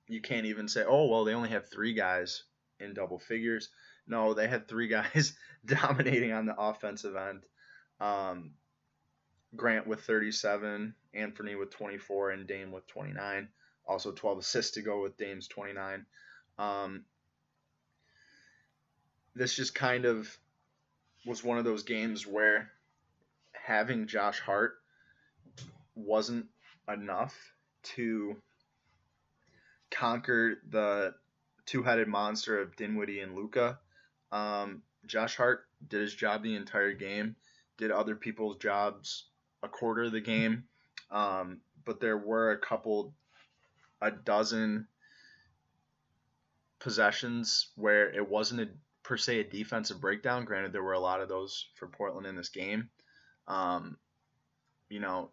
you 0.07 0.21
can't 0.21 0.47
even 0.47 0.67
say, 0.67 0.83
oh, 0.85 1.05
well, 1.05 1.23
they 1.23 1.33
only 1.33 1.49
have 1.49 1.69
three 1.69 1.93
guys 1.93 2.43
in 2.79 2.93
double 2.93 3.19
figures. 3.19 3.69
No, 4.07 4.33
they 4.33 4.47
had 4.47 4.67
three 4.67 4.87
guys 4.89 5.33
dominating 5.65 6.33
on 6.33 6.45
the 6.45 6.59
offensive 6.59 7.15
end. 7.15 7.43
Um, 8.01 8.51
Grant 9.55 9.87
with 9.87 10.01
37, 10.01 10.93
Anfernee 11.15 11.57
with 11.57 11.71
24, 11.71 12.31
and 12.31 12.47
Dame 12.47 12.71
with 12.71 12.87
29. 12.87 13.47
Also 13.87 14.11
12 14.11 14.39
assists 14.39 14.71
to 14.71 14.81
go 14.81 15.01
with 15.01 15.17
Dame's 15.17 15.47
29. 15.47 16.05
Um, 16.57 17.05
this 19.35 19.55
just 19.55 19.73
kind 19.73 20.05
of 20.05 20.37
was 21.25 21.43
one 21.43 21.57
of 21.57 21.65
those 21.65 21.83
games 21.83 22.27
where 22.27 22.71
having 23.51 24.07
Josh 24.07 24.39
Hart 24.39 24.75
wasn't 25.95 26.47
enough 26.87 27.35
to 27.83 28.35
conquer 29.91 30.55
the 30.69 31.13
two-headed 31.65 32.07
monster 32.07 32.59
of 32.59 32.75
Dinwiddie 32.75 33.19
and 33.19 33.35
Luka. 33.35 33.79
Um, 34.31 34.81
Josh 35.05 35.35
Hart 35.35 35.65
did 35.87 36.01
his 36.01 36.13
job 36.13 36.43
the 36.43 36.55
entire 36.55 36.93
game, 36.93 37.35
did 37.77 37.91
other 37.91 38.15
people's 38.15 38.57
jobs 38.57 39.25
a 39.63 39.67
quarter 39.67 40.03
of 40.03 40.11
the 40.11 40.21
game, 40.21 40.63
um, 41.11 41.61
but 41.85 41.99
there 41.99 42.17
were 42.17 42.51
a 42.51 42.57
couple, 42.57 43.13
a 44.01 44.11
dozen 44.11 44.87
possessions 46.79 47.69
where 47.75 48.09
it 48.11 48.27
wasn't 48.27 48.61
a 48.61 48.69
per 49.03 49.17
se 49.17 49.39
a 49.39 49.43
defensive 49.43 49.99
breakdown. 49.99 50.45
Granted, 50.45 50.71
there 50.71 50.83
were 50.83 50.93
a 50.93 50.99
lot 50.99 51.21
of 51.21 51.29
those 51.29 51.67
for 51.75 51.87
Portland 51.87 52.27
in 52.27 52.35
this 52.35 52.49
game. 52.49 52.89
Um, 53.47 53.97
you 54.89 54.99
know, 54.99 55.31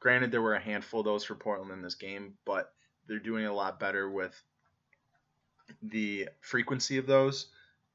granted 0.00 0.30
there 0.30 0.42
were 0.42 0.54
a 0.54 0.60
handful 0.60 1.00
of 1.00 1.06
those 1.06 1.24
for 1.24 1.34
Portland 1.34 1.72
in 1.72 1.82
this 1.82 1.94
game, 1.94 2.34
but 2.44 2.72
they're 3.06 3.18
doing 3.18 3.46
a 3.46 3.54
lot 3.54 3.80
better 3.80 4.08
with 4.10 4.40
the 5.82 6.28
frequency 6.40 6.98
of 6.98 7.06
those 7.06 7.46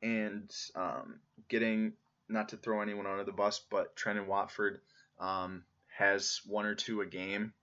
and 0.01 0.51
um, 0.75 1.19
getting 1.49 1.93
not 2.29 2.49
to 2.49 2.57
throw 2.57 2.81
anyone 2.81 3.05
under 3.05 3.23
the 3.23 3.31
bus, 3.31 3.61
but 3.69 3.95
Trendon 3.95 4.27
Watford 4.27 4.81
um, 5.19 5.63
has 5.97 6.41
one 6.45 6.65
or 6.65 6.75
two 6.75 7.01
a 7.01 7.05
game, 7.05 7.53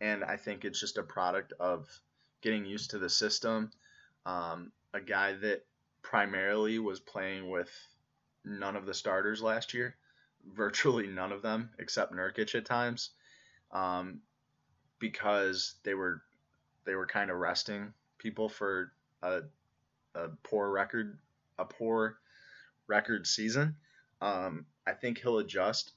and 0.00 0.22
I 0.22 0.36
think 0.36 0.64
it's 0.64 0.80
just 0.80 0.98
a 0.98 1.02
product 1.02 1.52
of 1.58 1.88
getting 2.42 2.66
used 2.66 2.90
to 2.90 2.98
the 2.98 3.08
system. 3.08 3.70
Um, 4.26 4.72
a 4.92 5.00
guy 5.00 5.32
that 5.32 5.64
primarily 6.02 6.78
was 6.78 7.00
playing 7.00 7.48
with 7.48 7.70
none 8.44 8.76
of 8.76 8.86
the 8.86 8.94
starters 8.94 9.42
last 9.42 9.72
year, 9.72 9.96
virtually 10.54 11.06
none 11.06 11.32
of 11.32 11.42
them 11.42 11.70
except 11.78 12.12
Nurkic 12.12 12.54
at 12.54 12.66
times, 12.66 13.10
um, 13.72 14.20
because 14.98 15.74
they 15.84 15.94
were 15.94 16.22
they 16.84 16.94
were 16.94 17.06
kind 17.06 17.30
of 17.30 17.38
resting 17.38 17.94
people 18.18 18.48
for 18.48 18.92
a, 19.22 19.40
a 20.14 20.28
poor 20.42 20.70
record 20.70 21.18
a 21.58 21.64
poor 21.64 22.18
record 22.86 23.26
season. 23.26 23.76
Um, 24.20 24.66
I 24.86 24.92
think 24.92 25.18
he'll 25.18 25.38
adjust. 25.38 25.92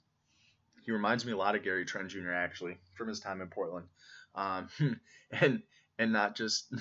He 0.87 0.93
reminds 0.93 1.25
me 1.25 1.33
a 1.33 1.37
lot 1.37 1.53
of 1.55 1.63
Gary 1.63 1.83
Trent 1.83 2.07
Jr. 2.07 2.31
actually 2.31 2.77
from 2.93 3.09
his 3.09 3.19
time 3.19 3.41
in 3.41 3.49
Portland, 3.49 3.87
um, 4.35 4.69
and 5.31 5.61
and 5.99 6.13
not 6.13 6.33
just 6.33 6.73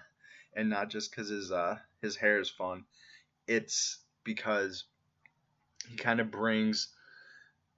and 0.56 0.70
not 0.70 0.88
just 0.88 1.10
because 1.10 1.28
his 1.28 1.52
uh, 1.52 1.76
his 2.00 2.16
hair 2.16 2.40
is 2.40 2.48
fun. 2.48 2.86
It's 3.46 3.98
because 4.24 4.84
he 5.86 5.96
kind 5.98 6.20
of 6.20 6.30
brings 6.30 6.88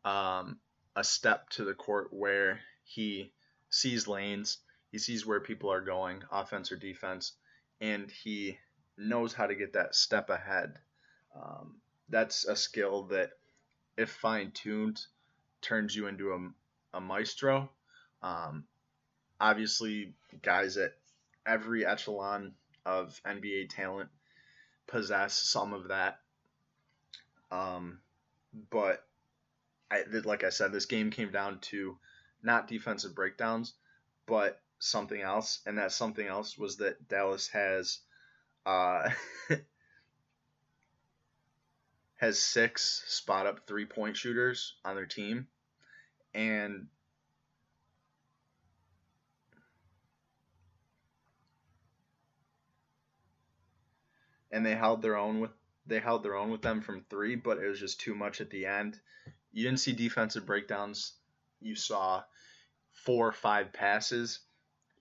um, 0.05 0.61
a 0.95 1.03
step 1.03 1.49
to 1.51 1.65
the 1.65 1.75
court 1.75 2.13
where 2.13 2.61
he 2.85 3.33
sees 3.69 4.07
lanes, 4.07 4.59
he 4.93 4.99
sees 4.99 5.27
where 5.27 5.41
people 5.41 5.73
are 5.73 5.81
going, 5.81 6.23
offense 6.31 6.71
or 6.71 6.77
defense, 6.77 7.33
and 7.81 8.09
he 8.09 8.57
knows 8.97 9.33
how 9.33 9.49
to 9.49 9.57
get 9.57 9.73
that 9.73 9.97
step 9.97 10.31
ahead. 10.31 10.79
Um, 11.35 11.81
that's 12.09 12.45
a 12.45 12.55
skill 12.55 13.03
that, 13.09 13.33
if 13.97 14.11
fine 14.11 14.53
tuned, 14.53 15.05
turns 15.63 15.95
you 15.95 16.07
into 16.07 16.33
a, 16.33 16.97
a 16.99 17.01
maestro. 17.01 17.71
Um, 18.23 18.65
obviously, 19.41 20.15
guys 20.43 20.77
at 20.77 20.93
every 21.47 21.87
echelon 21.87 22.53
of 22.85 23.21
NBA 23.27 23.71
talent 23.71 24.11
possess 24.87 25.35
some 25.35 25.73
of 25.73 25.89
that. 25.89 26.19
Um, 27.51 28.01
but 28.71 29.05
I, 29.91 30.05
like 30.25 30.45
I 30.45 30.51
said, 30.51 30.73
this 30.73 30.87
game 30.87 31.11
came 31.11 31.31
down 31.31 31.59
to 31.71 31.99
not 32.43 32.69
defensive 32.69 33.15
breakdowns, 33.15 33.75
but 34.27 34.61
something 34.79 35.21
else, 35.21 35.61
and 35.67 35.79
that 35.79 35.93
something 35.93 36.27
else 36.27 36.59
was 36.59 36.79
that 36.79 37.09
Dallas 37.09 37.49
has 37.49 38.01
uh, 38.67 39.11
has 42.17 42.39
six 42.39 43.03
spot 43.07 43.47
up 43.47 43.67
three 43.67 43.85
point 43.85 44.17
shooters 44.17 44.77
on 44.85 44.97
their 44.97 45.07
team, 45.07 45.47
and 46.35 46.87
and 54.51 54.65
they 54.65 54.75
held 54.75 55.03
their 55.03 55.17
own 55.17 55.41
with 55.41 55.51
they 55.87 55.99
held 55.99 56.23
their 56.23 56.37
own 56.37 56.51
with 56.51 56.63
them 56.63 56.81
from 56.81 57.05
three, 57.11 57.35
but 57.35 57.59
it 57.59 57.67
was 57.67 57.81
just 57.81 58.01
too 58.01 58.15
much 58.15 58.41
at 58.41 58.51
the 58.51 58.67
end. 58.67 59.01
You 59.53 59.65
didn't 59.65 59.81
see 59.81 59.93
defensive 59.93 60.47
breakdowns. 60.47 61.15
You 61.61 61.75
saw 61.75 62.23
four 62.93 63.27
or 63.27 63.33
five 63.33 63.73
passes, 63.73 64.41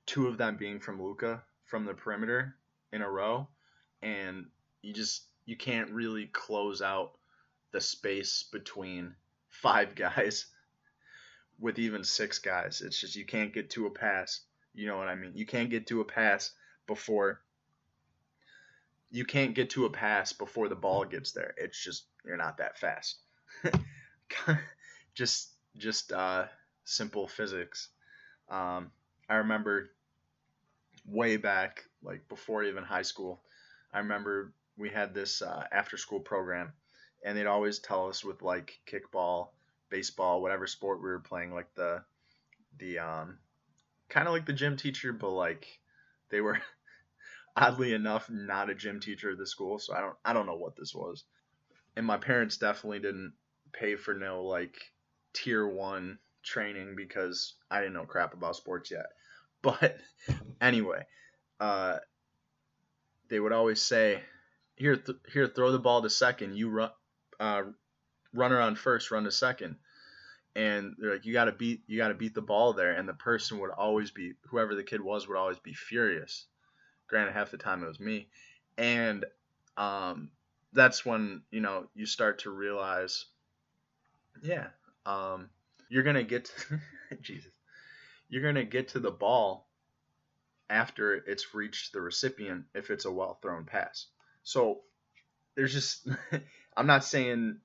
two 0.07 0.27
of 0.27 0.37
them 0.39 0.57
being 0.57 0.79
from 0.79 1.01
Luka 1.01 1.43
from 1.65 1.85
the 1.85 1.93
perimeter 1.93 2.55
in 2.91 3.01
a 3.01 3.09
row, 3.09 3.47
and 4.01 4.47
you 4.81 4.91
just 4.93 5.25
you 5.45 5.55
can't 5.55 5.91
really 5.91 6.25
close 6.25 6.81
out 6.81 7.11
the 7.71 7.81
space 7.81 8.43
between 8.51 9.15
five 9.49 9.93
guys 9.95 10.47
with 11.61 11.79
even 11.79 12.03
six 12.03 12.39
guys. 12.39 12.81
It's 12.81 12.99
just 12.99 13.15
you 13.15 13.25
can't 13.25 13.53
get 13.53 13.69
to 13.71 13.85
a 13.85 13.91
pass. 13.91 14.41
You 14.73 14.87
know 14.87 14.97
what 14.97 15.07
I 15.07 15.15
mean? 15.15 15.31
You 15.35 15.45
can't 15.45 15.69
get 15.69 15.87
to 15.87 16.01
a 16.01 16.05
pass 16.05 16.51
before 16.87 17.41
you 19.11 19.25
can't 19.25 19.53
get 19.53 19.71
to 19.71 19.85
a 19.85 19.89
pass 19.89 20.31
before 20.31 20.69
the 20.69 20.75
ball 20.75 21.03
gets 21.03 21.33
there. 21.33 21.53
It's 21.57 21.81
just 21.81 22.05
you're 22.25 22.37
not 22.37 22.57
that 22.57 22.79
fast. 22.79 23.17
just 25.13 25.49
just 25.77 26.11
uh, 26.13 26.45
simple 26.85 27.27
physics. 27.27 27.89
Um, 28.49 28.91
I 29.29 29.35
remember 29.35 29.91
way 31.05 31.37
back, 31.37 31.85
like 32.01 32.27
before 32.29 32.63
even 32.63 32.83
high 32.83 33.01
school, 33.01 33.41
I 33.93 33.99
remember 33.99 34.53
we 34.77 34.89
had 34.89 35.13
this 35.13 35.41
uh, 35.41 35.65
after 35.71 35.97
school 35.97 36.21
program, 36.21 36.71
and 37.23 37.37
they'd 37.37 37.45
always 37.45 37.79
tell 37.79 38.07
us 38.07 38.23
with 38.23 38.41
like 38.41 38.79
kickball, 38.87 39.49
baseball, 39.91 40.41
whatever 40.41 40.65
sport 40.65 41.03
we 41.03 41.09
were 41.09 41.19
playing, 41.19 41.53
like 41.53 41.73
the 41.75 42.03
the 42.79 42.99
um, 42.99 43.37
kind 44.09 44.27
of 44.27 44.33
like 44.33 44.47
the 44.47 44.53
gym 44.53 44.77
teacher, 44.77 45.13
but 45.13 45.29
like 45.31 45.67
they 46.29 46.41
were 46.41 46.59
oddly 47.55 47.93
enough 47.93 48.29
not 48.29 48.71
a 48.71 48.75
gym 48.75 48.99
teacher 48.99 49.31
at 49.31 49.37
the 49.37 49.45
school, 49.45 49.77
so 49.77 49.93
I 49.93 50.01
don't 50.01 50.15
I 50.25 50.33
don't 50.33 50.47
know 50.47 50.57
what 50.57 50.75
this 50.75 50.95
was. 50.95 51.25
And 51.95 52.05
my 52.05 52.17
parents 52.17 52.57
definitely 52.57 52.99
didn't 52.99 53.33
pay 53.73 53.95
for 53.95 54.15
no 54.15 54.43
like 54.43 54.77
tier 55.33 55.67
one 55.67 56.17
training 56.43 56.95
because 56.95 57.55
I 57.69 57.79
didn't 57.81 57.93
know 57.93 58.05
crap 58.05 58.33
about 58.33 58.55
sports 58.55 58.91
yet. 58.91 59.05
But 59.63 59.99
anyway, 60.59 61.05
uh, 61.59 61.97
they 63.29 63.39
would 63.39 63.51
always 63.51 63.81
say, 63.81 64.23
"Here, 64.75 64.95
th- 64.97 65.19
here, 65.31 65.47
throw 65.47 65.71
the 65.71 65.79
ball 65.79 66.01
to 66.01 66.09
second. 66.09 66.55
You 66.57 66.69
run, 66.69 66.91
uh, 67.39 67.63
runner 68.33 68.59
on 68.59 68.75
first, 68.75 69.11
run 69.11 69.23
to 69.23 69.31
second. 69.31 69.75
And 70.55 70.95
they're 70.97 71.13
like, 71.13 71.25
"You 71.25 71.33
got 71.33 71.45
to 71.45 71.53
beat, 71.53 71.83
you 71.87 71.97
got 71.97 72.09
to 72.09 72.13
beat 72.13 72.35
the 72.35 72.41
ball 72.41 72.73
there." 72.73 72.93
And 72.93 73.07
the 73.07 73.13
person 73.13 73.59
would 73.59 73.71
always 73.71 74.11
be, 74.11 74.33
whoever 74.49 74.75
the 74.75 74.83
kid 74.83 75.01
was, 75.01 75.27
would 75.27 75.37
always 75.37 75.59
be 75.59 75.73
furious. 75.73 76.45
Granted, 77.07 77.33
half 77.33 77.51
the 77.51 77.57
time 77.57 77.83
it 77.83 77.87
was 77.87 77.99
me, 77.99 78.27
and 78.77 79.25
um, 79.77 80.29
that's 80.73 81.05
when 81.05 81.43
you 81.51 81.61
know 81.61 81.87
you 81.95 82.05
start 82.05 82.39
to 82.39 82.49
realize, 82.51 83.25
yeah, 84.41 84.67
um, 85.05 85.49
you're 85.89 86.03
gonna 86.03 86.23
get 86.23 86.45
to, 86.45 86.79
Jesus, 87.21 87.51
you're 88.27 88.43
gonna 88.43 88.65
get 88.65 88.89
to 88.89 88.99
the 88.99 89.11
ball 89.11 89.67
after 90.69 91.15
it's 91.15 91.53
reached 91.53 91.91
the 91.91 92.01
recipient 92.01 92.63
if 92.73 92.89
it's 92.89 93.05
a 93.05 93.11
well 93.11 93.37
thrown 93.41 93.65
pass. 93.65 94.07
So 94.43 94.81
there's 95.55 95.73
just 95.73 96.07
I'm 96.77 96.87
not 96.87 97.03
saying 97.03 97.59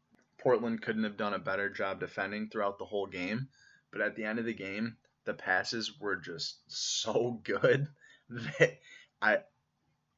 Portland 0.47 0.81
couldn't 0.81 1.03
have 1.03 1.17
done 1.17 1.35
a 1.35 1.41
better 1.41 1.69
job 1.69 1.99
defending 1.99 2.49
throughout 2.49 2.79
the 2.79 2.85
whole 2.85 3.09
game, 3.09 3.49
but 3.91 4.01
at 4.01 4.15
the 4.15 4.23
end 4.23 4.39
of 4.39 4.45
the 4.45 4.55
game, 4.55 4.97
the 5.25 5.35
passes 5.35 5.99
were 5.99 6.15
just 6.15 6.61
so 6.69 7.41
good 7.43 7.89
that 8.31 8.79
I 9.21 9.39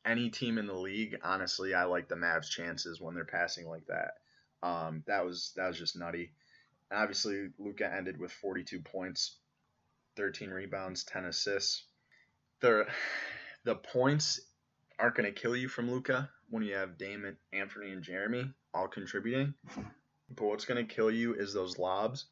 any 0.05 0.29
team 0.29 0.59
in 0.59 0.67
the 0.67 0.75
league, 0.75 1.17
honestly, 1.25 1.73
I 1.73 1.85
like 1.85 2.09
the 2.09 2.15
Mavs 2.15 2.51
chances 2.51 3.01
when 3.01 3.15
they're 3.15 3.25
passing 3.25 3.71
like 3.71 3.87
that. 3.87 4.19
Um, 4.63 5.03
that 5.07 5.25
was 5.25 5.55
that 5.57 5.67
was 5.67 5.79
just 5.79 5.97
nutty. 5.97 6.33
Obviously, 6.93 7.49
Luka 7.59 7.91
ended 7.91 8.19
with 8.19 8.31
42 8.31 8.81
points, 8.81 9.37
13 10.17 10.51
rebounds, 10.51 11.05
10 11.05 11.25
assists. 11.25 11.85
The 12.61 12.87
the 13.65 13.77
points 13.77 14.43
aren't 14.99 15.15
going 15.15 15.33
to 15.33 15.41
kill 15.41 15.57
you 15.57 15.69
from 15.69 15.91
Luka 15.91 16.29
when 16.51 16.65
you 16.65 16.75
have 16.75 16.99
Damon, 16.99 17.39
Anfernee, 17.55 17.95
and 17.95 18.05
Jerami 18.05 18.53
all 18.75 18.89
contributing. 18.89 19.55
But 20.31 20.47
what's 20.47 20.65
going 20.65 20.85
to 20.87 20.95
kill 20.95 21.11
you 21.11 21.35
is 21.35 21.53
those 21.53 21.79
lobs 21.79 22.27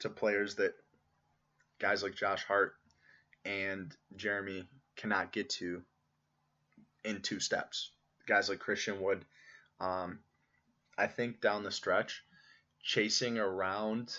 to 0.00 0.08
players 0.08 0.56
that 0.56 0.74
guys 1.78 2.02
like 2.02 2.14
Josh 2.14 2.44
Hart 2.44 2.74
and 3.44 3.96
Jerami 4.16 4.66
cannot 4.96 5.32
get 5.32 5.48
to 5.50 5.82
in 7.04 7.22
two 7.22 7.40
steps. 7.40 7.92
Guys 8.26 8.48
like 8.48 8.58
Christian 8.58 9.00
Wood, 9.00 9.24
um, 9.80 10.18
I 10.96 11.06
think 11.06 11.40
down 11.40 11.62
the 11.62 11.70
stretch, 11.70 12.22
chasing 12.82 13.38
around 13.38 14.14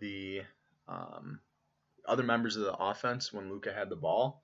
the 0.00 0.42
um, 0.88 1.40
other 2.06 2.22
members 2.22 2.56
of 2.56 2.64
the 2.64 2.76
offense 2.76 3.32
when 3.32 3.50
Luka 3.50 3.72
had 3.72 3.88
the 3.88 3.96
ball 3.96 4.42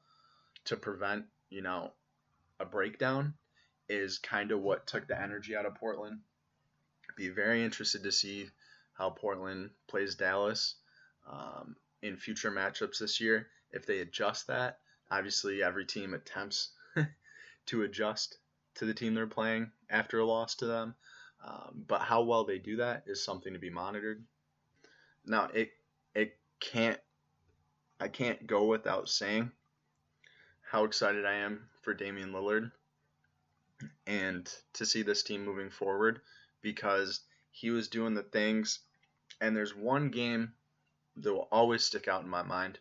to 0.67 0.77
prevent, 0.77 1.25
you 1.51 1.63
know, 1.63 1.93
a 2.61 2.65
breakdown 2.65 3.35
is 3.89 4.19
kind 4.19 4.53
of 4.53 4.61
what 4.61 4.87
took 4.87 5.09
the 5.09 5.21
energy 5.21 5.57
out 5.57 5.67
of 5.67 5.75
Portland. 5.75 6.21
Be 7.17 7.29
very 7.29 7.65
interested 7.65 8.03
to 8.05 8.13
see 8.13 8.49
how 8.95 9.11
Portland 9.11 9.71
plays 9.89 10.15
Dallas 10.15 10.77
um, 11.31 11.77
in 12.03 12.17
future 12.17 12.51
matchups 12.51 12.99
this 12.99 13.21
year. 13.21 13.49
If 13.73 13.87
they 13.87 14.01
adjust 14.01 14.49
that, 14.49 14.79
obviously 15.11 15.63
every 15.63 15.87
team 15.87 16.15
attempts 16.15 16.71
to 17.67 17.83
adjust 17.83 18.39
to 18.75 18.87
the 18.87 18.95
team 18.95 19.15
they're 19.15 19.27
playing 19.27 19.71
after 19.91 20.19
a 20.19 20.27
loss 20.27 20.57
to 20.57 20.67
them. 20.67 20.95
Um, 21.45 21.85
but 21.87 22.01
how 22.01 22.23
well 22.23 22.45
they 22.45 22.59
do 22.59 22.77
that 22.77 23.05
is 23.07 23.25
something 23.25 23.53
to 23.53 23.59
be 23.59 23.71
monitored. 23.71 24.25
Now 25.27 25.49
it 25.53 25.71
it 26.15 26.37
can't 26.61 27.01
I 28.01 28.09
can't 28.09 28.47
go 28.47 28.67
without 28.67 29.09
saying 29.09 29.51
how 30.63 30.85
excited 30.85 31.27
I 31.27 31.35
am 31.35 31.69
for 31.83 31.95
Damian 31.95 32.33
Lillard 32.33 32.71
and 34.07 34.49
to 34.75 34.87
see 34.87 35.03
this 35.03 35.23
team 35.23 35.45
moving 35.45 35.71
forward 35.71 36.21
because 36.63 37.21
he 37.51 37.71
was 37.71 37.89
doing 37.89 38.15
the 38.15 38.23
things 38.23 38.81
and 39.41 39.57
there's 39.57 39.75
one 39.75 40.09
game 40.09 40.53
that 41.17 41.33
will 41.33 41.49
always 41.53 41.85
stick 41.85 42.09
out 42.09 42.23
in 42.23 42.29
my 42.29 42.43
mind 42.43 42.79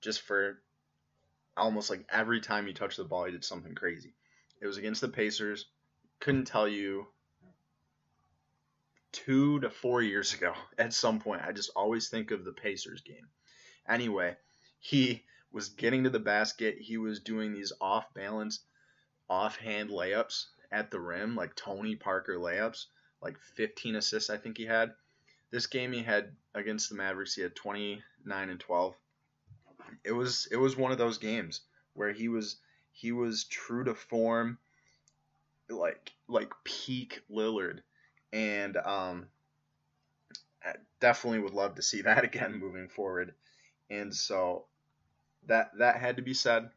just 0.00 0.22
for 0.22 0.58
almost 1.56 1.90
like 1.90 2.04
every 2.10 2.40
time 2.40 2.66
he 2.66 2.72
touched 2.72 2.96
the 2.96 3.04
ball 3.04 3.24
he 3.24 3.32
did 3.32 3.44
something 3.44 3.74
crazy. 3.74 4.14
It 4.60 4.66
was 4.66 4.78
against 4.78 5.00
the 5.00 5.08
Pacers. 5.08 5.66
Couldn't 6.20 6.46
tell 6.46 6.68
you 6.68 7.06
two 9.10 9.60
to 9.60 9.68
four 9.68 10.02
years 10.02 10.32
ago 10.34 10.54
at 10.78 10.94
some 10.94 11.18
point. 11.18 11.42
I 11.44 11.52
just 11.52 11.70
always 11.76 12.08
think 12.08 12.30
of 12.30 12.44
the 12.44 12.52
Pacers 12.52 13.02
game. 13.02 13.28
Anyway, 13.88 14.36
he 14.78 15.24
was 15.50 15.68
getting 15.68 16.04
to 16.04 16.10
the 16.10 16.18
basket. 16.18 16.78
He 16.78 16.96
was 16.96 17.20
doing 17.20 17.52
these 17.52 17.72
off 17.80 18.12
balance, 18.14 18.60
offhand 19.28 19.90
layups 19.90 20.46
at 20.72 20.90
the 20.90 21.00
rim, 21.00 21.36
like 21.36 21.54
Tony 21.54 21.94
Parker 21.94 22.36
layups, 22.36 22.86
like 23.20 23.38
15 23.56 23.96
assists, 23.96 24.30
I 24.30 24.36
think 24.36 24.56
he 24.56 24.66
had. 24.66 24.92
This 25.50 25.66
game 25.66 25.92
he 25.92 26.02
had 26.02 26.32
against 26.54 26.88
the 26.88 26.96
Mavericks, 26.96 27.34
he 27.34 27.42
had 27.42 27.54
29 27.54 28.48
and 28.48 28.60
12. 28.60 28.94
It 30.04 30.12
was 30.12 30.48
it 30.50 30.56
was 30.56 30.76
one 30.76 30.90
of 30.92 30.98
those 30.98 31.18
games 31.18 31.60
where 31.94 32.12
he 32.12 32.28
was 32.28 32.56
he 32.92 33.12
was 33.12 33.44
true 33.44 33.84
to 33.84 33.94
form, 33.94 34.58
like 35.68 36.12
like 36.28 36.52
peak 36.64 37.20
Lillard 37.30 37.82
and 38.32 38.76
um, 38.78 39.26
I 40.64 40.74
definitely 41.00 41.40
would 41.40 41.54
love 41.54 41.74
to 41.76 41.82
see 41.82 42.02
that 42.02 42.24
again 42.24 42.58
moving 42.58 42.88
forward. 42.88 43.34
And 43.90 44.14
so 44.14 44.64
that 45.46 45.72
that 45.78 45.96
had 45.96 46.16
to 46.16 46.22
be 46.22 46.34
said. 46.34 46.70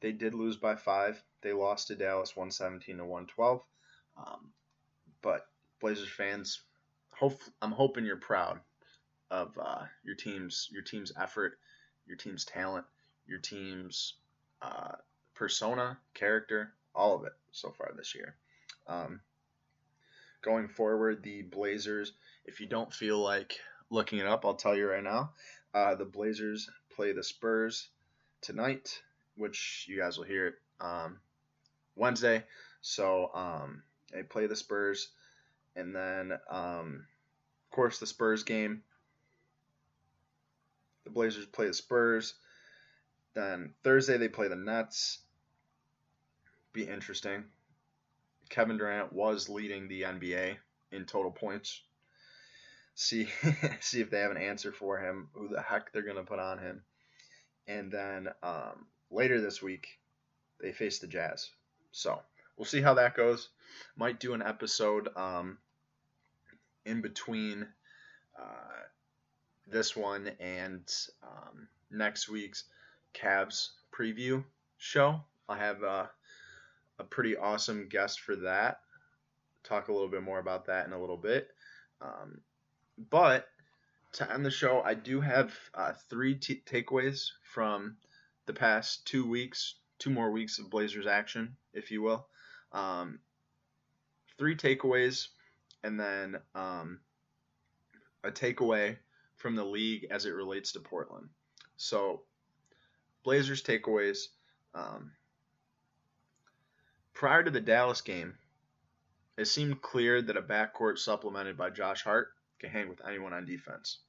They 0.00 0.12
did 0.12 0.34
lose 0.34 0.56
by 0.56 0.76
five. 0.76 1.22
They 1.46 1.52
lost 1.52 1.86
to 1.86 1.94
Dallas 1.94 2.34
117 2.34 2.96
to 2.96 3.04
112. 3.04 3.62
Um, 4.18 4.50
but 5.22 5.46
Blazers 5.80 6.08
fans, 6.08 6.62
hope 7.10 7.40
I'm 7.62 7.70
hoping 7.70 8.04
you're 8.04 8.16
proud 8.16 8.58
of 9.30 9.56
uh, 9.56 9.84
your 10.02 10.16
team's 10.16 10.68
your 10.72 10.82
team's 10.82 11.12
effort, 11.16 11.56
your 12.04 12.16
team's 12.16 12.44
talent, 12.44 12.84
your 13.28 13.38
team's 13.38 14.14
uh, 14.60 14.96
persona, 15.34 15.96
character, 16.14 16.72
all 16.96 17.14
of 17.14 17.24
it 17.24 17.34
so 17.52 17.70
far 17.70 17.92
this 17.96 18.16
year. 18.16 18.34
Um, 18.88 19.20
going 20.42 20.66
forward, 20.66 21.22
the 21.22 21.42
Blazers, 21.42 22.14
if 22.44 22.58
you 22.60 22.66
don't 22.66 22.92
feel 22.92 23.20
like 23.20 23.56
looking 23.88 24.18
it 24.18 24.26
up, 24.26 24.44
I'll 24.44 24.56
tell 24.56 24.76
you 24.76 24.88
right 24.88 25.04
now. 25.04 25.30
Uh, 25.72 25.94
the 25.94 26.06
Blazers 26.06 26.68
play 26.90 27.12
the 27.12 27.22
Spurs 27.22 27.88
tonight, 28.40 29.00
which 29.36 29.86
you 29.88 29.96
guys 29.96 30.18
will 30.18 30.24
hear 30.24 30.48
it 30.48 30.54
um, 30.80 31.20
Wednesday. 31.96 32.44
So 32.82 33.30
um, 33.34 33.82
they 34.12 34.22
play 34.22 34.46
the 34.46 34.54
Spurs, 34.54 35.08
and 35.74 35.94
then 35.94 36.32
um, 36.48 37.06
of 37.64 37.74
course 37.74 37.98
the 37.98 38.06
Spurs 38.06 38.44
game. 38.44 38.82
The 41.04 41.10
Blazers 41.10 41.46
play 41.46 41.66
the 41.66 41.74
Spurs. 41.74 42.34
Then 43.34 43.74
Thursday 43.82 44.16
they 44.16 44.28
play 44.28 44.48
the 44.48 44.56
Nets. 44.56 45.18
Be 46.72 46.84
interesting. 46.84 47.44
Kevin 48.48 48.76
Durant 48.76 49.12
was 49.12 49.48
leading 49.48 49.88
the 49.88 50.02
NBA 50.02 50.56
in 50.92 51.04
total 51.04 51.30
points. 51.32 51.82
See 52.94 53.28
see 53.80 54.00
if 54.00 54.10
they 54.10 54.20
have 54.20 54.30
an 54.30 54.36
answer 54.36 54.72
for 54.72 54.98
him, 54.98 55.28
who 55.32 55.48
the 55.48 55.60
heck 55.60 55.92
they're 55.92 56.02
gonna 56.02 56.24
put 56.24 56.38
on 56.38 56.58
him. 56.58 56.82
And 57.66 57.90
then 57.90 58.28
um, 58.42 58.86
later 59.10 59.40
this 59.40 59.60
week, 59.60 59.98
they 60.60 60.72
face 60.72 61.00
the 61.00 61.06
Jazz. 61.06 61.50
So 61.96 62.20
we'll 62.58 62.66
see 62.66 62.82
how 62.82 62.92
that 62.94 63.16
goes. 63.16 63.48
Might 63.96 64.20
do 64.20 64.34
an 64.34 64.42
episode 64.42 65.08
um, 65.16 65.56
in 66.84 67.00
between 67.00 67.66
uh, 68.38 68.82
this 69.66 69.96
one 69.96 70.30
and 70.38 70.82
um, 71.22 71.68
next 71.90 72.28
week's 72.28 72.64
Cavs 73.14 73.70
preview 73.90 74.44
show. 74.76 75.22
I 75.48 75.56
have 75.56 75.82
uh, 75.82 76.06
a 76.98 77.04
pretty 77.04 77.34
awesome 77.34 77.88
guest 77.88 78.20
for 78.20 78.36
that. 78.36 78.80
Talk 79.64 79.88
a 79.88 79.92
little 79.92 80.10
bit 80.10 80.22
more 80.22 80.38
about 80.38 80.66
that 80.66 80.86
in 80.86 80.92
a 80.92 81.00
little 81.00 81.16
bit. 81.16 81.48
Um, 82.02 82.42
but 83.08 83.48
to 84.12 84.30
end 84.30 84.44
the 84.44 84.50
show, 84.50 84.82
I 84.84 84.92
do 84.92 85.22
have 85.22 85.54
uh, 85.74 85.94
three 86.10 86.34
t- 86.34 86.62
takeaways 86.66 87.30
from 87.54 87.96
the 88.44 88.52
past 88.52 89.06
two 89.06 89.26
weeks, 89.26 89.76
two 89.98 90.10
more 90.10 90.30
weeks 90.30 90.58
of 90.58 90.70
Blazers 90.70 91.06
action, 91.06 91.56
if 91.72 91.90
you 91.90 92.02
will. 92.02 92.26
Um, 92.72 93.20
three 94.38 94.56
takeaways, 94.56 95.28
and 95.82 95.98
then 95.98 96.36
um, 96.54 97.00
a 98.24 98.30
takeaway 98.30 98.96
from 99.36 99.56
the 99.56 99.64
league 99.64 100.06
as 100.10 100.26
it 100.26 100.30
relates 100.30 100.72
to 100.72 100.80
Portland. 100.80 101.28
So, 101.76 102.22
Blazers 103.24 103.62
takeaways. 103.62 104.28
Um, 104.74 105.12
Prior 107.16 107.42
to 107.42 107.50
the 107.50 107.62
Dallas 107.62 108.02
game, 108.02 108.34
it 109.38 109.46
seemed 109.46 109.80
clear 109.80 110.20
that 110.20 110.36
a 110.36 110.42
backcourt 110.42 110.98
supplemented 110.98 111.56
by 111.56 111.70
Josh 111.70 112.02
Hart 112.02 112.28
can 112.58 112.68
hang 112.68 112.90
with 112.90 113.00
anyone 113.08 113.32
on 113.32 113.46
defense. 113.46 114.00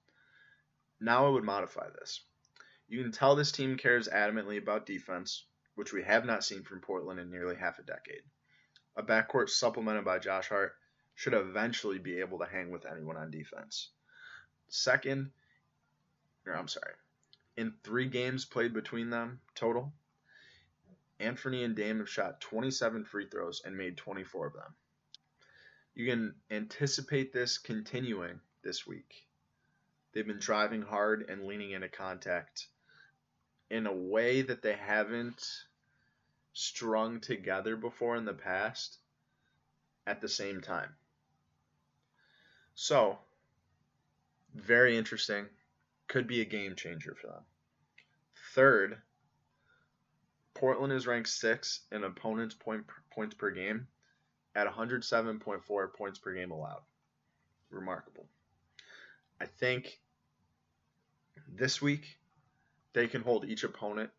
Now 0.99 1.25
I 1.25 1.29
would 1.29 1.45
modify 1.45 1.89
this. 1.89 2.19
You 2.89 3.01
can 3.01 3.13
tell 3.13 3.33
this 3.33 3.53
team 3.53 3.77
cares 3.77 4.09
adamantly 4.09 4.57
about 4.57 4.85
defense, 4.85 5.45
which 5.78 5.93
we 5.93 6.01
have 6.01 6.25
not 6.25 6.43
seen 6.43 6.63
from 6.63 6.82
Portland 6.82 7.19
in 7.19 7.30
nearly 7.30 7.55
half 7.55 7.78
a 7.78 7.84
decade. 7.84 8.23
A 8.95 9.03
backcourt 9.03 9.47
supplemented 9.47 10.03
by 10.03 10.17
Josh 10.17 10.49
Hart 10.49 10.75
should 11.13 11.36
eventually 11.36 11.99
be 11.99 12.19
able 12.19 12.39
to 12.39 12.47
hang 12.47 12.71
with 12.71 12.88
anyone 12.88 13.15
on 13.15 13.30
defense. 13.30 13.89
Second, 14.69 15.30
or 16.47 16.57
I'm 16.57 16.67
sorry, 16.67 16.93
in 17.57 17.75
three 17.84 18.07
games 18.07 18.43
played 18.43 18.73
between 18.73 19.11
them 19.11 19.39
total, 19.53 19.93
Anfernee 21.19 21.63
and 21.63 21.75
Dame 21.75 21.99
have 21.99 22.09
shot 22.09 22.41
27 22.41 23.05
free 23.05 23.28
throws 23.30 23.61
and 23.63 23.78
made 23.78 23.97
24 23.97 24.47
of 24.47 24.53
them. 24.53 24.73
You 25.93 26.07
can 26.07 26.36
anticipate 26.49 27.32
this 27.32 27.59
continuing 27.59 28.39
this 28.63 28.88
week. 28.88 29.28
They've 30.11 30.25
been 30.25 30.39
driving 30.39 30.82
hard 30.82 31.30
and 31.30 31.45
leaning 31.45 31.71
into 31.71 31.89
contact 31.89 32.67
in 33.69 33.86
a 33.86 33.93
way 33.93 34.41
that 34.41 34.61
they 34.61 34.73
haven't 34.73 35.66
strung 36.60 37.20
together 37.20 37.76
before 37.76 38.16
in 38.16 38.26
the 38.26 38.34
past 38.34 38.97
at 40.08 40.22
the 40.22 40.28
same 40.28 40.60
time. 40.60 40.89
So, 42.74 43.20
very 44.55 44.97
interesting. 44.97 45.45
Could 46.08 46.26
be 46.26 46.41
a 46.41 46.45
game 46.45 46.76
changer 46.76 47.14
for 47.14 47.28
them. 47.28 47.43
Third, 48.55 48.97
Portland 50.55 50.93
is 50.93 51.05
ranked 51.05 51.30
sixth 51.30 51.82
in 51.91 52.03
opponents' 52.03 52.55
point, 52.55 52.86
points 53.12 53.36
per 53.36 53.51
game 53.51 53.88
at 54.55 54.66
107.4 54.66 55.93
points 55.93 56.18
per 56.18 56.34
game 56.34 56.49
allowed. 56.49 56.82
Remarkable. 57.70 58.26
I 59.39 59.45
think 59.45 59.99
this 61.47 61.84
week 61.84 62.18
they 62.93 63.08
can 63.08 63.22
hold 63.22 63.45
each 63.45 63.64
opponent 63.64 64.10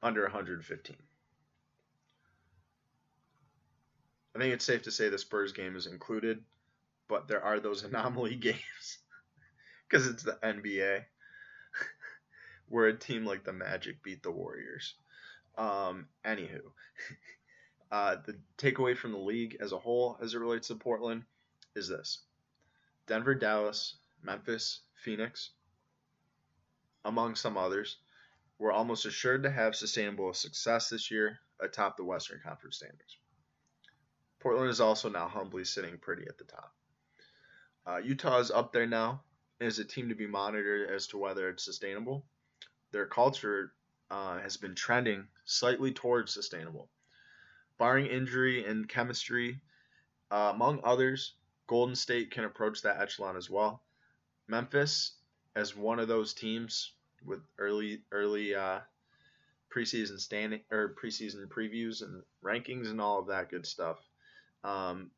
under 0.00 0.22
115. 0.22 0.96
I 4.34 4.38
think 4.38 4.54
it's 4.54 4.64
safe 4.64 4.82
to 4.82 4.90
say 4.90 5.08
the 5.08 5.18
Spurs 5.18 5.52
game 5.52 5.74
is 5.76 5.86
included, 5.86 6.42
but 7.08 7.26
there 7.26 7.42
are 7.42 7.58
those 7.58 7.82
anomaly 7.84 8.36
games 8.36 8.98
because 9.88 10.06
it's 10.06 10.22
the 10.22 10.38
NBA 10.42 11.04
where 12.68 12.86
a 12.86 12.96
team 12.96 13.24
like 13.24 13.44
the 13.44 13.52
Magic 13.52 14.02
beat 14.02 14.22
the 14.22 14.30
Warriors. 14.30 14.94
Um, 15.58 16.06
anywho, 16.24 16.60
uh, 17.90 18.16
the 18.24 18.38
takeaway 18.56 18.96
from 18.96 19.12
the 19.12 19.18
league 19.18 19.56
as 19.60 19.72
a 19.72 19.78
whole, 19.78 20.16
as 20.22 20.34
it 20.34 20.38
relates 20.38 20.68
to 20.68 20.76
Portland, 20.76 21.24
is 21.74 21.88
this: 21.88 22.20
Denver, 23.08 23.34
Dallas, 23.34 23.96
Memphis, 24.22 24.80
Phoenix, 24.94 25.50
among 27.04 27.34
some 27.34 27.56
others, 27.56 27.96
were 28.58 28.72
almost 28.72 29.06
assured 29.06 29.42
to 29.42 29.50
have 29.50 29.74
sustainable 29.74 30.32
success 30.32 30.88
this 30.88 31.10
year 31.10 31.40
atop 31.60 31.96
the 31.96 32.04
Western 32.04 32.40
Conference 32.44 32.76
standings. 32.76 33.16
Portland 34.40 34.70
is 34.70 34.80
also 34.80 35.08
now 35.08 35.28
humbly 35.28 35.64
sitting 35.64 35.98
pretty 35.98 36.26
at 36.26 36.38
the 36.38 36.44
top. 36.44 36.74
Uh, 37.86 37.98
Utah 37.98 38.38
is 38.38 38.50
up 38.50 38.72
there 38.72 38.86
now 38.86 39.22
as 39.60 39.78
a 39.78 39.84
team 39.84 40.08
to 40.08 40.14
be 40.14 40.26
monitored 40.26 40.90
as 40.90 41.06
to 41.08 41.18
whether 41.18 41.48
it's 41.48 41.64
sustainable. 41.64 42.24
Their 42.90 43.06
culture 43.06 43.72
uh, 44.10 44.38
has 44.40 44.56
been 44.56 44.74
trending 44.74 45.28
slightly 45.44 45.92
towards 45.92 46.32
sustainable. 46.32 46.88
Barring 47.78 48.06
injury 48.06 48.64
and 48.64 48.88
chemistry, 48.88 49.60
uh, 50.30 50.52
among 50.54 50.80
others, 50.84 51.34
Golden 51.66 51.94
State 51.94 52.30
can 52.30 52.44
approach 52.44 52.82
that 52.82 53.00
echelon 53.00 53.36
as 53.36 53.48
well. 53.48 53.82
Memphis, 54.48 55.12
as 55.54 55.76
one 55.76 56.00
of 56.00 56.08
those 56.08 56.34
teams 56.34 56.92
with 57.24 57.40
early 57.58 58.02
early 58.10 58.54
uh, 58.54 58.80
preseason 59.74 60.18
standing 60.18 60.60
or 60.70 60.94
preseason 61.00 61.46
previews 61.46 62.02
and 62.02 62.22
rankings 62.42 62.88
and 62.88 63.00
all 63.00 63.18
of 63.18 63.28
that 63.28 63.50
good 63.50 63.66
stuff, 63.66 63.98
um, 64.64 65.10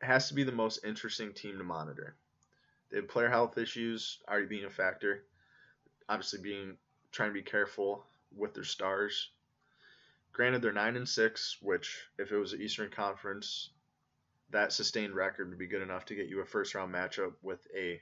has 0.00 0.28
to 0.28 0.34
be 0.34 0.44
the 0.44 0.52
most 0.52 0.84
interesting 0.84 1.32
team 1.32 1.58
to 1.58 1.64
monitor. 1.64 2.16
The 2.90 3.02
player 3.02 3.28
health 3.28 3.58
issues 3.58 4.18
already 4.28 4.46
being 4.46 4.64
a 4.64 4.70
factor. 4.70 5.24
Obviously, 6.08 6.40
being 6.40 6.76
trying 7.12 7.30
to 7.30 7.34
be 7.34 7.42
careful 7.42 8.04
with 8.36 8.54
their 8.54 8.64
stars. 8.64 9.30
Granted, 10.32 10.62
they're 10.62 10.72
nine 10.72 10.96
and 10.96 11.08
six, 11.08 11.56
which 11.60 12.04
if 12.18 12.32
it 12.32 12.36
was 12.36 12.52
the 12.52 12.58
Eastern 12.58 12.90
Conference, 12.90 13.70
that 14.50 14.72
sustained 14.72 15.14
record 15.14 15.48
would 15.48 15.58
be 15.58 15.66
good 15.66 15.82
enough 15.82 16.04
to 16.06 16.14
get 16.14 16.28
you 16.28 16.40
a 16.40 16.44
first 16.44 16.74
round 16.74 16.92
matchup 16.92 17.32
with 17.42 17.66
a 17.76 18.00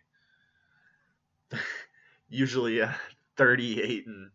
usually 2.29 2.81
a 2.81 2.95
38 3.37 4.07
and 4.07 4.31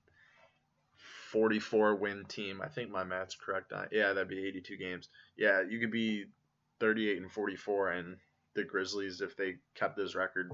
44 1.34 1.96
win 1.96 2.26
team. 2.26 2.62
I 2.62 2.68
think 2.68 2.92
my 2.92 3.04
math's 3.04 3.34
correct. 3.34 3.74
Yeah, 3.92 4.14
that'd 4.14 4.28
be 4.28 4.46
82 4.46 4.78
games. 4.78 5.10
Yeah, 5.36 5.64
you 5.68 5.80
could 5.80 5.90
be 5.90 6.26
38 6.80 7.18
and 7.24 7.32
44, 7.32 7.90
and 7.90 8.18
the 8.54 8.64
Grizzlies, 8.64 9.20
if 9.20 9.36
they 9.36 9.56
kept 9.74 9.98
this 9.98 10.14
record, 10.14 10.54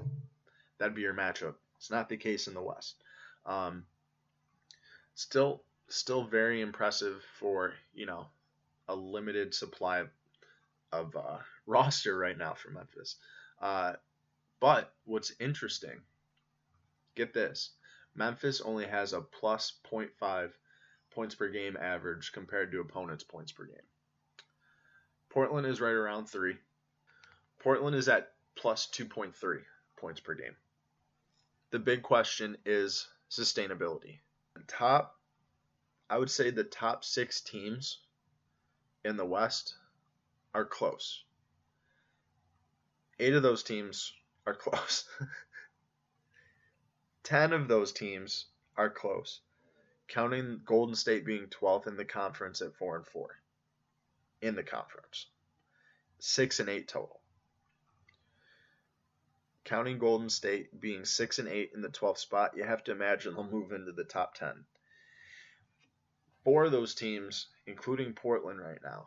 that'd 0.78 0.96
be 0.96 1.02
your 1.02 1.14
matchup. 1.14 1.56
It's 1.76 1.92
not 1.92 2.08
the 2.08 2.16
case 2.16 2.48
in 2.48 2.54
the 2.54 2.62
West. 2.62 3.04
Um, 3.46 3.84
still, 5.16 5.64
still 5.90 6.24
very 6.24 6.62
impressive 6.62 7.26
for 7.40 7.74
you 7.94 8.06
know 8.06 8.28
a 8.88 8.96
limited 8.96 9.54
supply 9.54 10.06
of, 10.94 11.14
uh, 11.14 11.40
roster 11.68 12.18
right 12.18 12.38
now 12.38 12.54
for 12.54 12.70
Memphis. 12.70 13.18
Uh, 13.62 13.94
but 14.62 14.94
what's 15.04 15.34
interesting, 15.42 16.00
get 17.16 17.34
this, 17.34 17.72
Memphis 18.16 18.62
only 18.62 18.86
has 18.86 19.12
a 19.12 19.20
plus 19.20 19.74
0.5 19.92 20.52
points 21.12 21.36
per 21.36 21.50
game 21.50 21.78
average 21.78 22.32
compared 22.32 22.72
to 22.72 22.82
opponents' 22.82 23.24
points 23.24 23.52
per 23.52 23.66
game. 23.66 23.76
Portland 25.30 25.68
is 25.68 25.82
right 25.82 25.94
around 25.94 26.26
three. 26.26 26.58
Portland 27.60 27.96
is 27.96 28.08
at 28.08 28.34
plus 28.56 28.88
2.3 28.88 29.64
points 29.98 30.20
per 30.20 30.34
game. 30.34 30.56
The 31.72 31.80
big 31.80 32.02
question 32.02 32.58
is 32.66 33.08
sustainability. 33.30 34.20
Top, 34.68 35.20
I 36.10 36.18
would 36.18 36.32
say 36.32 36.50
the 36.50 36.64
top 36.64 37.04
six 37.04 37.42
teams 37.42 38.00
in 39.06 39.18
the 39.18 39.26
West 39.26 39.76
are 40.54 40.66
close. 40.66 41.24
Eight 43.20 43.34
of 43.34 43.44
those 43.44 43.64
teams 43.64 44.14
are 44.46 44.54
close. 44.56 45.08
Ten 47.24 47.54
of 47.54 47.68
those 47.68 47.92
teams 47.92 48.46
are 48.76 48.90
close, 48.90 49.42
counting 50.10 50.60
Golden 50.66 50.96
State 50.96 51.24
being 51.24 51.48
12th 51.48 51.88
in 51.88 51.96
the 51.96 52.04
conference 52.04 52.62
at 52.62 52.76
4 52.76 52.98
and 52.98 53.06
4 53.06 53.40
in 54.42 54.56
the 54.56 54.64
conference. 54.64 55.28
6 56.20 56.60
and 56.60 56.70
8 56.70 56.88
total. 56.88 57.22
Counting 59.64 60.00
Golden 60.00 60.30
State 60.30 60.78
being 60.80 61.06
6 61.06 61.40
and 61.40 61.48
8 61.48 61.72
in 61.76 61.82
the 61.82 61.90
12th 61.90 62.18
spot, 62.18 62.58
you 62.58 62.64
have 62.64 62.84
to 62.86 62.92
imagine 62.92 63.36
they'll 63.36 63.44
move 63.44 63.72
into 63.72 63.92
the 63.92 64.04
top 64.04 64.34
10. 64.34 64.66
Four 66.44 66.66
of 66.66 66.72
those 66.72 66.96
teams, 66.96 67.48
including 67.68 68.14
Portland 68.14 68.60
right 68.60 68.82
now, 68.84 69.06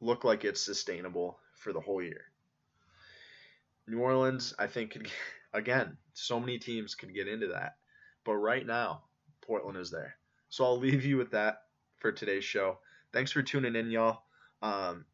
look 0.00 0.24
like 0.24 0.44
it's 0.44 0.60
sustainable 0.60 1.38
for 1.54 1.72
the 1.72 1.80
whole 1.80 2.02
year. 2.02 2.24
New 3.86 4.00
Orleans, 4.00 4.54
I 4.58 4.66
think, 4.66 4.92
could 4.92 5.08
again, 5.52 5.98
so 6.14 6.40
many 6.40 6.58
teams 6.58 6.96
could 6.96 7.14
get 7.14 7.28
into 7.28 7.48
that. 7.48 7.76
But 8.24 8.36
right 8.36 8.66
now, 8.66 9.04
Portland 9.46 9.78
is 9.78 9.90
there. 9.90 10.16
So 10.48 10.64
I'll 10.64 10.78
leave 10.78 11.04
you 11.04 11.16
with 11.16 11.30
that 11.32 11.62
for 11.96 12.12
today's 12.12 12.44
show. 12.44 12.78
Thanks 13.12 13.32
for 13.32 13.42
tuning 13.42 13.76
in, 13.76 13.90
y'all. 13.90 14.22
Um, 14.62 15.04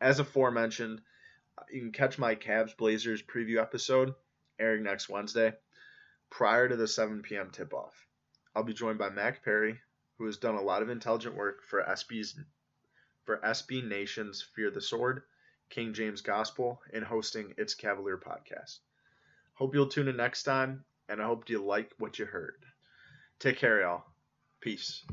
as 0.00 0.18
aforementioned, 0.18 1.00
you 1.70 1.80
can 1.80 1.92
catch 1.92 2.18
my 2.18 2.34
Cavs 2.34 2.76
Blazers 2.76 3.22
preview 3.22 3.60
episode 3.60 4.14
airing 4.58 4.82
next 4.82 5.08
Wednesday 5.08 5.52
prior 6.30 6.68
to 6.68 6.76
the 6.76 6.88
7 6.88 7.22
p.m. 7.22 7.50
tip 7.50 7.74
off. 7.74 8.06
I'll 8.54 8.62
be 8.62 8.74
joined 8.74 8.98
by 8.98 9.10
Mac 9.10 9.44
Perry, 9.44 9.80
who 10.18 10.26
has 10.26 10.36
done 10.36 10.54
a 10.54 10.62
lot 10.62 10.82
of 10.82 10.90
intelligent 10.90 11.34
work 11.34 11.62
for 11.64 11.82
SB's 11.82 12.38
for 13.24 13.38
SB 13.38 13.86
Nation's 13.88 14.42
Fear 14.42 14.70
the 14.70 14.80
Sword, 14.80 15.22
King 15.70 15.94
James 15.94 16.20
Gospel, 16.20 16.82
and 16.92 17.04
hosting 17.04 17.54
its 17.56 17.74
Cavalier 17.74 18.18
podcast. 18.18 18.80
Hope 19.54 19.74
you'll 19.74 19.86
tune 19.86 20.08
in 20.08 20.16
next 20.16 20.42
time, 20.42 20.84
and 21.08 21.22
I 21.22 21.26
hope 21.26 21.48
you 21.48 21.64
like 21.64 21.92
what 21.98 22.18
you 22.18 22.26
heard. 22.26 22.64
Take 23.42 23.58
care, 23.58 23.80
y'all. 23.80 24.04
Peace. 24.60 25.04